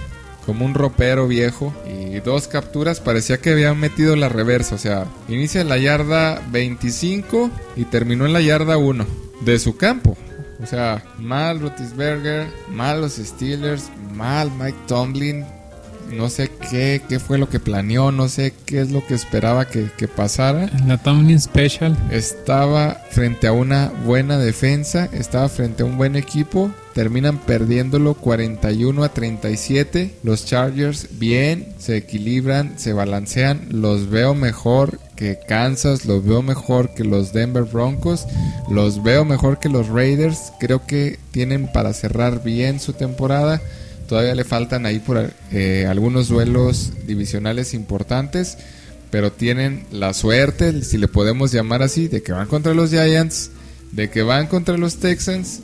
Como 0.45 0.65
un 0.65 0.75
ropero 0.75 1.29
viejo 1.29 1.73
y 1.87 2.19
dos 2.19 2.49
capturas 2.49 2.99
parecía 2.99 3.39
que 3.39 3.51
habían 3.51 3.79
metido 3.79 4.17
la 4.17 4.29
reversa, 4.29 4.75
o 4.75 4.79
sea, 4.79 5.07
inicia 5.29 5.61
en 5.61 5.69
la 5.69 5.79
yarda 5.79 6.43
25 6.51 7.49
y 7.77 7.85
terminó 7.85 8.27
en 8.27 8.33
la 8.33 8.41
yarda 8.41 8.77
1 8.77 9.07
de 9.43 9.59
su 9.61 9.77
campo. 9.77 10.17
O 10.63 10.67
sea, 10.67 11.03
mal 11.19 11.61
Rotisberger, 11.61 12.47
mal 12.71 13.01
los 13.01 13.15
Steelers, 13.15 13.91
mal 14.15 14.51
Mike 14.59 14.79
Tomlin. 14.87 15.45
No 16.13 16.29
sé 16.29 16.51
qué, 16.71 17.01
qué 17.09 17.19
fue 17.19 17.39
lo 17.39 17.49
que 17.49 17.59
planeó, 17.59 18.13
no 18.13 18.29
sé 18.29 18.53
qué 18.67 18.83
es 18.83 18.91
lo 18.91 19.07
que 19.07 19.15
esperaba 19.15 19.67
que, 19.67 19.89
que 19.97 20.09
pasara. 20.09 20.69
la 20.87 20.99
Tomlin 20.99 21.41
Special. 21.41 21.97
Estaba 22.11 23.01
frente 23.11 23.47
a 23.47 23.53
una 23.53 23.91
buena 24.05 24.37
defensa, 24.37 25.09
estaba 25.13 25.49
frente 25.49 25.83
a 25.83 25.87
un 25.87 25.97
buen 25.97 26.17
equipo. 26.17 26.71
Terminan 26.93 27.39
perdiéndolo 27.39 28.13
41 28.15 29.03
a 29.03 29.09
37. 29.09 30.15
Los 30.23 30.45
Chargers 30.45 31.09
bien, 31.19 31.73
se 31.79 31.97
equilibran, 31.97 32.79
se 32.79 32.93
balancean. 32.93 33.69
Los 33.71 34.11
veo 34.11 34.35
mejor 34.35 34.99
que 35.23 35.39
Kansas, 35.39 36.05
los 36.05 36.25
veo 36.25 36.43
mejor 36.43 36.95
que 36.95 37.05
los 37.05 37.33
Denver 37.33 37.63
Broncos, 37.63 38.27
los 38.69 39.05
veo 39.05 39.25
mejor 39.25 39.61
que 39.61 39.69
los 39.69 39.87
Raiders. 39.89 40.53
Creo 40.59 40.85
que 40.85 41.21
tienen 41.31 41.71
para 41.73 41.93
cerrar 41.93 42.43
bien 42.43 42.81
su 42.81 42.93
temporada. 42.93 43.63
Todavía 44.09 44.35
le 44.35 44.43
faltan 44.43 44.85
ahí 44.85 44.99
por 44.99 45.33
eh, 45.53 45.87
algunos 45.89 46.27
duelos 46.27 46.91
divisionales 47.07 47.73
importantes, 47.73 48.59
pero 49.13 49.31
tienen 49.31 49.85
la 49.93 50.13
suerte, 50.13 50.83
si 50.83 50.99
le 50.99 51.07
podemos 51.07 51.53
llamar 51.53 51.83
así, 51.85 52.09
de 52.09 52.25
que 52.25 52.33
van 52.33 52.49
contra 52.49 52.75
los 52.75 52.91
Giants, 52.91 53.53
de 53.93 54.11
que 54.11 54.23
van 54.23 54.49
contra 54.49 54.77
los 54.77 54.97
Texans 54.97 55.61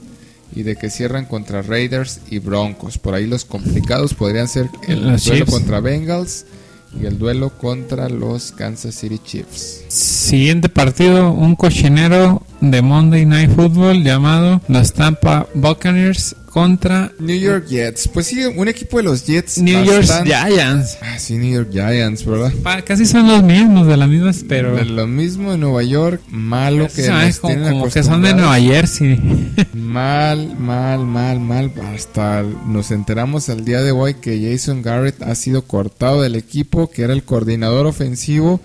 y 0.55 0.63
de 0.63 0.77
que 0.77 0.89
cierran 0.89 1.25
contra 1.25 1.63
Raiders 1.63 2.21
y 2.31 2.39
Broncos. 2.39 2.97
Por 2.97 3.15
ahí 3.15 3.27
los 3.27 3.45
complicados 3.45 4.15
podrían 4.15 4.47
ser 4.47 4.71
el 4.87 5.17
duelo 5.17 5.47
contra 5.47 5.81
Bengals 5.81 6.45
y 7.01 7.07
el 7.07 7.19
duelo 7.19 7.51
contra 7.51 8.09
los 8.09 8.53
Kansas 8.53 8.95
City 8.95 9.19
Chiefs. 9.19 9.85
Siguiente 9.89 10.69
partido, 10.69 11.31
un 11.33 11.57
cochinero 11.57 12.43
de 12.61 12.83
Monday 12.83 13.25
Night 13.27 13.51
Football 13.55 14.03
llamado 14.03 14.61
los 14.69 14.93
Tampa 14.93 15.47
Buccaneers 15.55 16.35
contra 16.59 17.13
New 17.19 17.39
York 17.39 17.67
Jets. 17.69 18.09
Pues 18.09 18.27
sí, 18.27 18.45
un 18.45 18.69
equipo 18.69 18.97
de 18.97 19.05
los 19.05 19.25
Jets. 19.27 19.59
New 19.59 19.85
York 19.85 20.07
Giants. 20.25 20.99
Ah, 21.01 21.19
sí, 21.19 21.35
New 21.35 21.53
York 21.55 21.69
Giants, 21.71 22.25
¿verdad? 22.25 22.53
Pa- 22.63 22.83
casi 22.83 23.07
son 23.07 23.29
los 23.29 23.43
mismos, 23.43 23.87
de 23.87 23.97
las 23.97 24.09
mismas, 24.09 24.45
pero... 24.49 24.75
De 24.75 24.85
lo 24.85 25.07
mismo 25.07 25.53
de 25.53 25.59
Nueva 25.59 25.83
York, 25.83 26.21
malo 26.31 26.89
que 26.95 27.09
nos 27.09 27.39
como, 27.39 27.55
tienen 27.55 27.73
como 27.73 27.89
que 27.91 28.03
son 28.03 28.23
de. 28.23 28.35
Nueva 28.35 28.59
Jersey. 28.59 29.19
Mal, 29.75 30.57
mal, 30.59 31.01
mal, 31.01 31.41
mal. 31.41 31.73
Hasta 31.95 32.43
nos 32.43 32.91
enteramos 32.91 33.49
al 33.49 33.65
día 33.65 33.81
de 33.83 33.93
hoy 33.93 34.15
que 34.15 34.41
Jason 34.51 34.83
Garrett 34.83 35.23
ha 35.23 35.35
sido 35.35 35.63
cortado 35.63 36.23
del 36.23 36.35
equipo, 36.35 36.91
que 36.91 37.03
era 37.03 37.13
el 37.13 37.23
coordinador 37.23 37.87
ofensivo. 37.87 38.61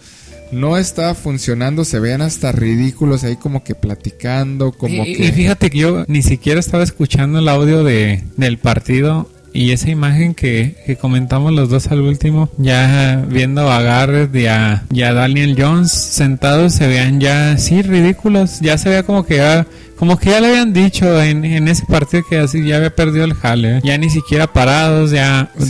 No 0.51 0.77
estaba 0.77 1.15
funcionando, 1.15 1.85
se 1.85 1.99
vean 1.99 2.21
hasta 2.21 2.51
ridículos 2.51 3.23
ahí 3.23 3.35
como 3.35 3.63
que 3.63 3.75
platicando, 3.75 4.71
como 4.71 5.03
y, 5.05 5.15
que... 5.15 5.25
y 5.25 5.31
fíjate 5.31 5.69
que 5.69 5.77
yo 5.79 6.05
ni 6.07 6.21
siquiera 6.21 6.59
estaba 6.59 6.83
escuchando 6.83 7.39
el 7.39 7.49
audio 7.49 7.83
de, 7.83 8.23
del 8.37 8.57
partido 8.57 9.29
y 9.53 9.71
esa 9.71 9.91
imagen 9.91 10.33
que, 10.33 10.75
que 10.85 10.95
comentamos 10.95 11.53
los 11.53 11.69
dos 11.69 11.87
al 11.87 12.01
último, 12.01 12.49
ya 12.57 13.23
viendo 13.29 13.71
a 13.71 13.81
Garrett 13.83 14.35
y 14.35 14.47
a, 14.47 14.83
y 14.91 15.03
a 15.03 15.13
Daniel 15.13 15.55
Jones 15.57 15.91
sentados, 15.91 16.73
se 16.73 16.87
vean 16.87 17.19
ya, 17.19 17.55
sí, 17.57 17.83
ridículos. 17.83 18.59
Ya 18.61 18.79
se 18.79 18.89
veía 18.89 19.03
como 19.03 19.25
que 19.25 19.37
ya, 19.37 19.67
como 19.97 20.17
que 20.17 20.31
ya 20.31 20.41
le 20.41 20.47
habían 20.47 20.73
dicho 20.73 21.21
en, 21.21 21.45
en 21.45 21.67
ese 21.67 21.85
partido 21.85 22.23
que 22.27 22.37
así 22.39 22.65
ya 22.65 22.77
había 22.77 22.95
perdido 22.95 23.25
el 23.25 23.33
jale. 23.33 23.77
¿eh? 23.77 23.81
Ya 23.83 23.97
ni 23.97 24.09
siquiera 24.09 24.47
parados, 24.51 25.11
ya 25.11 25.51
Sí, 25.57 25.65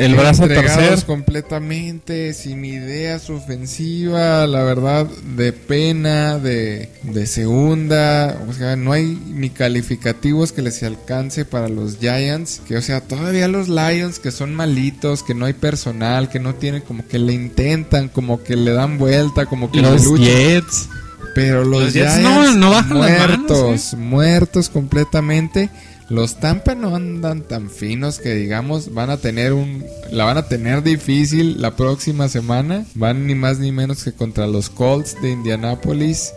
el 0.00 0.14
brazo 0.14 0.44
a 0.44 0.48
torcer. 0.48 1.04
completamente, 1.06 2.32
sin 2.34 2.64
ideas 2.64 3.30
ofensiva, 3.30 4.46
la 4.46 4.62
verdad, 4.64 5.06
de 5.36 5.52
pena, 5.52 6.38
de, 6.38 6.90
de 7.02 7.26
segunda, 7.26 8.38
o 8.48 8.52
sea, 8.52 8.76
no 8.76 8.92
hay 8.92 9.18
ni 9.32 9.50
calificativos 9.50 10.52
que 10.52 10.62
les 10.62 10.82
alcance 10.82 11.44
para 11.44 11.68
los 11.68 11.98
Giants, 11.98 12.60
que 12.66 12.76
o 12.76 12.82
sea, 12.82 13.00
todavía 13.00 13.48
los 13.48 13.68
Lions 13.68 14.18
que 14.18 14.30
son 14.30 14.54
malitos, 14.54 15.22
que 15.22 15.34
no 15.34 15.46
hay 15.46 15.52
personal, 15.52 16.28
que 16.28 16.40
no 16.40 16.54
tienen, 16.54 16.82
como 16.82 17.06
que 17.06 17.18
le 17.18 17.32
intentan, 17.32 18.08
como 18.08 18.42
que 18.42 18.56
le 18.56 18.72
dan 18.72 18.98
vuelta, 18.98 19.46
como 19.46 19.70
que 19.70 19.80
Los 19.80 20.02
le 20.02 20.08
luchan. 20.08 20.24
Jets. 20.26 20.88
Pero 21.34 21.64
los, 21.64 21.84
Los 21.84 21.92
Jets 21.92 22.14
Giants 22.16 22.22
no- 22.22 22.54
no 22.56 22.70
bajan 22.70 22.98
las 23.00 23.10
manos, 23.10 23.28
muertos, 23.48 23.94
muertos 23.94 24.68
completamente. 24.68 25.70
Los 26.08 26.40
Tampa 26.40 26.74
no 26.74 26.96
andan 26.96 27.42
tan 27.42 27.70
finos 27.70 28.18
que 28.18 28.34
digamos 28.34 28.92
van 28.92 29.10
a 29.10 29.16
tener 29.18 29.52
un 29.52 29.84
la 30.10 30.24
van 30.24 30.38
a 30.38 30.48
tener 30.48 30.82
difícil 30.82 31.62
la 31.62 31.76
próxima 31.76 32.28
semana. 32.28 32.84
Van 32.94 33.26
ni 33.28 33.36
más 33.36 33.60
ni 33.60 33.70
menos 33.70 34.02
que 34.02 34.12
contra 34.12 34.48
los 34.48 34.70
Colts 34.70 35.14
de 35.22 35.30
Indianapolis. 35.30 36.32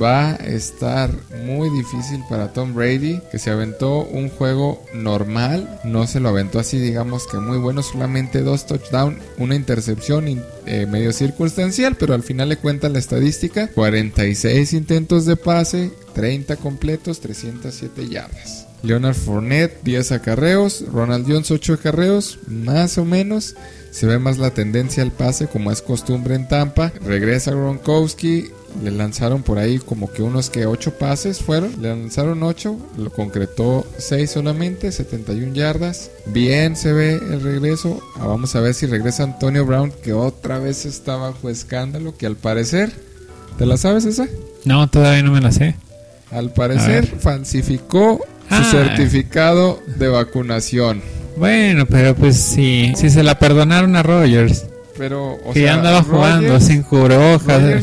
Va 0.00 0.32
a 0.32 0.34
estar 0.36 1.10
muy 1.46 1.70
difícil 1.70 2.22
para 2.28 2.52
Tom 2.52 2.74
Brady, 2.74 3.20
que 3.32 3.38
se 3.38 3.50
aventó 3.50 4.04
un 4.04 4.28
juego 4.28 4.84
normal, 4.94 5.80
no 5.84 6.06
se 6.06 6.20
lo 6.20 6.28
aventó 6.28 6.58
así, 6.58 6.78
digamos 6.78 7.26
que 7.26 7.38
muy 7.38 7.58
bueno, 7.58 7.82
solamente 7.82 8.42
dos 8.42 8.66
touchdowns, 8.66 9.18
una 9.38 9.54
intercepción 9.54 10.28
in- 10.28 10.42
eh, 10.66 10.86
medio 10.86 11.12
circunstancial, 11.12 11.96
pero 11.96 12.12
al 12.14 12.22
final 12.22 12.50
le 12.50 12.58
cuenta 12.58 12.88
la 12.90 12.98
estadística, 12.98 13.68
46 13.68 14.74
intentos 14.74 15.24
de 15.24 15.36
pase, 15.36 15.90
30 16.14 16.56
completos, 16.56 17.20
307 17.20 18.08
yardas. 18.08 18.67
Leonard 18.82 19.14
Fournette, 19.14 19.82
10 19.82 20.12
acarreos, 20.12 20.84
Ronald 20.92 21.26
Jones, 21.28 21.50
8 21.50 21.74
acarreos, 21.74 22.38
más 22.46 22.98
o 22.98 23.04
menos. 23.04 23.54
Se 23.90 24.06
ve 24.06 24.18
más 24.18 24.38
la 24.38 24.50
tendencia 24.50 25.02
al 25.02 25.10
pase 25.10 25.46
como 25.46 25.72
es 25.72 25.82
costumbre 25.82 26.34
en 26.34 26.46
Tampa. 26.46 26.92
Regresa 27.04 27.52
Gronkowski. 27.52 28.50
Le 28.82 28.90
lanzaron 28.90 29.42
por 29.42 29.58
ahí 29.58 29.78
como 29.78 30.12
que 30.12 30.22
unos 30.22 30.50
que 30.50 30.66
8 30.66 30.98
pases 30.98 31.38
fueron. 31.38 31.80
Le 31.80 31.88
lanzaron 31.88 32.42
8. 32.42 32.76
Lo 32.98 33.10
concretó 33.10 33.86
6 33.96 34.30
solamente. 34.30 34.92
71 34.92 35.54
yardas. 35.54 36.10
Bien 36.26 36.76
se 36.76 36.92
ve 36.92 37.14
el 37.14 37.40
regreso. 37.40 38.00
Ah, 38.16 38.26
Vamos 38.26 38.54
a 38.54 38.60
ver 38.60 38.74
si 38.74 38.86
regresa 38.86 39.22
Antonio 39.22 39.64
Brown 39.64 39.90
que 40.02 40.12
otra 40.12 40.58
vez 40.58 40.84
está 40.84 41.16
bajo 41.16 41.48
escándalo. 41.48 42.16
Que 42.16 42.26
al 42.26 42.36
parecer... 42.36 42.92
¿Te 43.56 43.66
la 43.66 43.76
sabes 43.76 44.04
esa? 44.04 44.28
No, 44.64 44.88
todavía 44.88 45.22
no 45.22 45.32
me 45.32 45.40
la 45.40 45.50
sé. 45.50 45.74
Al 46.30 46.52
parecer 46.52 47.06
falsificó 47.18 48.20
su 48.48 48.54
Ah. 48.54 48.64
certificado 48.70 49.82
de 49.86 50.08
vacunación. 50.08 51.02
Bueno, 51.36 51.86
pero 51.86 52.14
pues 52.14 52.36
sí, 52.36 52.92
si 52.96 53.10
se 53.10 53.22
la 53.22 53.38
perdonaron 53.38 53.94
a 53.96 54.02
Rogers, 54.02 54.66
Pero, 54.96 55.34
o 55.44 55.52
que 55.52 55.60
sea, 55.60 55.74
andaba 55.74 56.02
jugando 56.02 56.48
Rodgers- 56.48 56.64
sin 56.66 56.82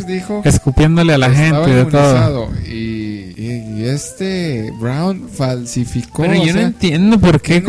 dijo 0.06 0.42
escupiéndole 0.44 1.14
a 1.14 1.18
la 1.18 1.30
gente 1.32 1.70
y 1.70 1.74
de 1.74 1.86
todo. 1.86 2.50
y 2.68 2.85
este 3.86 4.72
Brown 4.80 5.30
falsificó. 5.30 6.24
Pero 6.24 6.44
yo 6.44 6.54
no 6.54 6.62
entiendo 6.62 7.20
por 7.20 7.42
qué, 7.42 7.64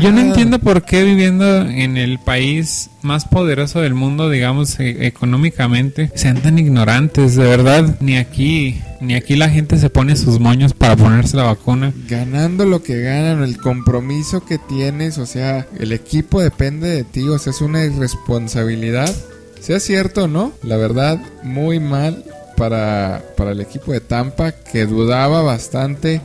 yo 0.00 0.12
no 0.12 0.20
entiendo 0.20 0.58
por 0.58 0.84
qué 0.84 1.04
viviendo 1.04 1.62
en 1.62 1.96
el 1.96 2.18
país 2.18 2.90
más 3.02 3.24
poderoso 3.24 3.80
del 3.80 3.94
mundo, 3.94 4.30
digamos 4.30 4.78
e- 4.80 5.06
económicamente, 5.06 6.10
sean 6.14 6.42
tan 6.42 6.58
ignorantes, 6.58 7.36
de 7.36 7.44
verdad. 7.44 7.96
Ni 8.00 8.16
aquí, 8.16 8.80
ni 9.00 9.14
aquí 9.14 9.36
la 9.36 9.48
gente 9.48 9.78
se 9.78 9.90
pone 9.90 10.16
sus 10.16 10.38
moños 10.40 10.74
para 10.74 10.96
ponerse 10.96 11.36
la 11.36 11.44
vacuna. 11.44 11.92
ganando 12.08 12.66
lo 12.66 12.82
que 12.82 13.00
ganan, 13.00 13.42
el 13.42 13.56
compromiso 13.58 14.44
que 14.44 14.58
tienes, 14.58 15.18
o 15.18 15.26
sea, 15.26 15.66
el 15.78 15.92
equipo 15.92 16.40
depende 16.40 16.88
de 16.88 17.04
ti, 17.04 17.28
o 17.28 17.38
sea, 17.38 17.52
es 17.52 17.60
una 17.60 17.84
irresponsabilidad. 17.84 19.14
Sea 19.60 19.78
cierto 19.78 20.24
o 20.24 20.28
no, 20.28 20.52
la 20.62 20.76
verdad, 20.76 21.20
muy 21.42 21.80
mal 21.80 22.24
para, 22.60 23.22
para 23.38 23.52
el 23.52 23.60
equipo 23.62 23.90
de 23.90 24.02
Tampa, 24.02 24.52
que 24.52 24.84
dudaba 24.84 25.40
bastante 25.40 26.20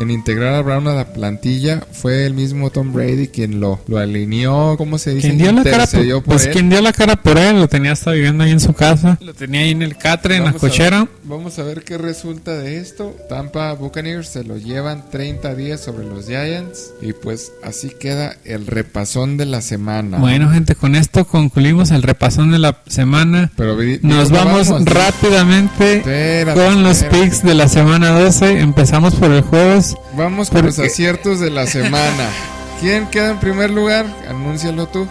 en 0.00 0.10
integrar 0.10 0.54
a 0.54 0.62
Brown 0.62 0.88
a 0.88 0.94
la 0.94 1.12
plantilla. 1.12 1.82
Fue 1.92 2.26
el 2.26 2.34
mismo 2.34 2.70
Tom 2.70 2.92
Brady 2.92 3.28
quien 3.28 3.60
lo, 3.60 3.80
lo 3.86 3.98
alineó, 3.98 4.76
¿cómo 4.76 4.98
se 4.98 5.14
dice? 5.14 5.28
Quien 5.28 5.38
dio 5.38 5.52
la 5.52 5.62
cara 5.62 5.86
por, 5.86 6.08
por 6.14 6.22
pues 6.24 6.46
él. 6.46 6.52
quien 6.52 6.70
dio 6.70 6.80
la 6.80 6.92
cara 6.92 7.16
por 7.16 7.38
él, 7.38 7.56
lo 7.60 7.68
tenía 7.68 7.92
hasta 7.92 8.10
viviendo 8.12 8.42
ahí 8.44 8.50
en 8.50 8.60
su 8.60 8.72
casa, 8.72 9.18
lo 9.20 9.34
tenía 9.34 9.60
ahí 9.60 9.70
en 9.70 9.82
el 9.82 9.96
catre, 9.96 10.36
en 10.36 10.44
la 10.44 10.50
Vamos 10.52 10.62
a 10.62 10.66
ver- 10.66 10.70
cochera. 10.72 11.08
vamos 11.24 11.58
a 11.58 11.62
ver 11.62 11.84
qué 11.84 11.98
resulta 11.98 12.56
de 12.56 12.78
esto. 12.78 13.14
Tampa 13.28 13.72
Buccaneers 13.74 14.28
se 14.28 14.42
lo 14.44 14.56
llevan 14.56 15.04
30 15.10 15.54
días 15.54 15.80
sobre 15.80 16.06
los 16.06 16.26
Giants. 16.26 16.92
Y 17.02 17.12
pues 17.12 17.52
así 17.62 17.90
queda 17.90 18.36
el 18.44 18.66
repasón 18.66 19.36
de 19.36 19.46
la 19.46 19.60
semana. 19.60 20.18
Bueno, 20.18 20.50
gente, 20.50 20.74
con 20.74 20.94
esto 20.94 21.24
concluimos 21.26 21.90
el 21.90 22.02
repasón 22.02 22.50
de 22.52 22.58
la 22.58 22.78
semana. 22.86 23.50
Pero 23.56 23.76
Nos 24.02 24.30
¿cómo 24.30 24.44
vamos 24.44 24.68
rápidamente 24.84 25.98
Espérate, 25.98 26.58
con 26.60 26.82
los 26.82 27.02
espérate. 27.02 27.20
picks 27.24 27.42
de 27.42 27.54
la 27.54 27.68
semana 27.68 28.10
12. 28.18 28.60
Empezamos 28.60 29.14
por 29.14 29.30
el 29.30 29.42
jueves. 29.42 29.89
Vamos 30.16 30.50
con 30.50 30.64
los 30.66 30.78
aciertos 30.78 31.40
de 31.40 31.50
la 31.50 31.66
semana. 31.66 32.28
¿Quién 32.80 33.06
queda 33.08 33.30
en 33.32 33.40
primer 33.40 33.70
lugar? 33.70 34.06
Anúncialo 34.28 34.86
tú. 34.88 35.06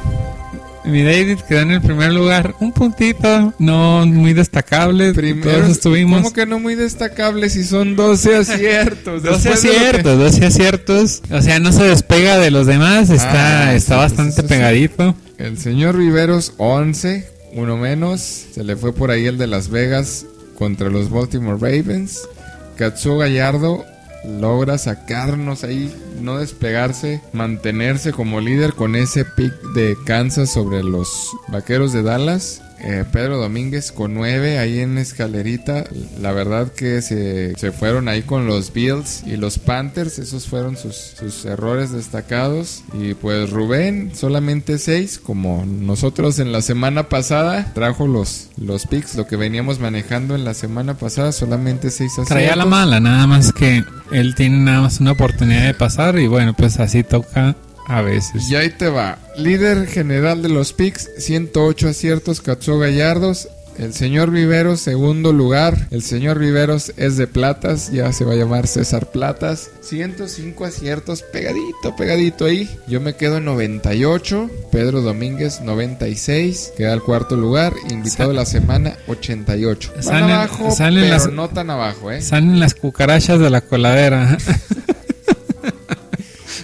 Mi 0.86 1.04
David 1.04 1.40
quedó 1.48 1.60
en 1.60 1.72
el 1.72 1.82
primer 1.82 2.12
lugar. 2.14 2.56
Un 2.60 2.72
puntito, 2.72 3.54
no 3.60 4.06
muy 4.08 4.34
destacable. 4.34 5.14
Primero, 5.14 5.60
Todos 5.60 5.70
estuvimos. 5.72 6.22
¿Cómo 6.22 6.34
que 6.34 6.46
no 6.48 6.58
muy 6.60 6.74
destacable 6.74 7.50
si 7.50 7.64
son 7.64 7.96
12 7.96 8.38
aciertos? 8.38 9.22
12 9.24 9.50
Después 9.50 9.62
de 9.62 9.68
lo 9.68 9.74
que- 9.74 9.78
aciertos, 9.88 10.18
12 10.20 10.46
aciertos. 10.46 11.22
O 11.32 11.42
sea, 11.42 11.60
no 11.60 11.72
se 11.72 11.84
despega 11.84 12.40
de 12.40 12.50
los 12.50 12.66
demás. 12.66 13.10
Está, 13.12 13.68
Ah, 13.70 13.76
está 13.76 13.96
sí, 13.96 14.00
bastante 14.00 14.32
sí, 14.36 14.42
sí, 14.42 14.48
sí. 14.48 14.54
pegadito. 14.54 15.16
El 15.38 15.58
señor 15.60 15.96
Viveros, 15.98 16.54
11, 16.58 17.30
uno 17.54 17.78
menos. 17.78 18.22
Se 18.22 18.64
le 18.64 18.76
fue 18.76 18.94
por 18.94 19.12
ahí 19.12 19.28
el 19.28 19.38
de 19.38 19.46
Las 19.48 19.70
Vegas 19.70 20.26
contra 20.58 20.90
los 20.90 21.12
Baltimore 21.12 21.58
Ravens. 21.60 22.22
Katsuo 22.78 23.18
Gallardo 23.20 23.86
logra 24.24 24.78
sacarnos 24.78 25.64
ahí, 25.64 25.94
no 26.22 26.38
despegarse, 26.38 27.22
mantenerse 27.34 28.12
como 28.12 28.42
líder 28.42 28.74
con 28.74 28.96
ese 28.96 29.26
pick 29.26 29.54
de 29.74 29.98
Kansas 30.06 30.52
sobre 30.52 30.84
los 30.84 31.32
Vaqueros 31.48 31.94
de 31.94 32.04
Dallas. 32.04 32.62
Eh, 32.82 33.04
Pedro 33.12 33.38
Domínguez 33.38 33.92
con 33.92 34.14
9 34.14 34.58
ahí 34.60 34.80
en 34.80 34.98
escalerita. 34.98 35.86
La 36.22 36.32
verdad 36.32 36.72
que 36.72 37.02
se, 37.02 37.56
se 37.58 37.72
fueron 37.72 38.08
ahí 38.08 38.22
con 38.22 38.48
los 38.48 38.74
Bills 38.74 39.24
y 39.26 39.38
los 39.38 39.60
Panthers. 39.60 40.20
Esos 40.20 40.48
fueron 40.48 40.78
sus, 40.78 41.46
errores 41.46 41.92
destacados. 41.92 42.84
Y 42.94 43.14
pues 43.14 43.50
Rubén 43.50 44.12
solamente 44.16 44.78
6 44.78 45.20
como 45.20 45.66
nosotros 45.66 46.40
en 46.40 46.52
la 46.52 46.62
semana 46.62 47.10
pasada. 47.10 47.74
Trajo 47.74 48.08
los, 48.08 48.50
los 48.58 48.86
picks, 48.86 49.16
lo 49.16 49.28
que 49.28 49.36
veníamos 49.36 49.80
manejando 49.80 50.36
en 50.36 50.46
la 50.46 50.54
semana 50.54 50.96
pasada. 50.96 51.32
Solamente 51.32 51.92
6 51.92 52.12
aciertos. 52.12 52.30
Traía 52.30 52.56
la 52.56 52.66
mala, 52.66 53.00
nada 53.00 53.28
más 53.28 53.52
que 53.52 53.84
él 54.12 54.36
tiene 54.36 54.58
nada 54.58 54.82
más 54.82 55.00
una 55.00 55.12
oportunidad 55.12 55.66
de 55.66 55.74
pasar. 55.74 56.18
Y 56.20 56.28
bueno, 56.28 56.54
pues 56.54 56.80
así 56.80 57.04
toca 57.04 57.56
a 57.90 58.02
veces. 58.02 58.50
Y 58.50 58.56
ahí 58.56 58.70
te 58.70 58.88
va. 58.88 59.18
Líder 59.36 59.86
general 59.88 60.42
de 60.42 60.50
los 60.50 60.72
picks, 60.72 61.10
108 61.18 61.90
aciertos, 61.90 62.40
Katsuo 62.42 62.80
Gallardos. 62.80 63.50
El 63.78 63.94
señor 63.94 64.30
Viveros, 64.30 64.82
segundo 64.82 65.32
lugar. 65.32 65.88
El 65.90 66.04
señor 66.04 66.38
Viveros 66.38 66.92
es 66.98 67.16
de 67.16 67.28
Platas, 67.28 67.94
ya 67.94 68.12
se 68.12 68.26
va 68.26 68.34
a 68.34 68.36
llamar 68.36 68.68
César 68.68 69.10
Platas. 69.10 69.70
105 69.80 70.66
aciertos, 70.66 71.22
pegadito, 71.24 71.96
pegadito 71.96 72.44
ahí. 72.44 72.70
Yo 72.90 73.00
me 73.00 73.16
quedo 73.16 73.38
en 73.38 73.46
98. 73.46 74.50
Pedro 74.70 75.02
Domínguez, 75.02 75.62
96. 75.62 76.74
Queda 76.76 76.94
el 76.94 77.02
cuarto 77.02 77.38
lugar. 77.38 77.72
Invitado 77.90 78.32
de 78.32 78.36
la 78.36 78.46
semana, 78.46 78.98
88. 79.08 79.94
Van 79.96 80.04
Salen- 80.04 80.30
abajo, 80.32 80.72
salen 80.76 81.04
pero 81.06 81.14
las- 81.14 81.32
no 81.32 81.48
tan 81.48 81.70
abajo, 81.70 82.12
¿eh? 82.12 82.22
Salen 82.22 82.60
las 82.60 82.76
cucarachas 82.76 83.40
de 83.40 83.50
la 83.50 83.62
coladera. 83.62 84.38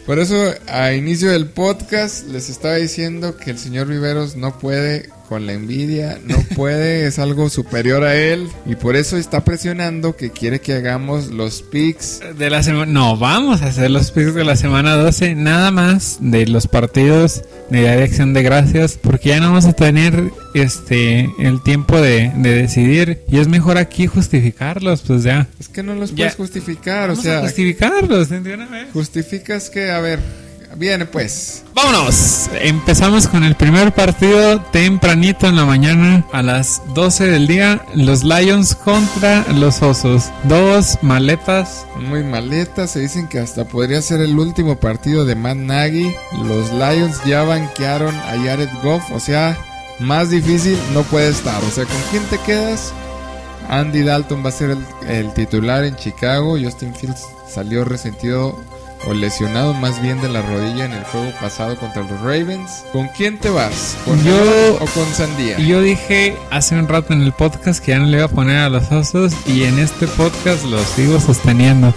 Por 0.05 0.19
eso, 0.19 0.35
a 0.67 0.93
inicio 0.93 1.31
del 1.31 1.47
podcast, 1.47 2.27
les 2.27 2.49
estaba 2.49 2.75
diciendo 2.75 3.37
que 3.37 3.49
el 3.49 3.57
señor 3.57 3.87
Viveros 3.87 4.35
no 4.35 4.59
puede 4.59 5.09
con 5.27 5.45
la 5.45 5.53
envidia, 5.53 6.19
no 6.25 6.37
puede, 6.55 7.05
es 7.07 7.19
algo 7.19 7.49
superior 7.49 8.03
a 8.03 8.15
él 8.15 8.47
y 8.65 8.75
por 8.75 8.95
eso 8.95 9.17
está 9.17 9.43
presionando 9.43 10.15
que 10.15 10.31
quiere 10.31 10.59
que 10.61 10.73
hagamos 10.73 11.27
los 11.27 11.61
picks. 11.61 12.21
De 12.37 12.49
la 12.49 12.63
semana, 12.63 12.91
no, 12.91 13.17
vamos 13.17 13.61
a 13.61 13.67
hacer 13.67 13.91
los 13.91 14.11
picks 14.11 14.33
de 14.35 14.43
la 14.45 14.55
semana 14.55 14.95
12, 14.95 15.35
nada 15.35 15.71
más 15.71 16.17
de 16.21 16.45
los 16.47 16.67
partidos 16.67 17.43
de 17.69 17.79
Día 17.79 17.95
de 17.95 18.03
Acción 18.03 18.33
de 18.33 18.43
Gracias, 18.43 18.97
porque 19.01 19.29
ya 19.29 19.39
no 19.39 19.47
vamos 19.47 19.65
a 19.65 19.73
tener 19.73 20.23
este 20.53 21.29
el 21.39 21.61
tiempo 21.63 21.99
de, 21.99 22.31
de 22.37 22.53
decidir 22.53 23.19
y 23.27 23.39
es 23.39 23.47
mejor 23.47 23.77
aquí 23.77 24.07
justificarlos, 24.07 25.01
pues 25.01 25.23
ya. 25.23 25.47
Es 25.59 25.67
que 25.67 25.83
no 25.83 25.95
los 25.95 26.11
Ya. 26.11 26.17
puedes 26.17 26.35
justificar, 26.35 27.09
o 27.09 27.15
sea, 27.15 27.39
a 27.39 27.41
justificarlos 27.41 28.29
de 28.29 28.53
una 28.53 28.67
vez. 28.67 28.87
justificas 28.93 29.69
que, 29.69 29.91
a 29.91 29.99
ver, 29.99 30.19
viene 30.75 31.05
pues. 31.05 31.63
Vámonos. 31.73 32.49
Empezamos 32.61 33.27
con 33.27 33.43
el 33.43 33.55
primer 33.55 33.93
partido 33.93 34.61
tempranito 34.71 35.47
en 35.47 35.55
la 35.55 35.65
mañana 35.65 36.25
a 36.31 36.41
las 36.41 36.81
12 36.93 37.25
del 37.25 37.47
día. 37.47 37.85
Los 37.93 38.23
Lions 38.23 38.75
contra 38.75 39.45
los 39.53 39.81
Osos. 39.81 40.31
Dos 40.43 40.97
maletas. 41.01 41.85
Muy 41.99 42.23
maleta, 42.23 42.87
se 42.87 42.99
dicen 42.99 43.27
que 43.27 43.39
hasta 43.39 43.65
podría 43.65 44.01
ser 44.01 44.21
el 44.21 44.37
último 44.37 44.79
partido 44.79 45.25
de 45.25 45.35
Matt 45.35 45.57
Nagy. 45.57 46.13
Los 46.43 46.71
Lions 46.71 47.23
ya 47.25 47.43
banquearon 47.43 48.15
a 48.15 48.37
Jared 48.43 48.69
Goff, 48.83 49.11
o 49.11 49.19
sea, 49.19 49.57
más 49.99 50.29
difícil 50.29 50.77
no 50.93 51.03
puede 51.03 51.29
estar. 51.29 51.61
O 51.63 51.71
sea, 51.71 51.85
¿con 51.85 52.01
quién 52.11 52.23
te 52.25 52.37
quedas? 52.39 52.93
Andy 53.69 54.03
Dalton 54.03 54.45
va 54.45 54.49
a 54.49 54.51
ser 54.51 54.71
el, 54.71 54.85
el 55.07 55.33
titular 55.33 55.83
en 55.83 55.95
Chicago. 55.95 56.57
Justin 56.61 56.93
Fields 56.93 57.23
salió 57.47 57.83
resentido 57.83 58.57
o 59.07 59.13
lesionado 59.13 59.73
más 59.73 60.01
bien 60.01 60.21
de 60.21 60.29
la 60.29 60.41
rodilla 60.41 60.85
en 60.85 60.93
el 60.93 61.03
juego 61.05 61.31
pasado 61.39 61.77
contra 61.77 62.01
los 62.03 62.19
Ravens. 62.21 62.83
¿Con 62.91 63.07
quién 63.09 63.37
te 63.39 63.49
vas? 63.49 63.95
¿Con 64.05 64.23
Yo- 64.23 64.75
o 64.79 64.85
con 64.87 65.05
Sandía? 65.13 65.57
Yo 65.59 65.81
dije 65.81 66.35
hace 66.51 66.75
un 66.77 66.87
rato 66.87 67.13
en 67.13 67.21
el 67.21 67.31
podcast 67.33 67.83
que 67.83 67.91
ya 67.91 67.99
no 67.99 68.05
le 68.07 68.17
iba 68.17 68.25
a 68.25 68.29
poner 68.29 68.57
a 68.57 68.69
los 68.69 68.91
Osos 68.91 69.33
y 69.47 69.63
en 69.63 69.79
este 69.79 70.07
podcast 70.07 70.63
lo 70.65 70.83
sigo 70.83 71.19
sosteniendo. 71.19 71.93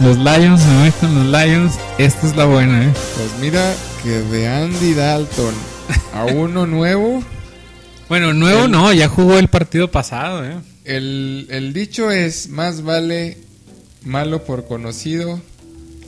Los 0.00 0.16
Lions, 0.16 0.64
me 0.64 0.80
voy 0.82 0.90
con 0.92 1.14
los 1.14 1.42
Lions. 1.42 1.74
Esta 1.98 2.26
es 2.26 2.36
la 2.36 2.44
buena, 2.44 2.84
¿eh? 2.84 2.92
Pues 3.16 3.30
mira 3.40 3.74
que 4.02 4.10
de 4.10 4.46
Andy 4.48 4.94
Dalton 4.94 5.54
a 6.14 6.24
uno 6.26 6.66
nuevo. 6.66 7.22
Bueno, 8.08 8.32
nuevo 8.32 8.64
El- 8.66 8.70
no, 8.70 8.92
ya 8.92 9.08
jugó 9.08 9.38
el 9.38 9.48
partido 9.48 9.90
pasado, 9.90 10.44
¿eh? 10.44 10.54
El, 10.84 11.46
el 11.50 11.72
dicho 11.74 12.10
es 12.10 12.48
más 12.48 12.82
vale 12.82 13.36
malo 14.04 14.44
por 14.44 14.66
conocido 14.66 15.40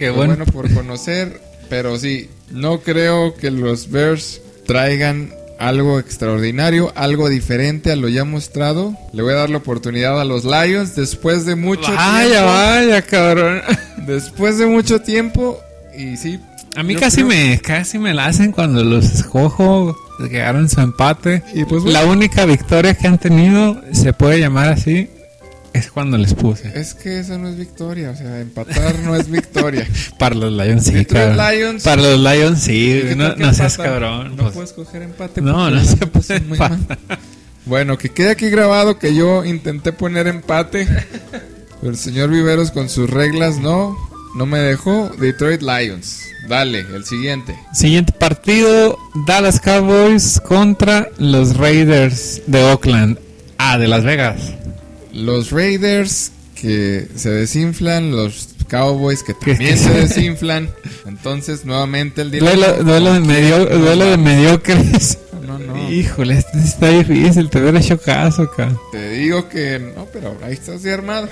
Qué 0.00 0.06
que 0.06 0.10
bueno. 0.10 0.34
bueno 0.36 0.50
por 0.52 0.72
conocer, 0.74 1.40
pero 1.68 1.96
sí, 1.98 2.28
no 2.50 2.80
creo 2.80 3.34
que 3.36 3.50
los 3.52 3.90
Bears 3.90 4.40
traigan 4.66 5.32
algo 5.58 5.98
extraordinario, 6.00 6.90
algo 6.96 7.28
diferente 7.28 7.92
a 7.92 7.96
lo 7.96 8.08
ya 8.08 8.24
mostrado. 8.24 8.96
Le 9.12 9.22
voy 9.22 9.34
a 9.34 9.36
dar 9.36 9.50
la 9.50 9.58
oportunidad 9.58 10.18
a 10.20 10.24
los 10.24 10.44
Lions 10.44 10.96
después 10.96 11.44
de 11.44 11.54
mucho 11.54 11.92
Vaya, 11.94 12.28
tiempo. 12.30 12.46
vaya, 12.46 13.02
cabrón. 13.02 13.60
Después 14.06 14.56
de 14.58 14.64
mucho 14.66 15.00
tiempo 15.02 15.60
y 15.96 16.16
sí. 16.16 16.40
A 16.74 16.82
mí 16.82 16.94
casi 16.96 17.16
creo- 17.18 17.28
me 17.28 17.58
casi 17.60 17.98
me 17.98 18.14
la 18.14 18.24
hacen 18.26 18.50
cuando 18.52 18.82
los 18.82 19.04
escojo, 19.12 19.94
quedaron 20.30 20.68
su 20.70 20.80
empate. 20.80 21.42
Y 21.54 21.64
pues 21.66 21.84
La 21.84 22.06
única 22.06 22.46
victoria 22.46 22.94
que 22.94 23.06
han 23.06 23.18
tenido, 23.18 23.80
se 23.92 24.12
puede 24.14 24.40
llamar 24.40 24.68
así, 24.70 25.10
es 25.72 25.90
cuando 25.90 26.18
les 26.18 26.34
puse. 26.34 26.72
Es 26.78 26.94
que 26.94 27.20
esa 27.20 27.38
no 27.38 27.48
es 27.48 27.56
victoria, 27.56 28.10
o 28.10 28.16
sea, 28.16 28.40
empatar 28.40 28.98
no 29.00 29.14
es 29.16 29.30
victoria. 29.30 29.86
Para 30.18 30.34
los 30.34 30.52
Lions 30.52 30.84
sí, 30.84 31.04
cabrón. 31.04 31.36
Lions. 31.36 31.82
Para 31.82 32.02
los 32.02 32.18
Lions 32.18 32.60
sí, 32.60 33.02
¿Y 33.04 33.08
qué 33.08 33.16
no, 33.16 33.54
seas 33.54 33.76
cabrón. 33.76 34.36
No 34.36 34.44
pues. 34.44 34.54
puedes 34.54 34.72
coger 34.72 35.02
empate. 35.02 35.40
No, 35.40 35.70
no 35.70 35.84
se 35.84 35.96
puede 36.06 36.40
muy 36.40 36.58
mal. 36.58 36.78
Bueno, 37.66 37.98
que 37.98 38.08
quede 38.08 38.30
aquí 38.30 38.48
grabado 38.48 38.98
que 38.98 39.14
yo 39.14 39.44
intenté 39.44 39.92
poner 39.92 40.26
empate. 40.26 40.88
Pero 41.80 41.92
el 41.92 41.98
señor 41.98 42.30
Viveros 42.30 42.70
con 42.70 42.88
sus 42.88 43.08
reglas 43.08 43.58
no, 43.58 43.96
no 44.34 44.46
me 44.46 44.58
dejó. 44.58 45.10
Detroit 45.18 45.62
Lions. 45.62 46.24
Dale, 46.48 46.80
el 46.80 47.04
siguiente. 47.04 47.56
Siguiente 47.72 48.12
partido, 48.12 48.98
Dallas 49.26 49.60
Cowboys 49.60 50.40
contra 50.40 51.08
los 51.18 51.56
Raiders 51.56 52.42
de 52.46 52.62
Oakland. 52.64 53.18
Ah, 53.58 53.78
de 53.78 53.86
Las 53.86 54.04
Vegas. 54.04 54.54
Los 55.12 55.50
Raiders 55.50 56.32
que 56.54 57.08
se 57.14 57.30
desinflan, 57.30 58.10
los 58.10 58.50
Cowboys 58.68 59.22
que 59.22 59.34
también 59.34 59.78
se 59.78 59.90
desinflan. 59.90 60.70
Entonces, 61.06 61.64
nuevamente 61.64 62.22
el 62.22 62.30
dilema. 62.30 62.54
Duelo, 62.54 62.84
duelo 62.84 63.12
de, 63.12 63.18
¿Con 63.18 63.28
quién 63.28 63.42
medio, 63.42 63.66
duelo 63.66 64.04
de 64.06 64.16
mediocres. 64.16 65.18
No, 65.46 65.58
no. 65.58 65.90
Híjole, 65.90 66.38
este 66.38 66.58
está 66.58 66.88
difícil, 66.88 67.50
te 67.50 67.60
hubiera 67.60 67.80
hecho 67.80 67.98
caso 67.98 68.42
acá. 68.42 68.72
Te 68.92 69.10
digo 69.10 69.48
que 69.48 69.78
no, 69.78 70.06
pero 70.12 70.36
ahí 70.44 70.52
estás 70.52 70.82
de 70.82 70.92
armado. 70.92 71.28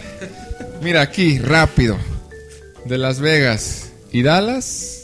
Mira 0.83 1.03
aquí, 1.03 1.39
rápido. 1.39 1.97
De 2.85 2.97
Las 2.97 3.20
Vegas 3.20 3.91
y 4.12 4.22
Dallas, 4.22 5.03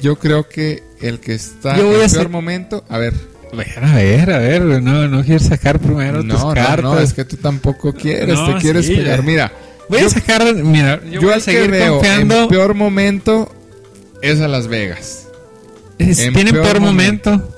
yo 0.00 0.16
creo 0.16 0.48
que 0.48 0.82
el 1.00 1.20
que 1.20 1.34
está 1.34 1.76
Yo 1.76 2.02
en 2.02 2.08
a 2.08 2.12
peor 2.12 2.30
momento, 2.30 2.84
a 2.88 2.96
ver, 2.96 3.12
ver, 3.56 3.84
a 3.84 3.94
ver, 3.94 4.30
a 4.30 4.38
ver, 4.38 4.62
no, 4.82 5.08
no 5.08 5.24
quiero 5.24 5.40
sacar 5.44 5.78
primero 5.78 6.22
no, 6.22 6.34
tus 6.34 6.44
no, 6.44 6.54
cartas. 6.54 6.82
no, 6.84 6.98
es 7.00 7.12
que 7.14 7.24
tú 7.24 7.36
tampoco 7.36 7.92
quieres, 7.92 8.38
te 8.44 8.54
quieres 8.60 8.86
sí, 8.86 8.96
pegar. 8.96 9.22
Mira, 9.22 9.52
Voy 9.88 10.00
yo, 10.00 10.06
a 10.06 10.10
sacar, 10.10 10.54
mira, 10.54 11.00
yo, 11.04 11.12
yo 11.12 11.20
voy 11.22 11.30
a 11.30 11.34
al 11.34 11.42
que 11.44 11.52
seguir 11.52 11.70
veo 11.70 11.94
confiando. 11.94 12.42
en 12.42 12.48
peor 12.48 12.74
momento 12.74 13.54
es 14.22 14.40
a 14.40 14.48
Las 14.48 14.68
Vegas. 14.68 15.28
Es- 15.98 16.18
en 16.20 16.34
Tienen 16.34 16.52
peor 16.54 16.66
peor 16.66 16.80
momento. 16.80 17.54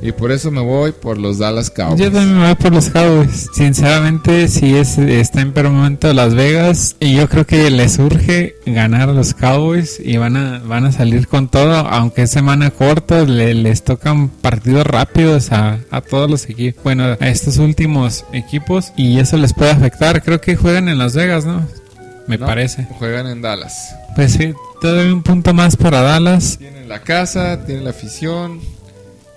Y 0.00 0.12
por 0.12 0.30
eso 0.30 0.50
me 0.52 0.60
voy 0.60 0.92
por 0.92 1.18
los 1.18 1.38
Dallas 1.38 1.70
Cowboys. 1.70 1.98
Yo 2.00 2.12
también 2.12 2.38
me 2.38 2.46
voy 2.46 2.54
por 2.54 2.72
los 2.72 2.88
Cowboys. 2.88 3.48
Sinceramente, 3.52 4.46
si 4.46 4.76
es, 4.76 4.96
está 4.96 5.40
en 5.40 5.52
peor 5.52 5.70
momento 5.70 6.12
Las 6.12 6.34
Vegas. 6.34 6.94
Y 7.00 7.16
yo 7.16 7.28
creo 7.28 7.44
que 7.46 7.68
les 7.70 7.98
urge 7.98 8.54
ganar 8.64 9.08
a 9.08 9.12
los 9.12 9.34
Cowboys. 9.34 9.98
Y 10.02 10.16
van 10.16 10.36
a, 10.36 10.60
van 10.60 10.84
a 10.84 10.92
salir 10.92 11.26
con 11.26 11.48
todo. 11.48 11.74
Aunque 11.74 12.22
es 12.22 12.30
semana 12.30 12.70
corta, 12.70 13.24
le- 13.24 13.54
les 13.54 13.82
tocan 13.82 14.28
partidos 14.28 14.86
rápidos 14.86 15.50
a, 15.50 15.80
a 15.90 16.00
todos 16.00 16.30
los 16.30 16.48
equipos. 16.48 16.84
Bueno, 16.84 17.16
a 17.18 17.28
estos 17.28 17.58
últimos 17.58 18.24
equipos. 18.32 18.92
Y 18.96 19.18
eso 19.18 19.36
les 19.36 19.52
puede 19.52 19.72
afectar. 19.72 20.22
Creo 20.22 20.40
que 20.40 20.54
juegan 20.54 20.88
en 20.88 20.98
Las 20.98 21.14
Vegas, 21.16 21.44
¿no? 21.44 21.66
Me 22.28 22.38
No, 22.38 22.46
parece. 22.46 22.84
Juegan 22.98 23.26
en 23.26 23.42
Dallas. 23.42 23.94
Pues 24.14 24.32
sí, 24.32 24.52
todavía 24.80 25.12
un 25.12 25.22
punto 25.22 25.54
más 25.54 25.76
para 25.76 26.02
Dallas. 26.02 26.56
Tienen 26.58 26.88
la 26.88 27.00
casa, 27.00 27.64
tienen 27.64 27.84
la 27.84 27.90
afición, 27.90 28.60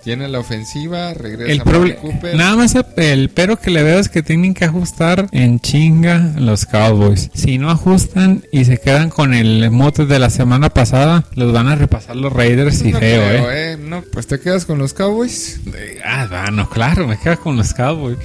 tienen 0.04 0.32
la 0.32 0.40
ofensiva, 0.40 1.14
regresa 1.14 1.52
El 1.52 1.62
problema, 1.62 2.00
Cooper. 2.00 2.36
nada 2.36 2.56
más 2.56 2.76
el, 2.98 3.30
pero 3.30 3.58
que 3.60 3.72
le 3.72 3.84
veo 3.84 4.00
es 4.00 4.10
que 4.10 4.24
tienen 4.24 4.54
que 4.54 4.66
ajustar 4.66 5.28
en 5.32 5.60
chinga 5.60 6.34
los 6.38 6.66
Cowboys. 6.66 7.30
Si 7.34 7.58
no 7.58 7.70
ajustan 7.70 8.44
y 8.52 8.66
se 8.66 8.78
quedan 8.80 9.10
con 9.10 9.34
el 9.34 9.70
mote 9.72 10.06
de 10.06 10.20
la 10.20 10.30
semana 10.30 10.70
pasada, 10.70 11.26
los 11.36 11.54
van 11.54 11.68
a 11.68 11.76
repasar 11.76 12.16
los 12.16 12.32
Raiders 12.34 12.82
y 12.84 12.92
No 12.92 13.00
feo, 13.00 13.22
creo, 13.28 13.52
eh. 13.52 13.72
eh. 13.74 13.78
No, 13.78 14.04
pues 14.12 14.28
te 14.28 14.40
quedas 14.40 14.66
con 14.66 14.78
los 14.78 14.94
Cowboys. 14.94 15.60
Ah, 16.06 16.28
bueno, 16.30 16.70
claro, 16.70 17.08
me 17.08 17.18
quedo 17.18 17.40
con 17.40 17.58
los 17.58 17.74
Cowboys. 17.74 18.18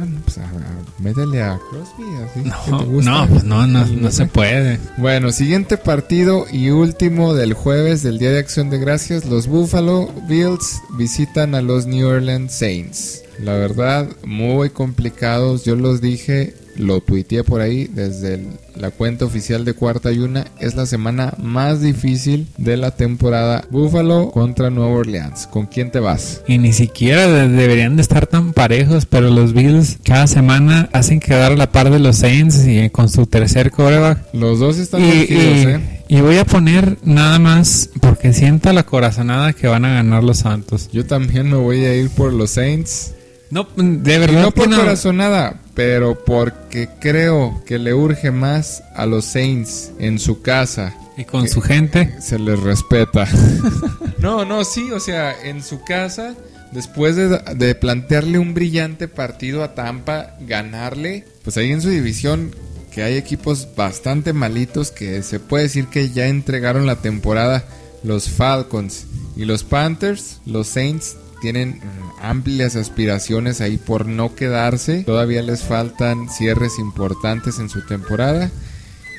Ah, 0.00 0.04
no, 0.06 0.20
pues 0.24 0.38
a- 0.38 0.42
a- 0.42 0.73
métele 1.04 1.42
a 1.42 1.60
Crosby, 1.70 2.04
así. 2.24 2.42
que 2.42 2.48
No, 2.48 2.78
te 2.78 2.84
gusta. 2.86 3.10
no, 3.10 3.28
pues 3.28 3.44
no, 3.44 3.66
no, 3.66 3.84
no 3.86 4.10
se 4.10 4.26
puede. 4.26 4.78
Bueno, 4.96 5.30
siguiente 5.30 5.76
partido 5.76 6.46
y 6.50 6.70
último 6.70 7.34
del 7.34 7.52
jueves 7.52 8.02
del 8.02 8.18
Día 8.18 8.30
de 8.30 8.38
Acción 8.40 8.70
de 8.70 8.78
Gracias. 8.78 9.26
Los 9.26 9.46
Buffalo 9.46 10.10
Bills 10.26 10.80
visitan 10.96 11.54
a 11.54 11.62
los 11.62 11.86
New 11.86 12.08
Orleans 12.08 12.52
Saints. 12.52 13.22
La 13.38 13.52
verdad, 13.54 14.08
muy 14.24 14.70
complicados. 14.70 15.64
Yo 15.64 15.76
los 15.76 16.00
dije, 16.00 16.54
lo 16.76 17.00
tuiteé 17.00 17.44
por 17.44 17.60
ahí 17.60 17.84
desde 17.92 18.34
el- 18.34 18.48
la 18.76 18.90
cuenta 18.90 19.24
oficial 19.24 19.64
de 19.64 19.74
Cuarta 19.74 20.10
y 20.12 20.18
Una. 20.18 20.46
Es 20.60 20.74
la 20.74 20.86
semana 20.86 21.34
más 21.40 21.80
difícil 21.80 22.48
de 22.58 22.76
la 22.76 22.90
temporada. 22.92 23.64
Buffalo 23.70 24.30
contra 24.32 24.70
Nueva 24.70 24.90
Orleans. 24.92 25.46
¿Con 25.46 25.66
quién 25.66 25.90
te 25.90 26.00
vas? 26.00 26.42
Y 26.48 26.58
ni 26.58 26.72
siquiera 26.72 27.26
de- 27.28 27.48
deberían 27.48 27.96
de 27.96 28.02
estar 28.02 28.26
tan 28.26 28.52
parejos, 28.52 29.06
pero 29.06 29.30
los 29.30 29.52
Bills 29.52 29.98
cada 30.04 30.26
semana 30.26 30.88
hacen 30.92 31.20
quedar 31.20 31.52
a 31.52 31.56
la 31.56 31.70
par 31.70 31.90
de 31.90 31.98
los 32.00 32.16
Saints 32.16 32.66
y 32.66 32.90
con 32.90 33.08
su 33.08 33.26
tercer 33.26 33.70
coreback 33.70 34.18
Los 34.32 34.58
dos 34.58 34.78
están 34.78 35.02
Y, 35.02 35.26
¿eh? 35.30 35.80
y 36.08 36.20
voy 36.20 36.36
a 36.38 36.44
poner 36.44 36.98
nada 37.04 37.38
más 37.38 37.90
porque 38.00 38.32
sienta 38.32 38.72
la 38.72 38.82
corazonada 38.84 39.52
que 39.52 39.68
van 39.68 39.84
a 39.84 39.94
ganar 39.94 40.24
los 40.24 40.38
Santos. 40.38 40.88
Yo 40.92 41.06
también 41.06 41.48
me 41.50 41.56
voy 41.56 41.84
a 41.84 41.94
ir 41.94 42.10
por 42.10 42.32
los 42.32 42.50
Saints. 42.50 43.12
No, 43.50 43.68
de 43.76 44.14
Y 44.14 44.18
verdad 44.18 44.42
no 44.42 44.50
por 44.50 44.68
no. 44.68 44.76
corazonada, 44.78 45.60
pero 45.74 46.24
porque 46.24 46.88
creo 47.00 47.62
que 47.66 47.78
le 47.78 47.94
urge 47.94 48.30
más 48.30 48.82
a 48.94 49.06
los 49.06 49.24
Saints 49.24 49.92
en 49.98 50.18
su 50.18 50.40
casa. 50.40 50.96
Y 51.16 51.24
con 51.24 51.48
su 51.48 51.60
gente. 51.60 52.14
Se 52.20 52.38
les 52.38 52.60
respeta. 52.60 53.26
no, 54.18 54.44
no, 54.44 54.64
sí, 54.64 54.90
o 54.92 55.00
sea, 55.00 55.34
en 55.44 55.62
su 55.62 55.82
casa, 55.82 56.34
después 56.72 57.16
de, 57.16 57.38
de 57.56 57.74
plantearle 57.74 58.38
un 58.38 58.54
brillante 58.54 59.08
partido 59.08 59.62
a 59.62 59.74
Tampa, 59.74 60.36
ganarle, 60.40 61.24
pues 61.42 61.56
ahí 61.56 61.70
en 61.70 61.82
su 61.82 61.88
división, 61.88 62.52
que 62.92 63.02
hay 63.02 63.16
equipos 63.16 63.68
bastante 63.76 64.32
malitos 64.32 64.92
que 64.92 65.22
se 65.22 65.40
puede 65.40 65.64
decir 65.64 65.86
que 65.88 66.10
ya 66.10 66.28
entregaron 66.28 66.86
la 66.86 66.96
temporada. 66.96 67.64
los 68.04 68.28
Falcons 68.28 69.06
y 69.36 69.44
los 69.44 69.64
Panthers. 69.64 70.38
Los 70.46 70.68
Saints 70.68 71.16
tienen 71.44 71.78
amplias 72.22 72.74
aspiraciones 72.74 73.60
ahí 73.60 73.76
por 73.76 74.06
no 74.06 74.34
quedarse. 74.34 75.04
Todavía 75.04 75.42
les 75.42 75.62
faltan 75.62 76.30
cierres 76.30 76.78
importantes 76.78 77.58
en 77.58 77.68
su 77.68 77.84
temporada. 77.84 78.50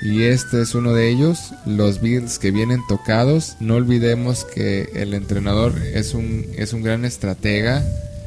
Y 0.02 0.24
este 0.24 0.60
es 0.64 0.74
uno 0.74 0.94
de 0.94 1.08
ellos, 1.08 1.54
los 1.68 2.02
Bills 2.02 2.40
que 2.40 2.50
vienen 2.50 2.82
tocados. 2.90 3.58
No 3.60 3.76
olvidemos 3.76 4.44
que 4.44 4.90
el 4.96 5.14
entrenador 5.14 5.80
es 5.94 6.16
un, 6.16 6.48
es 6.58 6.74
un 6.74 6.82
gran 6.82 7.06
estratega 7.06 7.84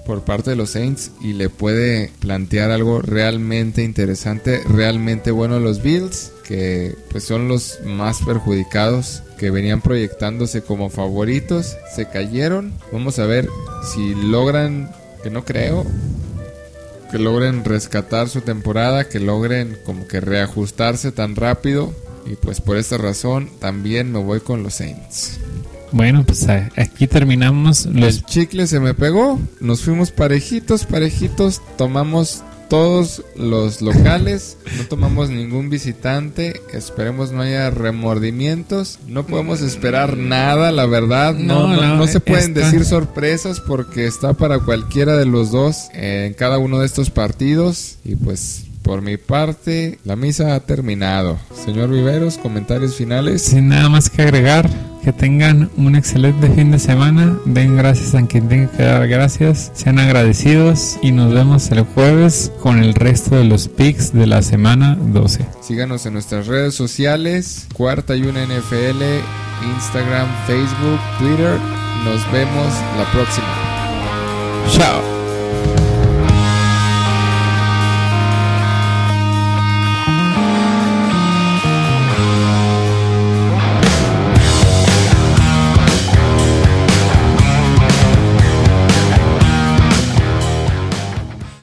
por 0.09 0.23
parte 0.23 0.49
de 0.49 0.57
los 0.57 0.71
Saints 0.71 1.11
y 1.21 1.35
le 1.35 1.51
puede 1.51 2.11
plantear 2.19 2.71
algo 2.71 3.03
realmente 3.03 3.85
interesante, 3.85 4.63
realmente 4.67 5.31
bueno 5.31 5.57
a 5.57 5.61
los 5.61 5.83
Bills, 5.83 6.33
que 6.45 6.97
pues 7.11 7.25
son 7.25 7.47
los 7.47 7.81
más 7.85 8.23
perjudicados, 8.23 9.23
que 9.37 9.51
venían 9.51 9.83
proyectándose 9.83 10.63
como 10.63 10.89
favoritos, 10.89 11.77
se 11.95 12.09
cayeron. 12.09 12.73
Vamos 12.91 13.19
a 13.19 13.27
ver 13.27 13.51
si 13.93 14.15
logran, 14.15 14.91
que 15.23 15.29
no 15.29 15.45
creo, 15.45 15.85
que 17.11 17.19
logren 17.19 17.63
rescatar 17.63 18.31
su 18.31 18.41
temporada, 18.41 19.11
que 19.11 19.21
logren 19.21 19.77
como 19.85 20.09
que 20.09 20.21
reajustarse 20.21 21.13
tan 21.13 21.37
rápido. 21.37 21.93
Y 22.25 22.37
pues 22.37 22.63
por 22.63 22.79
esta 22.79 22.97
razón 22.97 23.51
también 23.61 24.11
me 24.11 24.21
voy 24.21 24.41
con 24.41 24.63
los 24.63 24.77
Saints. 24.77 25.39
Bueno, 25.93 26.25
pues 26.25 26.47
aquí 26.49 27.07
terminamos. 27.07 27.87
Los... 27.87 28.17
El 28.17 28.25
chicle 28.25 28.67
se 28.67 28.81
me 28.81 28.95
pegó. 28.95 29.41
Nos 29.61 29.83
fuimos 29.83 30.11
parejitos, 30.11 30.85
parejitos. 30.85 31.61
Tomamos 31.77 32.43
todos 32.69 33.25
los 33.37 33.81
locales. 33.81 34.59
No 34.77 34.85
tomamos 34.85 35.31
ningún 35.31 35.71
visitante. 35.71 36.61
Esperemos 36.73 37.33
no 37.33 37.43
haya 37.43 37.71
remordimientos. 37.71 38.99
No 39.07 39.27
podemos 39.27 39.61
esperar 39.63 40.17
nada, 40.17 40.71
la 40.71 40.87
verdad. 40.87 41.35
No, 41.35 41.69
no, 41.69 41.97
no, 41.97 42.07
se 42.07 42.21
pueden 42.21 42.55
decir 42.55 42.85
sorpresas 42.85 43.61
porque 43.61 44.07
está 44.07 44.35
para 44.35 44.61
cualquiera 44.61 45.17
de 45.17 45.27
los 45.27 45.51
dos 45.51 45.89
en 45.95 46.35
cada 46.35 46.59
uno 46.59 46.79
de 46.79 46.87
estos 46.87 47.11
partidos. 47.11 47.97
Y 48.05 48.17
pues 48.17 48.68
por 48.89 49.03
mi 49.03 49.19
parte, 49.19 49.99
la 50.05 50.17
misa 50.17 50.55
ha 50.55 50.61
terminado. 50.61 51.39
Señor 51.55 51.91
Viveros, 51.91 52.39
comentarios 52.39 52.95
finales. 52.95 53.43
Sin 53.43 53.69
nada 53.69 53.91
más 53.91 54.09
que 54.09 54.23
agregar, 54.23 54.67
que 55.05 55.13
tengan 55.13 55.71
un 55.77 55.95
excelente 55.95 56.49
fin 56.49 56.71
de 56.71 56.79
semana. 56.79 57.39
Den 57.45 57.77
gracias 57.77 58.15
a 58.15 58.27
quien 58.27 58.49
tenga 58.49 58.71
que 58.71 58.85
dar 58.85 59.07
gracias. 59.07 59.71
Sean 59.75 59.99
agradecidos 59.99 60.97
y 61.03 61.13
nos 61.13 61.35
vemos 61.35 61.71
el 61.71 61.83
jueves 61.83 62.51
con 62.63 62.83
el 62.83 62.95
resto 62.95 63.37
de 63.37 63.45
los 63.45 63.69
picks 63.69 64.15
de 64.15 64.27
la 64.27 64.41
semana 64.41 64.97
12. 64.99 65.45
Síganos 65.61 66.07
en 66.07 66.15
nuestras 66.15 66.47
redes 66.47 66.75
sociales, 66.75 67.67
Cuarta 67.75 68.17
y 68.17 68.23
una 68.23 68.43
NFL, 68.43 69.03
Instagram, 69.75 70.29
Facebook, 70.47 70.99
Twitter. 71.19 71.59
Nos 72.07 72.33
vemos 72.33 72.73
la 72.97 73.05
próxima. 73.13 73.49
Chao. 74.71 75.18